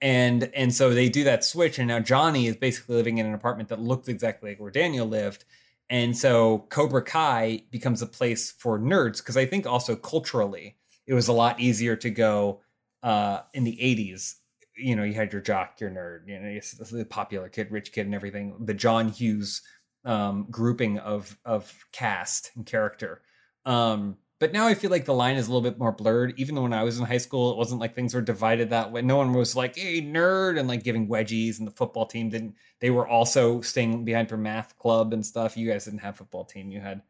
and 0.00 0.50
and 0.54 0.74
so 0.74 0.92
they 0.92 1.08
do 1.08 1.24
that 1.24 1.44
switch, 1.44 1.78
and 1.78 1.88
now 1.88 1.98
Johnny 2.00 2.46
is 2.46 2.56
basically 2.56 2.96
living 2.96 3.18
in 3.18 3.26
an 3.26 3.34
apartment 3.34 3.68
that 3.70 3.80
looks 3.80 4.08
exactly 4.08 4.50
like 4.50 4.60
where 4.60 4.70
Daniel 4.70 5.06
lived. 5.06 5.44
And 5.90 6.16
so 6.16 6.66
Cobra 6.70 7.02
Kai 7.02 7.62
becomes 7.70 8.00
a 8.02 8.06
place 8.06 8.50
for 8.50 8.78
nerds 8.78 9.18
because 9.18 9.36
I 9.36 9.44
think 9.46 9.66
also 9.66 9.94
culturally 9.96 10.76
it 11.06 11.14
was 11.14 11.28
a 11.28 11.32
lot 11.32 11.60
easier 11.60 11.96
to 11.96 12.10
go 12.10 12.60
uh, 13.02 13.40
in 13.52 13.64
the 13.64 13.76
80s. 13.76 14.34
You 14.76 14.96
know, 14.96 15.04
you 15.04 15.14
had 15.14 15.32
your 15.32 15.42
jock, 15.42 15.80
your 15.80 15.90
nerd, 15.90 16.26
you 16.28 16.40
know, 16.40 16.98
the 16.98 17.04
popular 17.04 17.48
kid, 17.48 17.70
rich 17.70 17.92
kid, 17.92 18.06
and 18.06 18.14
everything. 18.14 18.56
The 18.64 18.74
John 18.74 19.08
Hughes 19.08 19.62
um, 20.04 20.46
grouping 20.50 20.98
of 20.98 21.38
of 21.44 21.72
cast 21.92 22.50
and 22.56 22.66
character. 22.66 23.22
Um, 23.64 24.18
but 24.40 24.52
now 24.52 24.66
I 24.66 24.74
feel 24.74 24.90
like 24.90 25.04
the 25.04 25.14
line 25.14 25.36
is 25.36 25.46
a 25.46 25.50
little 25.50 25.68
bit 25.68 25.78
more 25.78 25.92
blurred. 25.92 26.34
Even 26.36 26.54
though 26.54 26.62
when 26.62 26.72
I 26.72 26.82
was 26.82 26.98
in 26.98 27.06
high 27.06 27.18
school, 27.18 27.52
it 27.52 27.56
wasn't 27.56 27.80
like 27.80 27.94
things 27.94 28.14
were 28.14 28.20
divided 28.20 28.70
that 28.70 28.92
way. 28.92 29.00
No 29.00 29.16
one 29.16 29.32
was 29.32 29.56
like, 29.56 29.76
"Hey, 29.76 30.02
nerd," 30.02 30.58
and 30.58 30.68
like 30.68 30.82
giving 30.82 31.08
wedgies, 31.08 31.58
and 31.58 31.66
the 31.66 31.72
football 31.72 32.04
team 32.04 32.30
didn't. 32.30 32.54
They 32.80 32.90
were 32.90 33.06
also 33.06 33.60
staying 33.60 34.04
behind 34.04 34.28
for 34.28 34.36
math 34.36 34.76
club 34.76 35.12
and 35.12 35.24
stuff. 35.24 35.56
You 35.56 35.70
guys 35.70 35.84
didn't 35.84 36.00
have 36.00 36.16
football 36.16 36.44
team. 36.44 36.70
You 36.70 36.80
had 36.80 37.02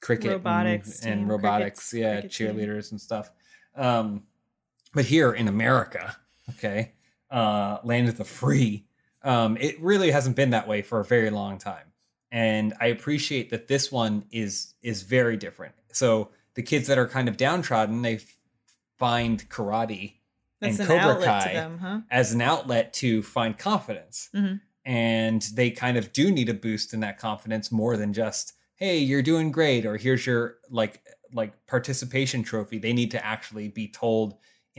cricket, 0.00 0.26
and- 0.26 0.34
Robotics 0.34 1.00
and, 1.04 1.20
team, 1.22 1.28
robotics, 1.30 1.90
cricket- 1.90 2.02
yeah, 2.06 2.12
cricket 2.20 2.32
team. 2.32 2.48
cheerleaders 2.56 2.90
and 2.92 3.00
stuff. 3.00 3.30
Um, 3.74 4.24
but 4.94 5.04
here 5.06 5.32
in 5.32 5.48
America, 5.48 6.16
okay, 6.50 6.92
uh, 7.30 7.78
land 7.84 8.08
of 8.08 8.16
the 8.16 8.24
free, 8.24 8.86
um, 9.22 9.56
it 9.58 9.80
really 9.80 10.10
hasn't 10.10 10.36
been 10.36 10.50
that 10.50 10.66
way 10.68 10.82
for 10.82 11.00
a 11.00 11.04
very 11.04 11.30
long 11.30 11.58
time, 11.58 11.92
and 12.30 12.74
I 12.80 12.86
appreciate 12.86 13.50
that 13.50 13.68
this 13.68 13.92
one 13.92 14.24
is 14.30 14.74
is 14.82 15.02
very 15.02 15.36
different. 15.36 15.74
So 15.92 16.30
the 16.54 16.62
kids 16.62 16.86
that 16.88 16.98
are 16.98 17.06
kind 17.08 17.28
of 17.28 17.36
downtrodden, 17.36 18.02
they 18.02 18.14
f- 18.16 18.36
find 18.98 19.48
karate 19.48 20.14
That's 20.60 20.78
and 20.80 20.88
an 20.90 20.98
Cobra 21.00 21.24
Kai 21.24 21.52
them, 21.52 21.78
huh? 21.78 22.00
as 22.10 22.32
an 22.32 22.40
outlet 22.40 22.92
to 22.94 23.22
find 23.22 23.56
confidence. 23.58 24.28
Mhm. 24.34 24.60
And 24.84 25.42
they 25.54 25.70
kind 25.70 25.96
of 25.98 26.12
do 26.12 26.30
need 26.32 26.48
a 26.48 26.54
boost 26.54 26.94
in 26.94 27.00
that 27.00 27.18
confidence 27.18 27.70
more 27.70 27.96
than 27.96 28.12
just, 28.14 28.54
hey, 28.78 28.98
you're 28.98 29.22
doing 29.22 29.52
great, 29.52 29.84
or 29.84 29.96
here's 29.96 30.26
your 30.26 30.56
like 30.70 31.02
like 31.32 31.66
participation 31.66 32.42
trophy. 32.42 32.78
They 32.78 32.92
need 32.92 33.10
to 33.10 33.24
actually 33.24 33.68
be 33.68 33.88
told 33.88 34.38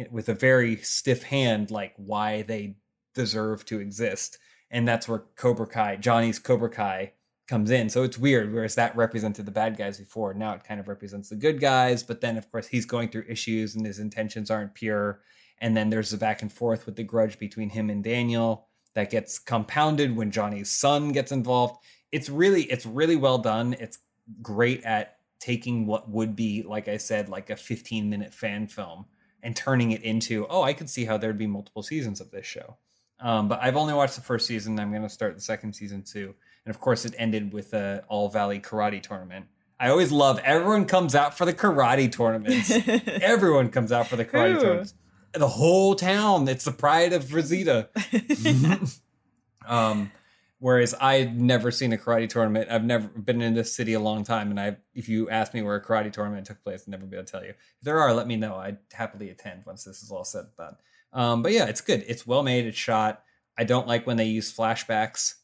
with 0.10 0.30
a 0.30 0.34
very 0.34 0.78
stiff 0.78 1.24
hand 1.24 1.70
like 1.70 1.94
why 1.98 2.42
they 2.44 2.78
deserve 3.14 3.66
to 3.66 3.80
exist. 3.80 4.38
And 4.72 4.88
that's 4.88 5.08
where 5.08 5.26
Cobra 5.36 5.68
Kai, 5.68 5.98
Johnny's 5.98 6.40
Cobra 6.40 6.70
Kai 6.70 7.14
comes 7.48 7.72
in. 7.72 7.90
So 7.90 8.04
it's 8.04 8.18
weird, 8.18 8.54
whereas 8.54 8.76
that 8.76 8.96
represented 8.96 9.46
the 9.46 9.52
bad 9.52 9.78
guys 9.78 9.98
before. 9.98 10.34
Now 10.34 10.54
it 10.54 10.64
kind 10.64 10.80
of 10.80 10.88
represents 10.88 11.30
the 11.30 11.36
good 11.36 11.60
guys. 11.60 12.04
But 12.04 12.22
then, 12.22 12.38
of 12.38 12.50
course, 12.52 12.68
he's 12.68 12.86
going 12.86 13.10
through 13.10 13.26
issues 13.28 13.76
and 13.76 13.86
his 13.86 14.00
intentions 14.00 14.52
aren't 14.52 14.76
pure. 14.76 15.22
And 15.60 15.76
then 15.76 15.90
there's 15.90 16.12
the 16.12 16.18
back 16.18 16.42
and 16.42 16.54
forth 16.54 16.86
with 16.86 16.96
the 16.96 17.04
grudge 17.04 17.40
between 17.40 17.70
him 17.70 17.90
and 17.90 18.04
Daniel 18.04 18.68
that 18.94 19.10
gets 19.10 19.40
compounded 19.40 20.16
when 20.16 20.32
Johnny's 20.32 20.72
son 20.72 21.12
gets 21.12 21.32
involved. 21.32 21.84
It's 22.12 22.30
really, 22.30 22.64
it's 22.64 22.86
really 22.86 23.16
well 23.16 23.38
done. 23.38 23.76
It's 23.80 24.00
great 24.42 24.84
at 24.84 25.18
taking 25.40 25.86
what 25.86 26.10
would 26.10 26.36
be, 26.36 26.64
like 26.64 26.88
I 26.88 26.98
said, 26.98 27.30
like 27.30 27.50
a 27.50 27.56
15 27.56 28.10
minute 28.10 28.34
fan 28.34 28.68
film 28.68 29.06
and 29.42 29.56
turning 29.56 29.92
it 29.92 30.04
into, 30.04 30.46
oh, 30.50 30.64
I 30.64 30.74
could 30.74 30.90
see 30.90 31.06
how 31.06 31.18
there'd 31.18 31.38
be 31.38 31.48
multiple 31.48 31.84
seasons 31.84 32.20
of 32.20 32.32
this 32.32 32.46
show. 32.46 32.78
Um, 33.22 33.48
but 33.48 33.60
I've 33.62 33.78
only 33.78 33.94
watched 33.94 34.16
the 34.16 34.22
first 34.22 34.48
season. 34.48 34.80
I'm 34.80 34.92
going 34.92 35.04
to 35.04 35.10
start 35.10 35.36
the 35.36 35.42
second 35.42 35.74
season 35.74 36.04
too. 36.04 36.36
And 36.66 36.74
of 36.74 36.80
course, 36.82 37.06
it 37.06 37.16
ended 37.18 37.54
with 37.54 37.74
a 37.74 38.04
All 38.08 38.30
Valley 38.30 38.60
Karate 38.60 39.02
tournament. 39.02 39.46
I 39.80 39.90
always 39.90 40.12
love 40.12 40.40
everyone 40.44 40.86
comes 40.86 41.16
out 41.16 41.38
for 41.38 41.46
the 41.46 41.54
karate 41.54 42.12
tournaments. 42.12 42.70
everyone 43.24 43.70
comes 43.70 43.92
out 43.92 44.08
for 44.08 44.18
the 44.18 44.26
karate 44.26 44.56
Who? 44.56 44.62
tournaments. 44.62 44.94
The 45.34 45.48
whole 45.48 45.96
town. 45.96 46.48
It's 46.48 46.66
the 46.66 46.72
pride 46.72 47.14
of 47.14 47.34
Reseda. 47.34 47.90
um, 49.68 50.12
whereas 50.60 50.94
I've 50.94 51.34
never 51.34 51.72
seen 51.72 51.94
a 51.94 51.98
karate 51.98 52.30
tournament. 52.30 52.70
I've 52.70 52.84
never 52.84 53.08
been 53.08 53.42
in 53.42 53.54
this 53.54 53.74
city 53.74 53.94
a 53.94 54.00
long 54.00 54.24
time, 54.24 54.52
and 54.52 54.60
I, 54.60 54.78
if 54.94 55.10
you 55.10 55.30
ask 55.30 55.54
me 55.54 55.62
where 55.62 55.76
a 55.76 55.84
karate 55.84 56.12
tournament 56.12 56.46
took 56.46 56.64
place, 56.64 56.84
I'd 56.84 56.92
never 56.92 57.06
be 57.06 57.18
able 57.18 57.26
to 57.26 57.32
tell 57.32 57.44
you. 57.44 57.50
If 57.52 57.84
there 57.84 58.00
are, 58.00 58.14
let 58.14 58.28
me 58.28 58.36
know. 58.36 58.56
I'd 58.56 58.78
happily 58.94 59.30
attend 59.30 59.64
once 59.66 59.84
this 59.84 60.04
is 60.04 60.12
all 60.12 60.24
said 60.24 60.46
and 60.46 60.56
done. 60.58 60.76
Um, 61.12 61.42
but 61.42 61.52
yeah, 61.52 61.66
it's 61.66 61.82
good. 61.82 62.04
It's 62.08 62.28
well 62.28 62.44
made. 62.44 62.66
It's 62.66 62.78
shot. 62.78 63.24
I 63.58 63.64
don't 63.64 63.88
like 63.88 64.06
when 64.06 64.18
they 64.18 64.26
use 64.26 64.56
flashbacks 64.56 65.36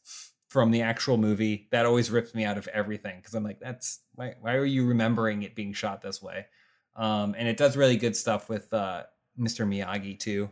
from 0.48 0.70
the 0.70 0.82
actual 0.82 1.16
movie. 1.16 1.68
That 1.72 1.86
always 1.86 2.10
rips 2.10 2.34
me 2.34 2.44
out 2.44 2.58
of 2.58 2.68
everything 2.68 3.16
because 3.16 3.34
I'm 3.34 3.44
like, 3.44 3.60
that's 3.60 4.00
why. 4.14 4.34
Why 4.40 4.54
are 4.54 4.64
you 4.64 4.86
remembering 4.86 5.42
it 5.42 5.54
being 5.54 5.72
shot 5.72 6.02
this 6.02 6.22
way? 6.22 6.46
Um, 6.94 7.34
and 7.36 7.46
it 7.46 7.56
does 7.56 7.76
really 7.76 7.96
good 7.96 8.16
stuff 8.16 8.48
with 8.48 8.72
uh, 8.72 9.04
Mr. 9.38 9.66
Miyagi 9.66 10.18
too, 10.18 10.50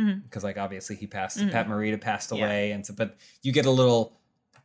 Mhm. 0.00 0.24
because 0.24 0.42
like 0.44 0.56
obviously 0.56 0.96
he 0.96 1.06
passed. 1.06 1.38
Mhm. 1.38 1.52
Pat 1.52 1.66
Morita 1.68 2.00
passed 2.00 2.32
Yeah. 2.32 2.38
away, 2.44 2.70
and 2.72 2.86
so 2.86 2.94
but 2.94 3.16
you 3.42 3.52
get 3.52 3.66
a 3.66 3.70
little 3.70 4.16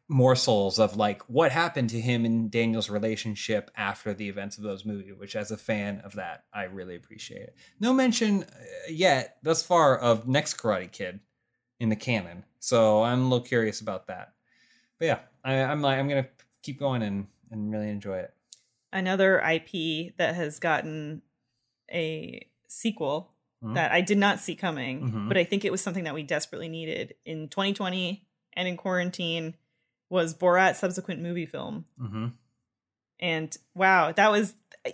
morsels 0.07 0.77
of 0.77 0.95
like 0.95 1.21
what 1.29 1.51
happened 1.51 1.89
to 1.89 1.99
him 1.99 2.25
and 2.25 2.51
Daniel's 2.51 2.89
relationship 2.91 3.71
after 3.75 4.13
the 4.13 4.29
events 4.29 4.55
of 4.57 4.63
those 4.63 4.85
movies, 4.85 5.13
which 5.17 5.35
as 5.35 5.49
a 5.49 5.57
fan 5.57 5.99
of 6.01 6.13
that, 6.13 6.45
I 6.53 6.63
really 6.65 6.95
appreciate 6.95 7.41
it. 7.41 7.55
No 7.79 7.91
mention 7.91 8.43
uh, 8.43 8.47
yet 8.87 9.37
thus 9.41 9.63
far 9.63 9.97
of 9.97 10.27
next 10.27 10.57
Karate 10.57 10.91
Kid, 10.91 11.19
in 11.79 11.89
the 11.89 11.95
canon. 11.95 12.45
So 12.59 13.03
I'm 13.03 13.19
a 13.21 13.23
little 13.23 13.41
curious 13.45 13.81
about 13.81 14.07
that. 14.07 14.33
But 14.99 15.05
yeah, 15.05 15.19
I, 15.43 15.55
I'm 15.63 15.81
like 15.81 15.97
I'm 15.99 16.07
gonna 16.07 16.29
keep 16.61 16.79
going 16.79 17.01
and 17.01 17.27
and 17.51 17.71
really 17.71 17.89
enjoy 17.89 18.17
it. 18.19 18.33
Another 18.93 19.39
IP 19.41 20.15
that 20.17 20.35
has 20.35 20.59
gotten 20.59 21.21
a 21.91 22.47
sequel 22.67 23.34
Mhm. 23.65 23.73
that 23.75 23.91
I 23.91 24.01
did 24.01 24.17
not 24.17 24.39
see 24.39 24.55
coming, 24.55 25.11
Mhm. 25.11 25.27
but 25.27 25.37
I 25.37 25.43
think 25.43 25.65
it 25.65 25.71
was 25.71 25.81
something 25.81 26.03
that 26.05 26.13
we 26.13 26.23
desperately 26.23 26.69
needed 26.69 27.15
in 27.25 27.49
2020 27.49 28.25
and 28.53 28.67
in 28.67 28.77
quarantine 28.77 29.55
was 30.09 30.33
Borat 30.35 30.75
subsequent 30.75 31.21
movie 31.21 31.45
film. 31.45 31.85
Mm-hmm. 31.99 32.27
And 33.19 33.57
wow, 33.73 34.11
that 34.11 34.31
was 34.31 34.55
a- 34.85 34.93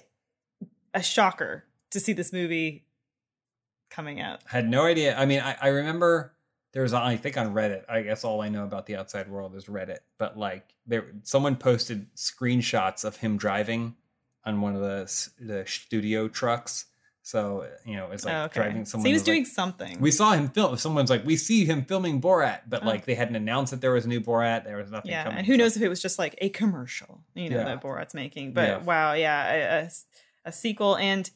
a 0.94 1.04
shocker 1.04 1.66
to 1.90 2.00
see 2.00 2.14
this 2.14 2.32
movie 2.32 2.86
coming 3.90 4.20
out. 4.22 4.42
I 4.48 4.52
Had 4.58 4.70
no 4.70 4.86
idea. 4.86 5.18
I 5.18 5.26
mean, 5.26 5.42
I, 5.42 5.58
I 5.62 5.68
remember 5.68 6.34
there 6.72 6.84
was 6.84 6.94
I 6.94 7.18
think 7.18 7.38
on 7.38 7.54
Reddit. 7.54 7.84
I 7.90 8.02
guess 8.02 8.24
all 8.24 8.42
I 8.42 8.48
know 8.50 8.64
about 8.64 8.86
the 8.86 8.96
outside 8.96 9.30
world 9.30 9.56
is 9.56 9.66
Reddit. 9.66 10.00
But 10.18 10.38
like, 10.38 10.74
there 10.86 11.12
someone 11.24 11.58
posted 11.58 12.14
screenshots 12.16 13.04
of 13.04 13.18
him 13.18 13.38
driving 13.38 13.96
on 14.46 14.62
one 14.62 14.76
of 14.76 14.82
the 14.82 15.30
the 15.40 15.66
studio 15.68 16.28
trucks. 16.30 16.86
So 17.24 17.68
you 17.86 17.96
know, 17.96 18.10
it's 18.12 18.26
like 18.26 18.34
Oh, 18.34 18.44
okay. 18.46 18.62
driving 18.62 18.86
so 18.86 18.92
someone. 18.94 19.06
he 19.08 19.14
was 19.14 19.24
doing 19.24 19.44
like, 19.44 19.48
something. 19.52 20.00
we 20.02 20.10
saw 20.12 20.32
him 20.32 20.50
film. 20.50 20.76
Someone's 20.78 21.10
like, 21.10 21.26
we 21.26 21.38
see 21.38 21.66
him 21.66 21.86
filming 21.86 22.20
Borat, 22.20 22.62
but 22.68 22.84
Oh. 22.84 22.88
like 22.88 23.06
they 23.06 23.14
hadn't 23.16 23.36
announced 23.36 23.72
that 23.72 23.82
there 23.82 23.92
was 23.92 24.06
a 24.06 24.08
new 24.08 24.20
Borat. 24.22 24.64
There 24.64 24.78
was 24.78 24.90
nothing. 24.92 25.12
yeah, 25.12 25.24
coming. 25.24 25.38
and 25.40 25.48
who 25.48 25.54
So- 25.54 25.58
knows 25.58 25.76
if 25.78 25.84
it 25.84 25.90
was 25.90 26.02
just 26.02 26.18
like 26.18 26.36
a 26.40 26.50
commercial, 26.50 27.24
you 27.36 27.50
know, 27.50 27.58
Yeah. 27.58 27.64
that 27.66 27.82
Borat's 27.82 28.14
making. 28.16 28.54
But 28.54 28.68
Yeah. 28.68 28.78
wow, 28.80 29.14
yeah, 29.14 29.88
a 30.46 30.52
sequel, 30.52 30.98
and 30.98 31.30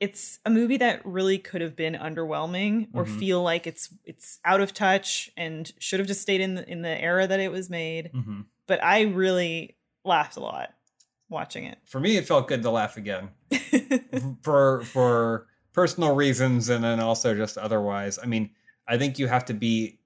it's 0.00 0.40
a 0.44 0.50
movie 0.50 0.76
that 0.76 1.00
really 1.06 1.38
could 1.38 1.62
have 1.62 1.74
been 1.74 1.94
underwhelming 1.94 2.88
or 2.92 3.06
Mhm. 3.06 3.18
feel 3.18 3.42
like 3.42 3.66
it's 3.66 3.88
it's 4.04 4.38
out 4.44 4.60
of 4.60 4.74
touch 4.74 5.30
and 5.36 5.72
should 5.78 6.00
have 6.00 6.06
just 6.06 6.20
stayed 6.20 6.42
in 6.42 6.56
the, 6.56 6.68
in 6.68 6.82
the 6.82 7.00
era 7.00 7.26
that 7.26 7.40
it 7.40 7.50
was 7.50 7.70
made. 7.70 8.10
Mhm. 8.12 8.44
But 8.66 8.82
I 8.84 9.02
really 9.02 9.76
laughed 10.04 10.36
a 10.36 10.40
lot 10.40 10.73
watching 11.34 11.64
it. 11.64 11.78
For 11.84 12.00
me, 12.00 12.16
it 12.16 12.26
felt 12.26 12.48
good 12.48 12.62
to 12.62 12.70
laugh 12.70 12.96
again. 12.96 13.28
for 14.42 14.82
for 14.84 15.46
personal 15.72 16.14
reasons 16.14 16.68
and 16.68 16.82
then 16.84 17.00
also 17.00 17.34
just 17.34 17.58
otherwise. 17.58 18.18
I 18.22 18.26
mean, 18.26 18.50
I 18.86 18.96
think 18.98 19.18
you 19.18 19.26
have 19.26 19.44
to 19.46 19.54
be 19.54 19.98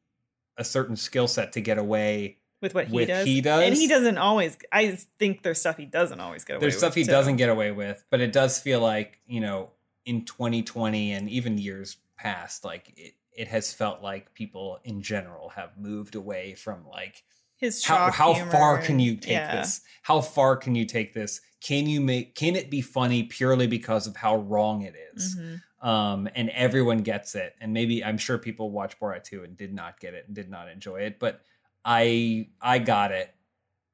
a 0.56 0.64
certain 0.64 0.96
skill 0.96 1.28
set 1.28 1.52
to 1.52 1.60
get 1.60 1.78
away. 1.78 2.38
with 2.60 2.74
what 2.74 2.88
he 2.88 2.94
With 2.94 3.08
does. 3.08 3.26
he 3.26 3.38
and 3.46 3.74
he 3.74 3.86
does? 3.86 3.98
doesn't 4.00 4.18
always. 4.18 4.56
I 4.72 4.98
think 5.18 5.42
there's 5.42 5.60
stuff 5.60 5.76
he 5.76 5.84
doesn't 5.84 6.18
always 6.20 6.44
get 6.44 6.54
away. 6.54 6.60
There's 6.62 6.74
with, 6.74 6.78
stuff 6.78 6.94
he 6.94 7.04
too. 7.04 7.10
doesn't 7.10 7.36
get 7.36 7.50
away 7.50 7.70
with, 7.70 8.02
but 8.10 8.20
it 8.20 8.32
does 8.32 8.58
feel 8.58 8.80
like, 8.80 9.20
you 9.26 9.40
know, 9.40 9.70
in 10.04 10.24
2020 10.24 11.12
and 11.12 11.28
even 11.28 11.58
years 11.58 11.98
past, 12.16 12.64
like 12.64 12.92
it, 12.96 13.14
it 13.32 13.48
has 13.48 13.72
felt 13.72 14.02
like 14.02 14.32
people 14.34 14.80
in 14.84 15.02
general 15.02 15.50
have 15.50 15.76
moved 15.78 16.14
away 16.16 16.54
from 16.54 16.86
like 16.88 17.22
His 17.58 17.84
how, 17.84 18.10
how 18.12 18.34
far 18.34 18.78
can 18.78 19.00
you 19.00 19.16
take 19.16 19.32
yeah. 19.32 19.56
this? 19.56 19.80
How 20.02 20.20
far 20.20 20.56
can 20.56 20.76
you 20.76 20.84
take 20.86 21.12
this? 21.12 21.40
Can 21.60 21.86
you 21.86 22.00
make 22.00 22.36
can 22.36 22.54
it 22.54 22.70
be 22.70 22.80
funny 22.80 23.24
purely 23.24 23.66
because 23.66 24.06
of 24.06 24.16
how 24.16 24.36
wrong 24.36 24.82
it 24.82 24.94
is? 25.14 25.36
Mhm. 25.36 25.62
um, 25.80 26.28
and 26.34 26.50
everyone 26.50 26.98
gets 26.98 27.34
it. 27.34 27.54
And 27.60 27.72
maybe 27.72 28.04
I'm 28.04 28.18
sure 28.18 28.38
people 28.38 28.70
watch 28.70 28.98
Borat 28.98 29.24
2 29.24 29.44
and 29.44 29.56
did 29.56 29.72
not 29.72 30.00
get 30.00 30.14
it 30.14 30.24
and 30.26 30.34
did 30.34 30.48
not 30.48 30.68
enjoy 30.68 31.00
it, 31.00 31.18
but 31.18 31.42
I 31.84 32.48
I 32.60 32.78
got 32.78 33.10
it. 33.10 33.34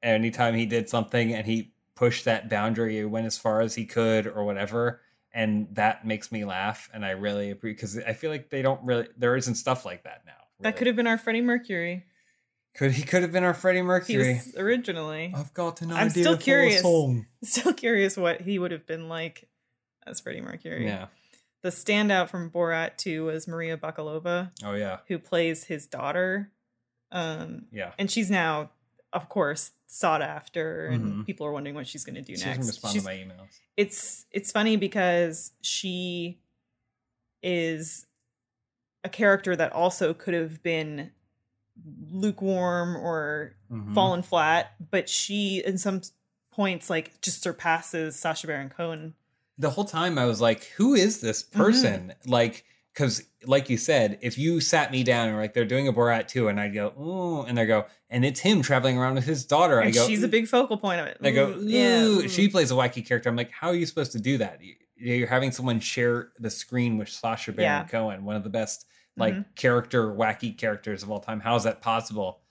Anytime 0.03 0.53
he 0.53 0.67
did 0.67 0.87
something 0.87 1.33
and 1.33 1.47
he 1.47 1.73
pushed 1.95 2.25
that 2.25 2.49
boundary, 2.49 2.97
he 2.97 3.03
went 3.05 3.25
as 3.25 3.37
far 3.37 3.61
as 3.61 3.73
he 3.73 3.85
could 3.85 4.27
or 4.27 4.43
whatever, 4.43 5.01
and 5.33 5.67
that 5.71 6.05
makes 6.05 6.31
me 6.31 6.45
laugh. 6.45 6.87
And 6.93 7.03
I 7.03 7.11
really 7.11 7.49
appreciate 7.49 7.77
because 7.77 7.97
I 7.97 8.13
feel 8.13 8.29
like 8.29 8.51
they 8.51 8.61
don't 8.61 8.83
really 8.83 9.07
there 9.17 9.35
isn't 9.35 9.55
stuff 9.55 9.85
like 9.85 10.03
that 10.03 10.21
now. 10.25 10.33
That 10.59 10.77
could 10.77 10.85
have 10.85 10.95
been 10.95 11.07
our 11.07 11.17
Freddie 11.17 11.41
Mercury. 11.41 12.05
Could 12.77 12.91
he 12.91 13.03
could 13.03 13.21
have 13.21 13.31
been 13.31 13.43
our 13.43 13.53
Freddie 13.53 13.79
He 13.79 13.83
Mercury. 13.83 14.33
was 14.35 14.55
originally. 14.57 15.33
I've 15.35 15.53
got 15.53 15.81
an 15.81 15.91
I'm 15.91 16.07
idea 16.09 16.23
still 16.23 16.37
curious. 16.37 16.81
Still 17.43 17.73
curious 17.73 18.17
what 18.17 18.41
he 18.41 18.57
would 18.59 18.71
have 18.71 18.85
been 18.87 19.07
like 19.09 19.47
as 20.07 20.19
Freddie 20.19 20.41
Mercury. 20.41 20.85
Yeah. 20.85 21.07
The 21.61 21.69
standout 21.69 22.29
from 22.29 22.49
Borat 22.51 22.97
2 22.97 23.25
was 23.25 23.47
Maria 23.47 23.77
Bakalova, 23.77 24.51
Oh 24.63 24.73
yeah. 24.73 24.99
who 25.07 25.17
plays 25.19 25.63
his 25.65 25.87
daughter. 25.87 26.51
Um, 27.11 27.65
Yeah. 27.71 27.93
and 27.97 28.09
she's 28.11 28.29
now, 28.29 28.71
of 29.13 29.29
course, 29.29 29.71
sought 29.87 30.21
after, 30.21 30.87
and 30.87 31.13
Mhm. 31.13 31.25
people 31.25 31.45
are 31.47 31.51
wondering 31.51 31.75
what 31.75 31.87
she's 31.87 32.03
going 32.03 32.15
to 32.15 32.21
do 32.21 32.35
She 32.35 32.45
next. 32.45 32.67
respond 32.67 32.91
She's- 32.93 33.03
to 33.03 33.09
my 33.09 33.15
emails. 33.15 33.59
it's 33.77 34.25
it's 34.31 34.51
funny 34.51 34.75
because 34.75 35.53
she 35.61 36.39
is 37.43 38.05
a 39.03 39.09
character 39.09 39.55
that 39.55 39.71
also 39.71 40.13
could 40.13 40.33
have 40.33 40.61
been 40.63 41.11
lukewarm 42.11 42.95
or 42.97 43.55
Mhm. 43.71 43.93
fallen 43.93 44.21
flat, 44.21 44.71
but 44.91 45.09
she 45.09 45.61
in 45.65 45.77
some 45.77 46.01
points 46.51 46.89
like 46.89 47.19
just 47.21 47.41
surpasses 47.41 48.15
Sacha 48.15 48.47
Baron 48.47 48.69
Cohen. 48.69 49.13
the 49.57 49.69
whole 49.69 49.85
time 49.85 50.19
I 50.19 50.25
was 50.25 50.41
like, 50.41 50.65
who 50.77 50.93
is 50.95 51.21
this 51.21 51.43
Mm-hmm. 51.43 51.57
person? 51.61 52.13
Like, 52.25 52.65
because 52.93 53.23
like 53.45 53.69
you 53.69 53.77
said, 53.77 54.19
if 54.21 54.37
you 54.37 54.59
sat 54.59 54.91
me 54.91 55.01
down 55.03 55.29
and 55.29 55.37
like 55.37 55.53
they're 55.53 55.63
doing 55.63 55.87
a 55.87 55.93
Borat 55.93 56.27
2, 56.27 56.49
and 56.49 56.59
I'd 56.59 56.73
go, 56.73 56.87
ooh, 56.99 57.43
and 57.47 57.57
they 57.57 57.65
go, 57.65 57.85
and 58.09 58.25
it's 58.25 58.41
him 58.41 58.61
traveling 58.61 58.97
around 58.97 59.15
with 59.15 59.23
his 59.25 59.45
daughter. 59.45 59.81
I 59.81 59.91
go, 59.91 60.05
she's 60.07 60.23
a 60.23 60.27
big 60.27 60.47
focal 60.49 60.75
point 60.77 60.99
of 60.99 61.07
it. 61.07 61.17
I 61.23 61.31
go, 61.31 61.51
Ooh, 61.51 61.65
yeah. 61.67 62.01
ooh. 62.03 62.27
She 62.27 62.49
plays 62.49 62.69
a 62.71 62.73
wacky 62.73 63.05
character. 63.05 63.29
I'm 63.29 63.37
like, 63.37 63.51
how 63.51 63.69
are 63.69 63.75
you 63.75 63.85
supposed 63.85 64.11
to 64.13 64.19
do 64.19 64.37
that? 64.39 64.61
You- 64.61 64.75
You're 64.97 65.27
having 65.27 65.51
someone 65.51 65.79
share 65.81 66.31
the 66.39 66.49
screen 66.49 66.97
with 66.97 67.07
Sacha 67.09 67.51
Baron 67.53 67.83
Yeah. 67.83 67.87
Cohen, 67.87 68.23
one 68.25 68.35
of 68.37 68.43
the 68.43 68.49
best 68.49 68.85
like 69.17 69.33
Mhm. 69.33 69.45
character 69.55 70.07
wacky 70.13 70.57
characters 70.57 71.03
of 71.03 71.09
all 71.11 71.19
time. 71.19 71.39
How 71.39 71.55
is 71.55 71.63
that 71.63 71.81
possible? 71.81 72.41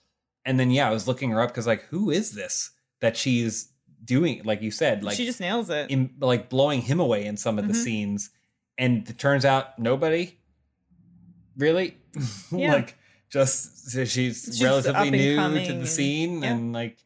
And 0.45 0.59
then 0.59 0.71
yeah, 0.71 0.87
I 0.87 0.91
was 0.91 1.07
looking 1.07 1.31
her 1.31 1.41
up 1.41 1.49
because 1.49 1.67
like, 1.67 1.83
who 1.85 2.09
is 2.11 2.31
this 2.33 2.71
that 3.01 3.15
she's 3.17 3.69
doing? 4.03 4.41
Like 4.43 4.61
you 4.61 4.71
said, 4.71 5.03
like 5.03 5.15
she 5.17 5.25
just 5.25 5.39
nails 5.39 5.69
it. 5.69 5.89
in 5.91 6.11
like 6.19 6.49
blowing 6.49 6.81
him 6.81 6.99
away 6.99 7.25
in 7.25 7.37
some 7.37 7.57
of 7.59 7.67
the 7.67 7.73
Mhm. 7.73 7.83
scenes 7.83 8.29
and 8.77 9.07
it 9.09 9.17
turns 9.17 9.45
out 9.45 9.77
nobody 9.79 10.37
really 11.57 11.97
Yeah. 12.51 12.73
like 12.73 12.95
just 13.29 13.89
so 13.89 14.05
she's, 14.05 14.43
She's 14.45 14.63
relatively 14.63 15.09
new 15.11 15.35
to 15.35 15.49
the 15.51 15.79
and- 15.79 15.87
scene 15.87 16.41
yeah. 16.43 16.51
and 16.53 16.73
like 16.73 16.97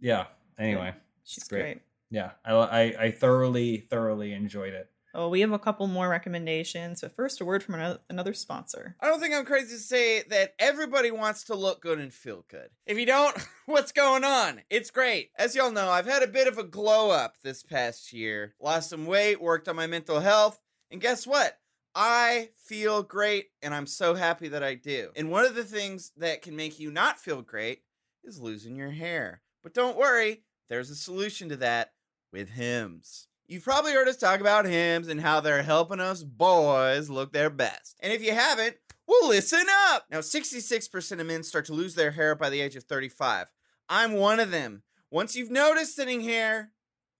yeah 0.00 0.26
anyway 0.58 0.94
She's 1.24 1.44
great. 1.48 1.60
great. 1.62 1.80
yeah 2.10 2.32
I, 2.44 2.52
I 2.54 2.80
i 3.04 3.10
thoroughly 3.10 3.78
thoroughly 3.78 4.32
enjoyed 4.32 4.74
it 4.74 4.90
Oh, 5.18 5.30
we 5.30 5.40
have 5.40 5.52
a 5.52 5.58
couple 5.58 5.86
more 5.86 6.10
recommendations, 6.10 7.00
but 7.00 7.16
first, 7.16 7.40
a 7.40 7.44
word 7.46 7.62
from 7.62 7.76
another, 7.76 8.00
another 8.10 8.34
sponsor. 8.34 8.96
I 9.00 9.06
don't 9.06 9.18
think 9.18 9.32
I'm 9.32 9.46
crazy 9.46 9.74
to 9.74 9.80
say 9.80 10.22
that 10.28 10.52
everybody 10.58 11.10
wants 11.10 11.44
to 11.44 11.54
look 11.54 11.80
good 11.80 11.98
and 11.98 12.12
feel 12.12 12.44
good. 12.48 12.68
If 12.84 12.98
you 12.98 13.06
don't, 13.06 13.34
what's 13.64 13.92
going 13.92 14.24
on? 14.24 14.60
It's 14.68 14.90
great. 14.90 15.30
As 15.38 15.56
y'all 15.56 15.70
know, 15.72 15.88
I've 15.88 16.04
had 16.04 16.22
a 16.22 16.26
bit 16.26 16.46
of 16.46 16.58
a 16.58 16.62
glow 16.62 17.10
up 17.10 17.36
this 17.42 17.62
past 17.62 18.12
year. 18.12 18.54
Lost 18.60 18.90
some 18.90 19.06
weight, 19.06 19.40
worked 19.40 19.68
on 19.68 19.76
my 19.76 19.86
mental 19.86 20.20
health, 20.20 20.60
and 20.90 21.00
guess 21.00 21.26
what? 21.26 21.60
I 21.94 22.50
feel 22.54 23.02
great, 23.02 23.46
and 23.62 23.74
I'm 23.74 23.86
so 23.86 24.16
happy 24.16 24.48
that 24.48 24.62
I 24.62 24.74
do. 24.74 25.12
And 25.16 25.30
one 25.30 25.46
of 25.46 25.54
the 25.54 25.64
things 25.64 26.12
that 26.18 26.42
can 26.42 26.54
make 26.54 26.78
you 26.78 26.90
not 26.90 27.18
feel 27.18 27.40
great 27.40 27.80
is 28.22 28.38
losing 28.38 28.76
your 28.76 28.90
hair. 28.90 29.40
But 29.62 29.72
don't 29.72 29.96
worry, 29.96 30.42
there's 30.68 30.90
a 30.90 30.94
solution 30.94 31.48
to 31.48 31.56
that 31.56 31.94
with 32.34 32.50
Hims. 32.50 33.28
You've 33.48 33.64
probably 33.64 33.92
heard 33.92 34.08
us 34.08 34.16
talk 34.16 34.40
about 34.40 34.66
Hims 34.66 35.06
and 35.06 35.20
how 35.20 35.38
they're 35.38 35.62
helping 35.62 36.00
us 36.00 36.24
boys 36.24 37.08
look 37.08 37.32
their 37.32 37.50
best. 37.50 37.96
And 38.00 38.12
if 38.12 38.20
you 38.20 38.32
haven't, 38.32 38.76
well, 39.06 39.28
listen 39.28 39.64
up. 39.88 40.06
Now, 40.10 40.18
66% 40.18 41.20
of 41.20 41.26
men 41.26 41.44
start 41.44 41.66
to 41.66 41.72
lose 41.72 41.94
their 41.94 42.10
hair 42.10 42.34
by 42.34 42.50
the 42.50 42.60
age 42.60 42.74
of 42.74 42.84
35. 42.84 43.52
I'm 43.88 44.14
one 44.14 44.40
of 44.40 44.50
them. 44.50 44.82
Once 45.12 45.36
you've 45.36 45.50
noticed 45.50 45.94
thinning 45.94 46.22
hair, 46.22 46.72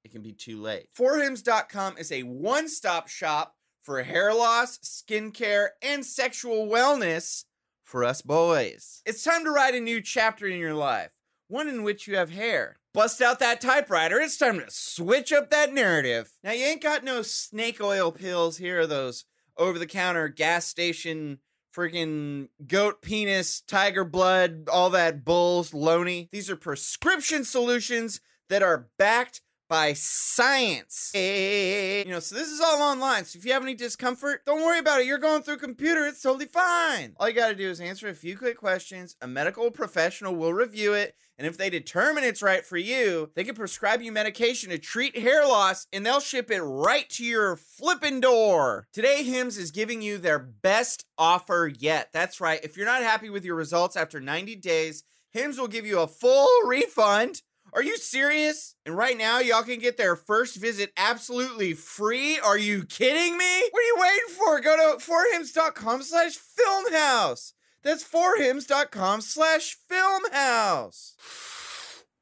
it 0.05 0.11
can 0.11 0.23
be 0.23 0.33
too 0.33 0.61
late. 0.61 0.89
Forhims.com 0.99 1.97
is 1.97 2.11
a 2.11 2.25
one 2.25 2.69
stop 2.69 3.07
shop 3.07 3.55
for 3.83 4.03
hair 4.03 4.35
loss, 4.35 4.79
skincare, 4.79 5.69
and 5.81 6.05
sexual 6.05 6.67
wellness 6.67 7.45
for 7.85 8.03
us 8.03 8.21
boys. 8.21 9.01
It's 9.07 9.23
time 9.23 9.45
to 9.45 9.53
write 9.53 9.77
a 9.77 9.81
new 9.81 10.01
chapter 10.01 10.49
in 10.49 10.59
your 10.59 10.75
life, 10.75 11.13
one 11.47 11.69
in 11.69 11.85
which 11.85 12.09
you 12.09 12.17
have 12.17 12.31
hair. 12.31 12.79
Bust 12.97 13.21
out 13.21 13.41
that 13.41 13.61
typewriter. 13.61 14.19
It's 14.19 14.39
time 14.39 14.59
to 14.59 14.71
switch 14.71 15.31
up 15.31 15.51
that 15.51 15.71
narrative. 15.71 16.33
Now, 16.43 16.53
you 16.53 16.65
ain't 16.65 16.83
got 16.83 17.05
no 17.05 17.21
snake 17.21 17.79
oil 17.79 18.11
pills 18.11 18.57
here, 18.57 18.87
those 18.87 19.27
over 19.59 19.79
the 19.79 19.85
counter 19.85 20.29
gas 20.29 20.65
station 20.65 21.41
freaking 21.77 22.49
goat 22.67 23.03
penis, 23.03 23.61
tiger 23.61 24.03
blood, 24.03 24.67
all 24.73 24.89
that 24.89 25.27
bulls, 25.27 25.75
loney. 25.75 26.31
These 26.33 26.49
are 26.49 26.57
prescription 26.57 27.45
solutions 27.45 28.23
that 28.49 28.63
are 28.63 28.89
backed 28.97 29.43
by 29.69 29.93
science. 29.95 31.11
You 31.15 32.11
know, 32.11 32.21
so 32.21 32.35
this 32.35 32.49
is 32.49 32.61
all 32.61 32.83
online. 32.83 33.25
So 33.25 33.39
if 33.39 33.45
you 33.45 33.53
have 33.53 33.63
any 33.63 33.75
discomfort, 33.75 34.45
don't 34.47 34.63
worry 34.63 34.79
about 34.79 35.01
it. 35.01 35.07
You're 35.07 35.19
going 35.19 35.43
through 35.43 35.59
computer. 35.59 36.07
It's 36.07 36.23
totally 36.23 36.47
fine. 36.47 37.15
All 37.19 37.29
you 37.29 37.35
got 37.35 37.49
to 37.49 37.55
do 37.55 37.71
is 37.71 37.81
answer 37.81 38.09
a 38.09 38.15
few 38.15 38.37
quick 38.37 38.57
questions. 38.59 39.17
A 39.21 39.27
medical 39.27 39.71
professional 39.71 40.35
will 40.35 40.53
review 40.53 40.93
it. 40.93 41.15
And 41.39 41.47
if 41.47 41.59
they 41.59 41.69
determine 41.69 42.25
it's 42.25 42.43
right 42.43 42.65
for 42.65 42.79
you, 42.79 43.31
they 43.35 43.45
can 43.45 43.55
prescribe 43.55 44.01
you 44.01 44.11
medication 44.11 44.71
to 44.71 44.79
treat 44.79 45.19
hair 45.19 45.47
loss 45.47 45.87
and 45.93 46.05
they'll 46.05 46.21
ship 46.21 46.51
it 46.51 46.63
right 46.63 47.09
to 47.11 47.25
your 47.25 47.57
flipping 47.57 48.21
door. 48.21 48.87
Today, 48.93 49.23
Hims 49.23 49.59
is 49.59 49.71
giving 49.71 50.01
you 50.01 50.17
their 50.17 50.39
best 50.39 51.05
offer 51.19 51.71
yet. 51.79 52.09
That's 52.13 52.41
right. 52.41 52.61
If 52.63 52.77
you're 52.77 52.87
not 52.87 53.03
happy 53.03 53.29
with 53.29 53.45
your 53.45 53.57
results 53.57 53.97
after 53.97 54.21
90 54.21 54.57
days, 54.57 55.05
Hims 55.33 55.59
will 55.59 55.69
give 55.69 55.85
you 55.85 56.01
a 56.01 56.07
full 56.07 56.49
refund. 56.67 57.43
Are 57.73 57.83
you 57.83 57.97
serious? 57.99 58.75
And 58.87 58.97
right 58.97 59.17
now, 59.19 59.39
y'all 59.39 59.63
can 59.63 59.79
get 59.79 59.97
their 59.97 60.17
first 60.17 60.57
visit 60.57 60.93
absolutely 60.97 61.75
free. 61.75 62.39
Are 62.39 62.59
you 62.59 62.85
kidding 62.85 63.37
me? 63.37 63.69
What 63.71 63.81
are 63.81 63.87
you 63.87 63.97
waiting 63.99 64.35
for? 64.35 64.61
Go 64.61 64.77
to 64.77 65.05
forhims.com 65.05 66.03
slash 66.03 66.37
filmhouse. 66.39 67.53
That's 67.83 68.03
forhims.com 68.05 69.21
slash 69.21 69.77
filmhouse. 69.91 71.13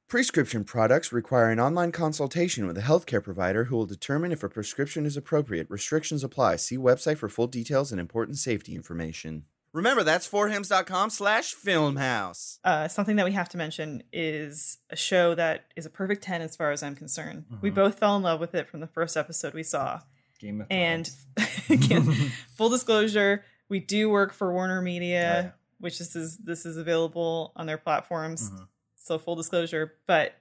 Prescription 0.09 0.65
products 0.65 1.13
require 1.13 1.51
an 1.51 1.59
online 1.59 1.91
consultation 1.91 2.67
with 2.67 2.79
a 2.79 2.83
healthcare 2.83 3.23
provider 3.23 3.65
who 3.65 3.77
will 3.77 3.87
determine 3.87 4.31
if 4.31 4.43
a 4.45 4.49
prescription 4.49 5.07
is 5.07 5.17
appropriate. 5.17 5.67
Restrictions 5.71 6.23
apply. 6.23 6.57
See 6.57 6.77
website 6.77 7.19
for 7.19 7.29
full 7.29 7.47
details 7.47 7.91
and 7.91 8.01
important 8.01 8.39
safety 8.39 8.75
information. 8.75 9.45
Remember, 9.75 10.03
that's 10.05 10.27
forhims.com 10.29 11.11
slash 11.11 11.55
filmhouse. 11.55 12.59
Uh, 12.65 12.89
something 12.89 13.17
that 13.17 13.25
we 13.27 13.33
have 13.33 13.49
to 13.51 13.57
mention 13.59 14.03
is 14.13 14.79
a 14.89 14.97
show 14.97 15.35
that 15.35 15.67
is 15.77 15.85
a 15.85 15.91
perfect 15.91 16.23
10 16.23 16.41
as 16.43 16.55
far 16.57 16.71
as 16.71 16.83
I'm 16.83 16.95
concerned. 16.95 17.45
We 17.61 17.71
Mhm. 17.71 17.75
both 17.75 17.99
fell 17.99 18.17
in 18.17 18.23
love 18.23 18.39
with 18.41 18.55
it 18.55 18.69
from 18.69 18.81
the 18.81 18.87
first 18.87 19.17
episode 19.17 19.53
we 19.53 19.65
saw. 19.65 20.01
Game 20.39 20.61
of 20.61 20.69
And 20.71 21.07
Thrones. 21.37 21.51
again, 21.71 22.05
full 22.57 22.69
disclosure, 22.71 23.45
we 23.69 23.81
do 23.81 24.09
work 24.09 24.33
for 24.33 24.53
Warner 24.53 24.81
Media, 24.81 25.21
Oh, 25.21 25.43
yeah. 25.47 25.51
which 25.81 25.99
this 25.99 26.15
is 26.15 26.39
this 26.39 26.65
is 26.65 26.77
available 26.77 27.53
on 27.57 27.67
their 27.67 27.79
platforms. 27.79 28.51
Mhm. 28.51 28.69
So 28.97 29.19
full 29.19 29.35
disclosure, 29.37 29.95
but 30.07 30.35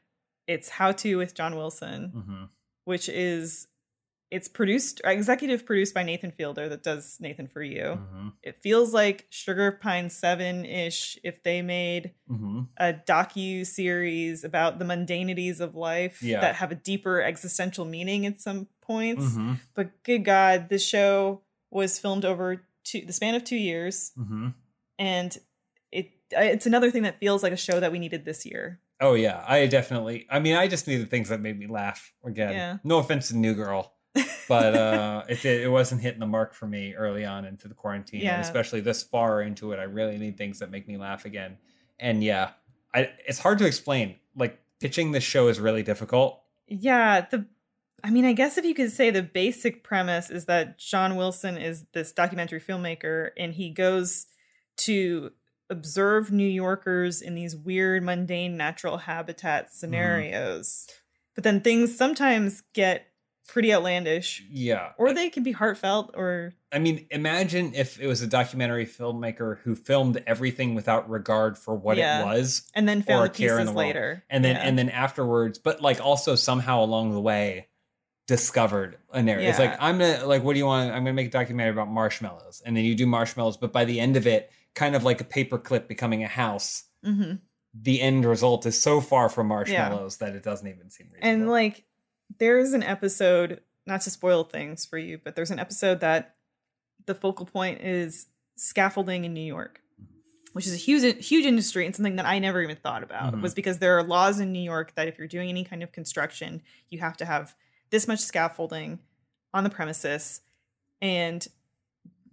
it's 0.47 0.69
How 0.69 0.91
to 0.91 1.15
with 1.17 1.33
John 1.33 1.55
Wilson, 1.55 2.11
Mhm. 2.15 2.49
which 2.85 3.09
is 3.09 3.67
it's 4.33 4.47
produced 4.47 4.99
executive 5.05 5.65
produced 5.65 5.93
by 5.93 6.01
Nathan 6.03 6.31
Fielder 6.31 6.67
that 6.69 6.81
does 6.81 7.17
Nathan 7.19 7.47
for 7.47 7.61
You. 7.61 7.99
Mhm. 8.13 8.33
It 8.41 8.61
feels 8.61 8.93
like 8.93 9.27
Sugar 9.29 9.71
Pine 9.71 10.09
7-ish 10.09 11.19
if 11.23 11.43
they 11.43 11.61
made 11.61 12.13
Mhm. 12.29 12.67
a 12.77 12.93
docu 12.93 13.65
series 13.65 14.43
about 14.43 14.79
the 14.79 14.85
mundanities 14.85 15.59
of 15.59 15.75
life 15.75 16.21
Yeah. 16.23 16.41
that 16.41 16.55
have 16.55 16.71
a 16.71 16.75
deeper 16.75 17.21
existential 17.21 17.85
meaning 17.85 18.25
at 18.25 18.41
some 18.41 18.67
points. 18.81 19.23
Mhm. 19.23 19.59
But 19.75 20.03
good 20.03 20.25
God, 20.25 20.69
this 20.69 20.85
show 20.85 21.43
was 21.69 21.99
filmed 21.99 22.25
over 22.25 22.65
two, 22.83 23.01
the 23.05 23.13
span 23.13 23.35
of 23.35 23.43
two 23.43 23.55
years, 23.57 24.11
Mhm. 24.17 24.53
and 24.99 25.37
it 25.91 26.09
it's 26.31 26.65
another 26.65 26.89
thing 26.89 27.03
that 27.03 27.19
feels 27.19 27.43
like 27.43 27.53
a 27.53 27.57
show 27.57 27.79
that 27.79 27.91
we 27.91 27.99
needed 27.99 28.25
this 28.25 28.43
year. 28.45 28.79
Oh 28.99 29.13
yeah, 29.13 29.43
I 29.47 29.67
definitely. 29.67 30.25
I 30.29 30.39
mean, 30.39 30.55
I 30.55 30.67
just 30.67 30.87
needed 30.87 31.09
things 31.11 31.29
that 31.29 31.39
made 31.39 31.59
me 31.59 31.67
laugh 31.67 32.13
again. 32.23 32.53
Yeah. 32.53 32.77
No 32.83 32.97
offense 32.97 33.27
to 33.27 33.37
New 33.37 33.53
Girl, 33.53 33.93
but 34.47 34.75
uh, 34.75 35.23
it 35.29 35.43
it 35.45 35.71
wasn't 35.71 36.01
hitting 36.01 36.19
the 36.19 36.25
mark 36.27 36.53
for 36.53 36.67
me 36.67 36.93
early 36.95 37.25
on 37.25 37.45
into 37.45 37.67
the 37.67 37.73
quarantine, 37.73 38.21
Yeah. 38.21 38.35
and 38.35 38.43
especially 38.43 38.81
this 38.81 39.03
far 39.03 39.41
into 39.41 39.71
it. 39.71 39.79
I 39.79 39.83
really 39.83 40.17
need 40.17 40.37
things 40.37 40.59
that 40.59 40.71
make 40.71 40.87
me 40.87 40.97
laugh 40.97 41.25
again. 41.25 41.57
And 41.99 42.23
yeah, 42.23 42.51
I 42.93 43.09
it's 43.27 43.39
hard 43.39 43.59
to 43.59 43.65
explain. 43.65 44.15
Like 44.35 44.59
pitching 44.79 45.11
this 45.11 45.23
show 45.23 45.47
is 45.47 45.59
really 45.59 45.83
difficult. 45.83 46.41
Yeah, 46.67 47.21
the 47.29 47.45
I 48.03 48.09
mean, 48.09 48.25
I 48.25 48.33
guess 48.33 48.57
if 48.57 48.65
you 48.65 48.73
could 48.73 48.91
say 48.91 49.11
the 49.11 49.23
basic 49.23 49.83
premise 49.83 50.29
is 50.29 50.45
that 50.45 50.77
John 50.77 51.15
Wilson 51.15 51.57
is 51.57 51.85
this 51.93 52.11
documentary 52.11 52.59
filmmaker 52.59 53.29
and 53.37 53.53
he 53.53 53.69
goes 53.69 54.25
to 54.79 55.31
observe 55.69 56.29
New 56.29 56.47
Yorkers 56.47 57.21
in 57.21 57.33
these 57.33 57.55
weird, 57.55 58.03
mundane 58.03 58.57
natural 58.57 58.97
habitat 58.97 59.73
scenarios. 59.73 60.85
But 61.33 61.45
then 61.45 61.61
things 61.61 61.95
sometimes 61.97 62.61
get 62.73 63.07
pretty 63.47 63.73
outlandish 63.73 64.43
Yeah, 64.49 64.91
or 64.97 65.13
they 65.13 65.29
can 65.29 65.43
be 65.43 65.51
heartfelt 65.51 66.11
or 66.15 66.53
I 66.71 66.79
mean, 66.79 67.05
imagine 67.11 67.73
if 67.75 67.99
it 67.99 68.07
was 68.07 68.21
a 68.21 68.27
documentary 68.27 68.85
filmmaker 68.85 69.59
who 69.59 69.75
filmed 69.75 70.23
everything 70.25 70.73
without 70.75 71.09
regard 71.09 71.57
for 71.57 71.75
what 71.75 71.97
Yeah. 71.97 72.21
it 72.21 72.25
was, 72.25 72.63
and 72.73 72.87
then 72.89 73.01
found 73.03 73.25
a 73.25 73.27
the 73.27 73.33
pieces 73.37 73.65
the 73.65 73.71
later. 73.73 74.23
and 74.29 74.43
then 74.43 74.55
Yeah. 74.55 74.61
and 74.63 74.77
then 74.79 74.89
afterwards, 74.89 75.59
but 75.59 75.81
like 75.81 75.99
also 76.03 76.35
somehow 76.35 76.83
along 76.83 77.11
the 77.13 77.21
way 77.21 77.67
discovered 78.27 78.97
an 79.11 79.27
area. 79.27 79.49
It's 79.49 79.59
like 79.59 79.75
I'm 79.79 79.97
gonna 79.99 80.25
like, 80.25 80.43
what 80.43 80.53
do 80.53 80.59
you 80.59 80.65
want? 80.65 80.91
I'm 80.91 81.03
gonna 81.03 81.13
make 81.13 81.27
a 81.27 81.31
documentary 81.31 81.71
about 81.73 81.89
marshmallows, 81.89 82.61
and 82.65 82.75
then 82.75 82.85
you 82.85 82.95
do 82.95 83.05
marshmallows, 83.05 83.57
but 83.57 83.73
by 83.73 83.85
the 83.85 83.99
end 83.99 84.15
of 84.15 84.25
it, 84.25 84.49
kind 84.75 84.95
of 84.95 85.03
like 85.03 85.21
a 85.21 85.25
paperclip 85.25 85.87
becoming 85.87 86.23
a 86.23 86.27
house. 86.27 86.85
Mhm. 87.05 87.41
The 87.75 88.01
end 88.01 88.23
result 88.25 88.65
is 88.65 88.81
so 88.81 89.01
far 89.01 89.29
from 89.29 89.47
marshmallows 89.47 90.17
that 90.17 90.35
it 90.35 90.43
doesn't 90.43 90.67
even 90.67 90.89
seem 90.89 91.07
reasonable. 91.11 91.41
And 91.41 91.49
like 91.51 91.83
there's 92.39 92.73
an 92.73 92.83
episode, 92.83 93.61
not 93.85 94.01
to 94.01 94.09
spoil 94.09 94.43
things 94.43 94.85
for 94.85 94.97
you, 94.97 95.19
but 95.23 95.35
there's 95.35 95.51
an 95.51 95.59
episode 95.59 95.99
that 96.01 96.35
the 97.05 97.15
focal 97.15 97.45
point 97.45 97.81
is 97.81 98.27
scaffolding 98.55 99.25
in 99.25 99.33
New 99.33 99.41
York, 99.41 99.81
which 100.53 100.67
is 100.67 100.73
a 100.73 100.77
huge 100.77 101.25
huge 101.27 101.45
industry 101.45 101.85
and 101.85 101.95
something 101.95 102.15
that 102.15 102.25
I 102.25 102.39
never 102.39 102.61
even 102.61 102.75
thought 102.77 103.03
about. 103.03 103.33
Mhm. 103.33 103.41
Was 103.41 103.53
because 103.53 103.79
there 103.79 103.97
are 103.97 104.03
laws 104.03 104.39
in 104.39 104.51
New 104.51 104.61
York 104.61 104.95
that 104.95 105.07
if 105.07 105.17
you're 105.17 105.27
doing 105.27 105.49
any 105.49 105.63
kind 105.63 105.83
of 105.83 105.91
construction, 105.91 106.61
you 106.89 106.99
have 106.99 107.17
to 107.17 107.25
have 107.25 107.55
this 107.89 108.07
much 108.07 108.19
scaffolding 108.19 108.99
on 109.53 109.63
the 109.63 109.69
premises. 109.69 110.41
And 111.01 111.45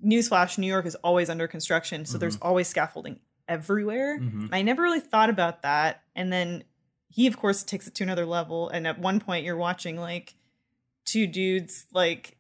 newsflash, 0.05 0.57
New 0.57 0.67
York 0.67 0.87
is 0.87 0.95
always 0.97 1.29
under 1.29 1.47
construction, 1.49 2.07
so 2.07 2.17
there's 2.17 2.39
always 2.41 2.69
scaffolding 2.69 3.21
everywhere. 3.49 4.19
Mhm. 4.19 4.49
I 4.53 4.63
never 4.63 4.83
really 4.83 5.01
thought 5.01 5.29
about 5.29 5.63
that. 5.63 6.03
And 6.15 6.33
then 6.33 6.65
he, 7.11 7.27
of 7.27 7.37
course, 7.37 7.63
takes 7.63 7.87
it 7.87 7.95
to 7.97 8.03
another 8.05 8.25
level. 8.25 8.69
And 8.69 8.87
at 8.87 8.99
one 8.99 9.21
point, 9.21 9.45
you're 9.45 9.57
watching 9.57 9.97
like 9.97 10.35
two 11.05 11.27
dudes 11.27 11.87
like 11.93 12.39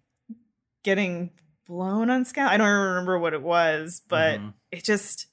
getting 0.84 1.30
blown 1.66 2.10
on 2.10 2.24
scout. 2.24 2.50
I 2.50 2.56
don't 2.56 2.68
remember 2.68 3.18
what 3.18 3.34
it 3.34 3.42
was, 3.42 4.02
but 4.08 4.40
Mhm. 4.40 4.54
it 4.70 4.84
just, 4.84 5.26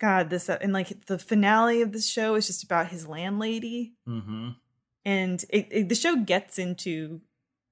God, 0.00 0.30
this 0.30 0.48
and 0.48 0.72
like 0.72 1.06
the 1.06 1.18
finale 1.18 1.82
of 1.82 1.92
the 1.92 2.00
show 2.00 2.34
is 2.36 2.46
just 2.46 2.64
about 2.64 2.88
his 2.88 3.06
landlady, 3.06 3.94
Mhm. 4.08 4.56
and 5.04 5.44
it, 5.50 5.68
it- 5.70 5.88
the 5.88 5.94
show 5.94 6.16
gets 6.16 6.58
into 6.58 7.20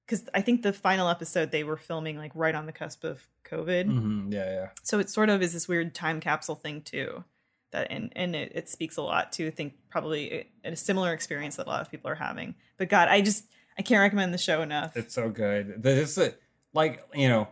because 0.05 0.29
I 0.33 0.41
think 0.41 0.61
the 0.61 0.71
final 0.71 1.09
episode 1.09 1.51
they 1.51 1.65
were 1.65 1.75
filming 1.75 2.17
like 2.17 2.31
right 2.33 2.55
on 2.55 2.65
the 2.65 2.71
cusp 2.71 3.03
of 3.03 3.27
COVID 3.43 3.87
Mhm. 3.87 4.33
yeah, 4.33 4.45
yeah. 4.51 4.69
so 4.83 4.99
it 4.99 5.09
sort 5.09 5.29
of 5.29 5.41
is 5.41 5.51
this 5.53 5.67
weird 5.67 5.93
time 5.93 6.19
capsule 6.21 6.55
thing 6.55 6.81
too 6.81 7.25
that 7.71 7.87
and 7.91 8.11
and 8.15 8.35
it, 8.35 8.51
it 8.55 8.69
speaks 8.69 8.97
a 8.97 9.01
lot 9.01 9.31
to 9.33 9.47
i 9.47 9.49
think 9.49 9.73
probably 9.89 10.47
a, 10.63 10.69
a 10.71 10.75
similar 10.75 11.13
experience 11.13 11.55
that 11.57 11.67
a 11.67 11.69
lot 11.69 11.81
of 11.81 11.91
people 11.91 12.09
are 12.09 12.15
having 12.15 12.55
but 12.77 12.87
god 12.89 13.07
i 13.09 13.21
just 13.21 13.45
i 13.77 13.81
can't 13.81 13.99
recommend 14.01 14.33
the 14.33 14.37
show 14.37 14.61
enough 14.61 14.95
It's 14.95 15.13
so 15.13 15.29
good. 15.29 15.81
This 15.83 16.17
is 16.17 16.33
like 16.73 17.05
you 17.13 17.27
know, 17.27 17.47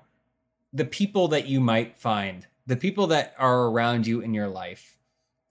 the 0.74 0.86
people 0.86 1.28
that 1.30 1.47
you 1.47 1.59
might 1.59 1.97
find, 1.97 2.45
the 2.68 2.76
people 2.78 3.07
that 3.07 3.34
are 3.38 3.66
around 3.68 4.05
you 4.07 4.22
in 4.22 4.34
your 4.34 4.47
life, 4.47 4.97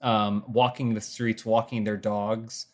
um, 0.01 0.45
walking 0.49 0.95
the 0.95 1.01
streets, 1.01 1.45
walking 1.45 1.85
their 1.85 1.97
dogs, 1.97 2.67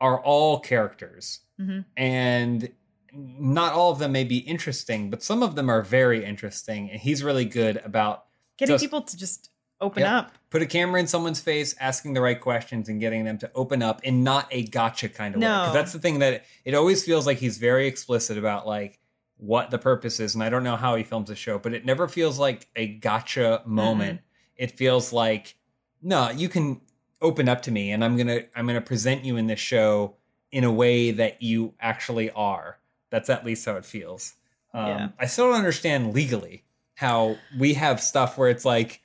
are 0.00 0.20
all 0.20 0.60
characters, 0.60 1.40
Mhm. 1.60 1.84
and 1.96 2.68
not 3.12 3.72
all 3.72 3.90
of 3.90 3.98
them 3.98 4.12
may 4.12 4.24
be 4.24 4.38
interesting, 4.38 5.08
but 5.10 5.22
some 5.22 5.42
of 5.42 5.54
them 5.54 5.70
are 5.70 5.80
very 5.82 6.22
interesting. 6.24 6.90
And 6.90 7.00
he's 7.00 7.22
really 7.24 7.46
good 7.46 7.78
about 7.78 8.26
getting 8.58 8.74
just- 8.74 8.84
people 8.84 9.00
to 9.02 9.16
just 9.16 9.50
open 9.80 10.02
Yep. 10.02 10.10
up 10.12 10.32
put 10.56 10.62
a 10.62 10.66
camera 10.66 10.98
in 10.98 11.06
someone's 11.06 11.38
face, 11.38 11.74
asking 11.78 12.14
the 12.14 12.20
right 12.22 12.40
questions, 12.40 12.88
and 12.88 12.98
getting 12.98 13.24
them 13.24 13.36
to 13.36 13.50
open 13.54 13.82
up 13.82 14.02
in 14.04 14.24
not 14.24 14.48
a 14.50 14.62
gotcha 14.64 15.06
kind 15.06 15.34
of 15.34 15.40
way. 15.42 15.46
Because 15.64 15.74
that's 15.74 15.92
the 15.92 15.98
thing 15.98 16.20
that 16.20 16.44
it 16.64 16.74
always 16.74 17.04
feels 17.04 17.26
like 17.26 17.36
he's 17.36 17.58
very 17.58 17.86
explicit 17.86 18.38
about 18.38 18.66
like 18.66 18.98
what 19.36 19.70
the 19.70 19.76
purpose 19.78 20.18
is. 20.18 20.34
And 20.34 20.42
I 20.42 20.48
don't 20.48 20.64
know 20.64 20.76
how 20.76 20.96
he 20.96 21.02
films 21.02 21.28
the 21.28 21.34
show, 21.36 21.58
but 21.58 21.74
it 21.74 21.84
never 21.84 22.08
feels 22.08 22.38
like 22.38 22.68
a 22.74 22.86
gotcha 22.86 23.60
moment. 23.66 24.20
It 24.56 24.70
feels 24.78 25.12
like, 25.12 25.56
no, 26.00 26.30
you 26.30 26.48
can 26.48 26.80
open 27.20 27.50
up 27.50 27.60
to 27.62 27.70
me 27.70 27.90
and 27.92 28.02
I'm 28.02 28.16
gonna 28.16 28.40
I'm 28.54 28.66
gonna 28.66 28.80
present 28.80 29.24
you 29.26 29.36
in 29.36 29.46
this 29.46 29.60
show 29.60 30.16
in 30.50 30.64
a 30.64 30.72
way 30.72 31.10
that 31.10 31.42
you 31.42 31.74
actually 31.80 32.30
are. 32.30 32.78
That's 33.10 33.28
at 33.28 33.44
least 33.44 33.66
how 33.66 33.76
it 33.76 33.84
feels. 33.84 34.34
Um, 34.72 34.86
Yeah. 34.88 35.08
I 35.18 35.26
still 35.26 35.48
don't 35.48 35.58
understand 35.58 36.14
legally 36.14 36.64
how 36.94 37.36
we 37.58 37.74
have 37.74 38.00
stuff 38.00 38.38
where 38.38 38.48
it's 38.48 38.64
like, 38.64 39.02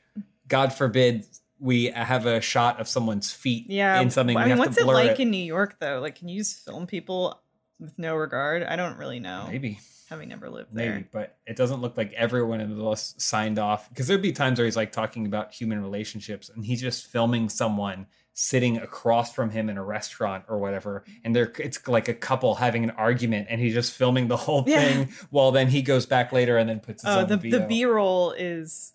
God 0.48 0.72
forbid 0.74 1.26
we 1.62 1.86
have 1.92 2.26
a 2.26 2.42
shot 2.42 2.80
of 2.82 2.88
someone's 2.90 3.32
feet 3.32 3.66
yeah 3.70 4.02
in 4.02 4.10
something. 4.10 4.36
i 4.36 4.46
mean 4.48 4.58
what's 4.58 4.78
it 4.78 4.86
like 4.86 5.12
it. 5.12 5.20
in 5.22 5.30
new 5.32 5.38
york 5.38 5.78
though 5.80 6.00
like 6.02 6.16
can 6.16 6.28
you 6.28 6.40
just 6.40 6.66
film 6.66 6.88
people 6.88 7.40
with 7.80 7.98
no 8.00 8.16
regard 8.16 8.64
i 8.64 8.76
don't 8.76 8.98
really 8.98 9.20
know 9.20 9.46
Maybe, 9.50 9.80
having 10.10 10.30
never 10.30 10.50
lived 10.50 10.74
there 10.74 10.96
maybe, 10.96 11.08
but 11.12 11.38
it 11.46 11.56
doesn't 11.56 11.80
look 11.82 11.96
like 11.96 12.12
everyone 12.14 12.60
in 12.62 12.76
the 12.76 12.84
list 12.84 13.22
signed 13.22 13.60
off 13.60 13.88
because 13.90 14.08
there'd 14.08 14.22
be 14.22 14.32
times 14.34 14.58
where 14.60 14.66
he's 14.66 14.76
like 14.76 14.92
talking 14.92 15.26
about 15.26 15.54
human 15.54 15.82
relationships 15.82 16.50
and 16.50 16.66
he's 16.66 16.82
just 16.82 17.06
filming 17.08 17.48
someone 17.48 18.08
sitting 18.34 18.78
across 18.78 19.34
from 19.34 19.50
him 19.52 19.70
in 19.70 19.78
a 19.78 19.84
restaurant 19.84 20.44
or 20.48 20.58
whatever 20.58 21.04
and 21.24 21.36
they're 21.36 21.52
it's 21.60 21.86
like 21.88 22.08
a 22.08 22.14
couple 22.14 22.56
having 22.56 22.84
an 22.84 22.90
argument 22.92 23.46
and 23.50 23.62
he's 23.62 23.74
just 23.74 23.92
filming 23.94 24.28
the 24.30 24.38
whole 24.38 24.64
Yeah. 24.66 24.80
thing 24.80 25.14
while 25.30 25.52
then 25.52 25.68
he 25.68 25.82
goes 25.82 26.06
back 26.06 26.32
later 26.32 26.58
and 26.58 26.68
then 26.70 26.80
puts 26.80 27.04
his 27.04 27.14
Oh, 27.16 27.20
own 27.22 27.28
the 27.28 27.38
the 27.38 27.60
B 27.68 27.86
roll 27.86 28.32
is 28.32 28.94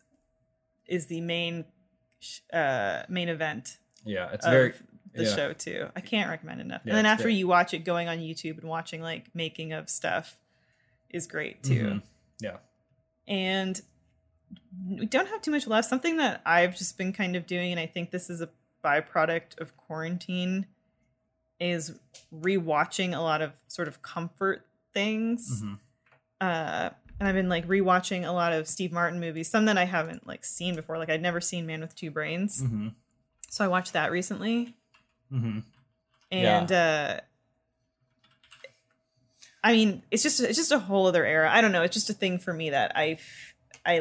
is 0.86 1.06
the 1.06 1.20
main 1.20 1.64
uh 2.52 3.02
main 3.08 3.28
event 3.28 3.78
yeah 4.04 4.30
it's 4.32 4.44
of 4.46 4.52
very 4.52 4.72
the 5.14 5.24
yeah. 5.24 5.34
show 5.34 5.52
too. 5.54 5.88
I 5.96 6.00
can't 6.00 6.28
recommend 6.28 6.60
enough. 6.60 6.82
Yeah, 6.84 6.90
and 6.90 6.98
then 6.98 7.06
after 7.06 7.24
great. 7.24 7.36
you 7.36 7.48
watch 7.48 7.72
it, 7.72 7.80
going 7.84 8.06
on 8.08 8.18
YouTube 8.18 8.58
and 8.58 8.68
watching 8.68 9.00
like 9.00 9.34
making 9.34 9.72
of 9.72 9.88
stuff 9.88 10.36
is 11.10 11.26
great 11.26 11.62
too. 11.62 11.84
Mhm. 11.86 12.02
yeah 12.40 12.56
And 13.26 13.80
we 14.88 15.06
don't 15.06 15.26
have 15.28 15.40
too 15.42 15.50
much 15.50 15.66
left. 15.66 15.88
Something 15.88 16.18
that 16.18 16.42
I've 16.44 16.76
just 16.76 16.98
been 16.98 17.12
kind 17.12 17.34
of 17.34 17.46
doing, 17.46 17.70
and 17.72 17.80
I 17.80 17.86
think 17.86 18.10
this 18.10 18.28
is 18.30 18.40
a 18.40 18.50
byproduct 18.84 19.58
of 19.58 19.76
quarantine, 19.76 20.66
is 21.58 21.98
rewatching 22.32 23.16
a 23.16 23.20
lot 23.20 23.40
of 23.42 23.52
sort 23.68 23.88
of 23.88 24.02
comfort 24.02 24.66
things. 24.92 25.62
Mhm. 25.62 25.78
Uh, 26.40 26.90
and 27.18 27.28
I've 27.28 27.34
been 27.34 27.48
like 27.48 27.66
rewatching 27.66 28.26
a 28.26 28.32
lot 28.32 28.52
of 28.52 28.68
Steve 28.68 28.92
Martin 28.92 29.20
movies, 29.20 29.48
some 29.50 29.64
that 29.66 29.78
I 29.78 29.84
haven't 29.84 30.26
like 30.26 30.44
seen 30.44 30.74
before. 30.76 30.98
Like 30.98 31.10
I'd 31.10 31.22
never 31.22 31.40
seen 31.40 31.66
Man 31.66 31.80
with 31.80 31.94
Two 31.94 32.10
Brains, 32.10 32.62
Mhm. 32.62 32.94
so 33.50 33.64
I 33.64 33.68
watched 33.68 33.92
that 33.94 34.10
recently. 34.10 34.74
Mhm. 35.32 35.64
and 36.32 36.70
uh 36.72 37.20
i 39.62 39.72
mean 39.72 40.02
it's 40.10 40.22
just 40.22 40.40
it's 40.40 40.56
just 40.58 40.70
a 40.72 40.78
whole 40.78 41.06
other 41.06 41.24
era 41.24 41.50
i 41.52 41.60
don't 41.60 41.72
know 41.72 41.82
it's 41.82 41.94
just 41.94 42.10
a 42.10 42.12
thing 42.12 42.38
for 42.38 42.52
me 42.52 42.70
that 42.70 42.92
I 42.96 43.18
I 43.84 44.00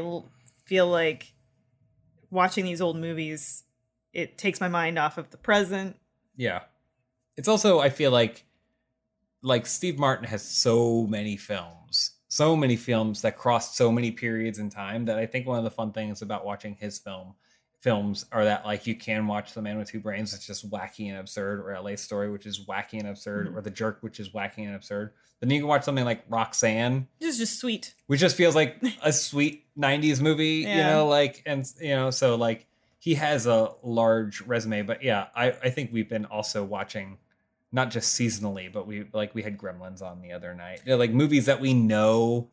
feel 0.65 0.87
like 0.87 1.33
watching 2.31 2.65
these 2.65 2.81
old 2.81 2.97
movies 2.97 3.63
it 4.13 4.37
takes 4.39 4.59
my 4.59 4.67
mind 4.67 4.97
off 4.97 5.17
of 5.19 5.29
the 5.31 5.37
present 5.37 5.97
Yeah. 6.35 6.61
It's 7.37 7.47
also 7.47 7.79
I 7.79 7.89
feel 7.89 8.09
like 8.11 8.45
like 9.43 9.65
Steve 9.67 9.99
Martin 9.99 10.27
has 10.27 10.41
so 10.43 11.05
many 11.05 11.37
films. 11.37 12.14
So 12.35 12.53
many 12.53 12.75
films 12.75 13.21
that 13.21 13.37
crossed 13.37 13.77
so 13.77 13.89
many 13.89 14.11
periods 14.11 14.59
in 14.59 14.69
time 14.69 15.05
that 15.05 15.17
I 15.17 15.25
think 15.25 15.47
one 15.47 15.57
of 15.57 15.63
the 15.63 15.71
fun 15.71 15.93
things 15.93 16.21
about 16.21 16.43
watching 16.45 16.75
his 16.75 16.99
film 16.99 17.33
films 17.79 18.25
are 18.29 18.43
that 18.43 18.65
like 18.65 18.85
you 18.85 18.93
can 18.93 19.25
watch 19.25 19.53
The 19.53 19.61
Man 19.61 19.77
with 19.77 19.89
Two 19.89 20.01
Brains, 20.01 20.33
it's 20.33 20.45
just 20.45 20.69
wacky 20.69 21.07
and 21.07 21.17
absurd, 21.17 21.61
or 21.61 21.73
LA 21.79 21.95
Story, 21.95 22.29
which 22.29 22.45
is 22.45 22.65
wacky 22.65 22.99
and 22.99 23.07
absurd, 23.07 23.47
Mhm. 23.47 23.55
or 23.55 23.61
The 23.61 23.69
Jerk, 23.69 23.99
which 24.01 24.19
is 24.19 24.31
wacky 24.31 24.65
and 24.65 24.75
absurd. 24.75 25.13
Then 25.39 25.49
you 25.49 25.61
can 25.61 25.67
watch 25.69 25.83
something 25.85 26.03
like 26.03 26.25
Roxanne, 26.27 27.07
it's 27.21 27.37
just 27.37 27.57
sweet 27.57 27.93
which 28.07 28.19
just 28.19 28.35
feels 28.35 28.53
like 28.53 28.83
a 29.01 29.13
sweet 29.13 29.63
90s 29.77 30.19
movie 30.19 30.65
you 30.67 30.75
know 30.75 31.07
like 31.07 31.41
and 31.45 31.65
you 31.79 31.95
know 31.95 32.11
so 32.11 32.35
like 32.35 32.67
he 32.99 33.13
has 33.15 33.45
a 33.47 33.71
large 33.81 34.41
resume 34.41 34.81
but 34.81 35.01
yeah 35.03 35.27
i 35.35 35.51
i 35.63 35.69
think 35.69 35.93
we've 35.93 36.09
been 36.09 36.25
also 36.25 36.63
watching 36.65 37.17
not 37.75 37.91
just 37.91 38.19
seasonally 38.19 38.71
but 38.71 38.87
we 38.87 39.05
like 39.13 39.35
we 39.35 39.43
had 39.43 39.57
gremlins 39.57 40.01
on 40.01 40.21
the 40.21 40.31
other 40.31 40.55
night 40.55 40.81
They're 40.85 40.97
like 40.97 41.11
movies 41.11 41.45
that 41.45 41.59
we 41.59 41.73
know 41.73 42.49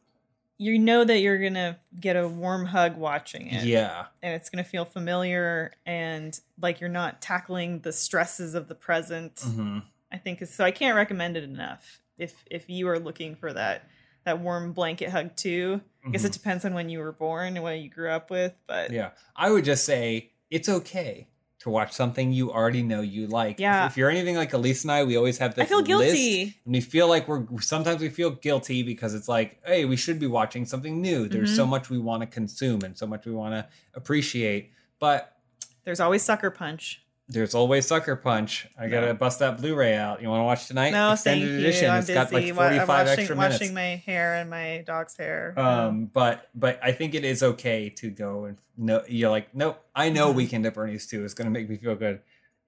you 0.58 0.78
know 0.78 1.04
that 1.04 1.18
you're 1.20 1.38
gonna 1.42 1.78
get 1.98 2.16
a 2.16 2.28
warm 2.28 2.66
hug 2.66 2.96
watching 2.96 3.46
it 3.46 3.64
yeah 3.64 4.06
and 4.22 4.34
it's 4.34 4.50
gonna 4.50 4.64
feel 4.64 4.84
familiar 4.84 5.72
and 5.86 6.38
like 6.60 6.80
you're 6.80 6.90
not 6.90 7.20
tackling 7.22 7.80
the 7.80 7.92
stresses 7.92 8.54
of 8.54 8.68
the 8.68 8.74
present 8.74 9.40
hmm 9.44 9.78
I 10.14 10.18
think 10.18 10.44
so. 10.46 10.62
I 10.62 10.72
can't 10.72 10.94
recommend 10.94 11.38
it 11.38 11.42
enough. 11.44 12.02
If 12.18 12.44
if 12.50 12.68
you 12.68 12.86
are 12.88 12.98
looking 12.98 13.34
for 13.34 13.50
that 13.54 13.88
that 14.26 14.40
warm 14.40 14.74
blanket 14.74 15.08
hug 15.08 15.34
too, 15.36 15.80
I 16.06 16.10
guess 16.10 16.24
it 16.26 16.32
depends 16.34 16.66
on 16.66 16.74
when 16.74 16.90
you 16.90 16.98
were 16.98 17.12
born 17.12 17.54
and 17.56 17.62
what 17.62 17.78
you 17.78 17.88
grew 17.88 18.10
up 18.10 18.30
with. 18.30 18.52
But 18.66 18.88
Mm-hmm. 18.88 18.94
yeah 18.94 19.10
i 19.34 19.50
would 19.50 19.64
just 19.64 19.84
say 19.86 20.30
it's 20.50 20.68
okay 20.68 21.28
to 21.62 21.70
watch 21.70 21.92
something 21.92 22.32
you 22.32 22.50
already 22.52 22.82
know 22.82 23.00
you 23.00 23.26
like 23.28 23.60
Yeah. 23.60 23.86
if, 23.86 23.96
you're 23.96 24.10
anything 24.10 24.36
like 24.36 24.52
elise 24.52 24.82
and 24.82 24.90
i 24.90 25.04
we 25.04 25.16
always 25.16 25.38
have 25.38 25.54
this 25.54 25.62
I 25.64 25.66
feel 25.66 25.78
list 25.78 25.86
guilty. 26.14 26.56
and 26.64 26.74
we 26.74 26.80
feel 26.80 27.08
like 27.08 27.28
we're 27.28 27.44
sometimes 27.60 28.00
we 28.00 28.08
feel 28.08 28.30
guilty 28.30 28.82
because 28.82 29.14
it's 29.14 29.28
like 29.28 29.60
hey 29.64 29.84
we 29.84 29.96
should 29.96 30.18
be 30.18 30.26
watching 30.26 30.64
something 30.66 31.00
new 31.00 31.28
there's 31.28 31.52
Mhm. 31.52 31.56
so 31.56 31.66
much 31.66 31.88
we 31.88 31.98
want 31.98 32.22
to 32.22 32.26
consume 32.26 32.82
and 32.82 32.98
so 32.98 33.06
much 33.06 33.26
we 33.26 33.32
want 33.32 33.54
to 33.54 33.66
appreciate 33.94 34.72
but 34.98 35.36
There's 35.84 36.00
always 36.00 36.22
Sucker 36.22 36.50
Punch. 36.50 37.02
There's 37.28 37.54
always 37.54 37.86
sucker 37.86 38.16
punch 38.16 38.66
i 38.78 38.88
gotta 38.88 39.06
No. 39.08 39.14
bust 39.14 39.38
that 39.38 39.58
blu-ray 39.60 39.94
out 39.96 40.20
you 40.20 40.28
want 40.28 40.40
to 40.40 40.44
watch 40.44 40.66
tonight 40.66 40.90
No, 40.90 41.12
extended 41.12 41.46
thank 41.48 41.58
edition 41.60 41.84
you. 41.84 41.90
I'm 41.90 41.98
it's 41.98 42.06
busy 42.08 42.14
got 42.18 42.32
like 42.32 42.56
wa- 42.56 42.62
I'm 42.64 42.86
washing, 42.88 43.18
extra 43.20 43.36
minutes 43.36 43.60
washing 43.60 43.74
my 43.74 44.02
hair 44.04 44.34
and 44.34 44.50
my 44.50 44.82
dog's 44.86 45.16
hair. 45.16 45.58
um 45.58 46.06
but 46.12 46.48
but 46.54 46.78
i 46.82 46.92
think 46.92 47.14
it 47.14 47.24
is 47.24 47.42
okay 47.42 47.88
to 47.90 48.10
go 48.10 48.44
and 48.46 48.58
no 48.76 49.02
you're 49.08 49.30
like 49.30 49.54
nope 49.54 49.80
i 49.94 50.08
know 50.10 50.32
Mhm. 50.32 50.36
weekend 50.36 50.66
at 50.66 50.74
bernie's 50.74 51.06
2 51.06 51.24
is 51.24 51.32
gonna 51.34 51.50
make 51.50 51.68
me 51.70 51.76
feel 51.76 51.94
good 51.94 52.20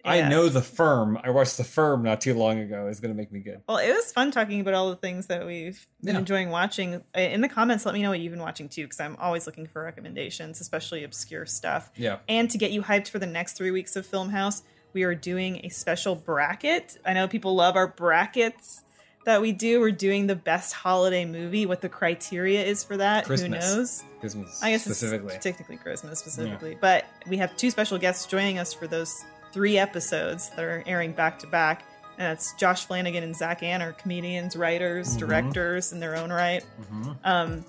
i 0.05 0.29
know 0.29 0.49
the 0.49 0.61
firm 0.63 1.19
i 1.25 1.31
watched 1.31 1.57
the 1.57 1.65
firm 1.65 2.03
not 2.03 2.21
too 2.21 2.35
long 2.35 2.59
ago 2.59 2.87
is 2.89 3.01
gonna 3.01 3.15
make 3.15 3.33
me 3.33 3.41
good 3.41 3.61
Well, 3.69 3.79
it 3.79 3.93
was 3.93 4.13
fun 4.13 4.31
talking 4.31 4.61
about 4.61 4.75
all 4.75 4.91
the 4.91 4.97
things 4.97 5.27
that 5.29 5.47
we've 5.47 5.87
been 6.03 6.15
Yeah. 6.15 6.19
enjoying 6.21 6.51
watching. 6.51 6.97
Uh, 7.17 7.21
In 7.21 7.41
the 7.41 7.49
comments, 7.49 7.87
let 7.87 7.95
me 7.95 8.03
know 8.03 8.11
what 8.11 8.21
you've 8.21 8.33
been 8.33 8.43
watching 8.43 8.69
too, 8.69 8.85
because 8.85 9.01
I'm 9.01 9.17
always 9.17 9.47
looking 9.47 9.67
for 9.67 9.83
recommendations, 9.83 10.61
especially 10.61 11.05
obscure 11.05 11.47
stuff. 11.47 11.91
yeah 11.97 12.19
And 12.29 12.51
to 12.51 12.59
get 12.59 12.71
you 12.71 12.83
hyped 12.83 13.09
for 13.09 13.19
the 13.19 13.27
next 13.27 13.55
three 13.55 13.71
weeks 13.71 13.97
of 13.97 14.05
Film 14.07 14.29
House, 14.31 14.63
we 14.93 15.03
are 15.05 15.15
doing 15.15 15.61
a 15.65 15.69
special 15.71 16.15
bracket. 16.15 16.99
I 17.05 17.15
know 17.15 17.27
people 17.27 17.55
love 17.55 17.75
our 17.77 17.89
brackets 17.89 18.83
that 19.25 19.41
we 19.41 19.53
do. 19.53 19.81
We're 19.81 19.91
doing 19.91 20.27
the 20.27 20.37
best 20.37 20.75
holiday 20.75 21.25
movie. 21.25 21.65
What 21.67 21.81
the 21.81 21.89
criteria 21.89 22.63
is 22.65 22.85
for 22.85 22.99
that, 22.99 23.25
Christmas. 23.25 23.71
who 23.73 23.77
knows? 23.79 24.05
Christmas 24.21 24.63
I 24.63 24.71
guess 24.71 24.85
specifically 24.85 25.35
it's 25.35 25.43
technically 25.45 25.77
Christmas 25.79 26.19
specifically, 26.19 26.77
but 26.81 27.05
we 27.27 27.37
have 27.39 27.57
two 27.57 27.71
special 27.71 27.99
guests 27.99 28.27
joining 28.27 28.59
us 28.59 28.73
for 28.75 28.87
those 28.87 29.25
three 29.55 29.79
episodes 29.79 30.51
that 30.51 30.65
are 30.65 30.83
airing 30.87 31.13
back 31.13 31.39
to 31.39 31.47
back. 31.47 31.85
And 32.19 32.27
that's 32.27 32.53
Josh 32.55 32.85
Flanagan 32.87 33.23
and 33.25 33.35
Zach 33.35 33.63
Anner 33.63 33.91
are 33.91 33.93
comedians, 33.93 34.57
writers, 34.57 35.15
Mhm. 35.15 35.19
directors 35.21 35.93
in 35.93 36.01
their 36.01 36.17
own 36.17 36.31
right. 36.31 36.63
Mhm. 36.93 37.17
Um, 37.25 37.65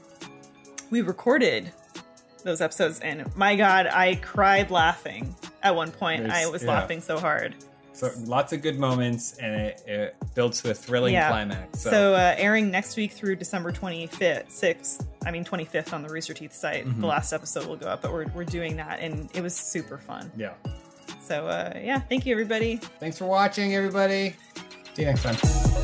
we 0.89 1.01
recorded 1.01 1.71
those 2.43 2.61
episodes, 2.61 2.99
and 2.99 3.33
my 3.35 3.55
God, 3.55 3.87
I 3.87 4.15
cried 4.15 4.69
laughing 4.71 5.35
at 5.63 5.75
one 5.75 5.91
point. 5.91 6.29
I 6.29 6.47
was 6.47 6.63
yeah. 6.63 6.69
laughing 6.71 7.01
so 7.01 7.19
hard. 7.19 7.55
So 7.93 8.11
lots 8.25 8.51
of 8.53 8.61
good 8.61 8.77
moments, 8.77 9.35
and 9.37 9.55
it, 9.55 9.81
it 9.87 10.15
builds 10.35 10.61
to 10.63 10.69
a 10.71 10.73
thrilling 10.73 11.13
Yeah. 11.13 11.29
climax. 11.29 11.79
So, 11.81 11.89
So, 11.89 12.13
uh, 12.13 12.35
airing 12.37 12.69
next 12.69 12.97
week 12.97 13.13
through 13.13 13.37
December 13.37 13.71
25th, 13.71 14.51
6th, 14.51 15.07
I 15.25 15.31
mean 15.31 15.43
25th 15.45 15.93
on 15.93 16.03
the 16.03 16.09
Rooster 16.09 16.33
Teeth 16.33 16.53
site. 16.53 16.85
Mhm. 16.85 16.99
The 16.99 17.07
last 17.07 17.31
episode 17.33 17.65
will 17.67 17.77
go 17.77 17.87
up, 17.87 18.01
but 18.01 18.11
we're, 18.11 18.27
we're 18.35 18.43
doing 18.43 18.75
that, 18.77 18.99
and 18.99 19.29
it 19.33 19.41
was 19.41 19.55
super 19.55 19.97
fun. 19.97 20.29
yeah. 20.35 20.51
So, 21.25 21.47
uh, 21.47 21.73
yeah, 21.81 21.99
thank 21.99 22.25
you, 22.25 22.33
everybody. 22.33 22.77
Thanks 22.77 23.17
for 23.17 23.25
watching, 23.25 23.73
everybody. 23.73 24.35
See 24.93 25.01
you 25.01 25.07
next 25.07 25.23
time. 25.23 25.74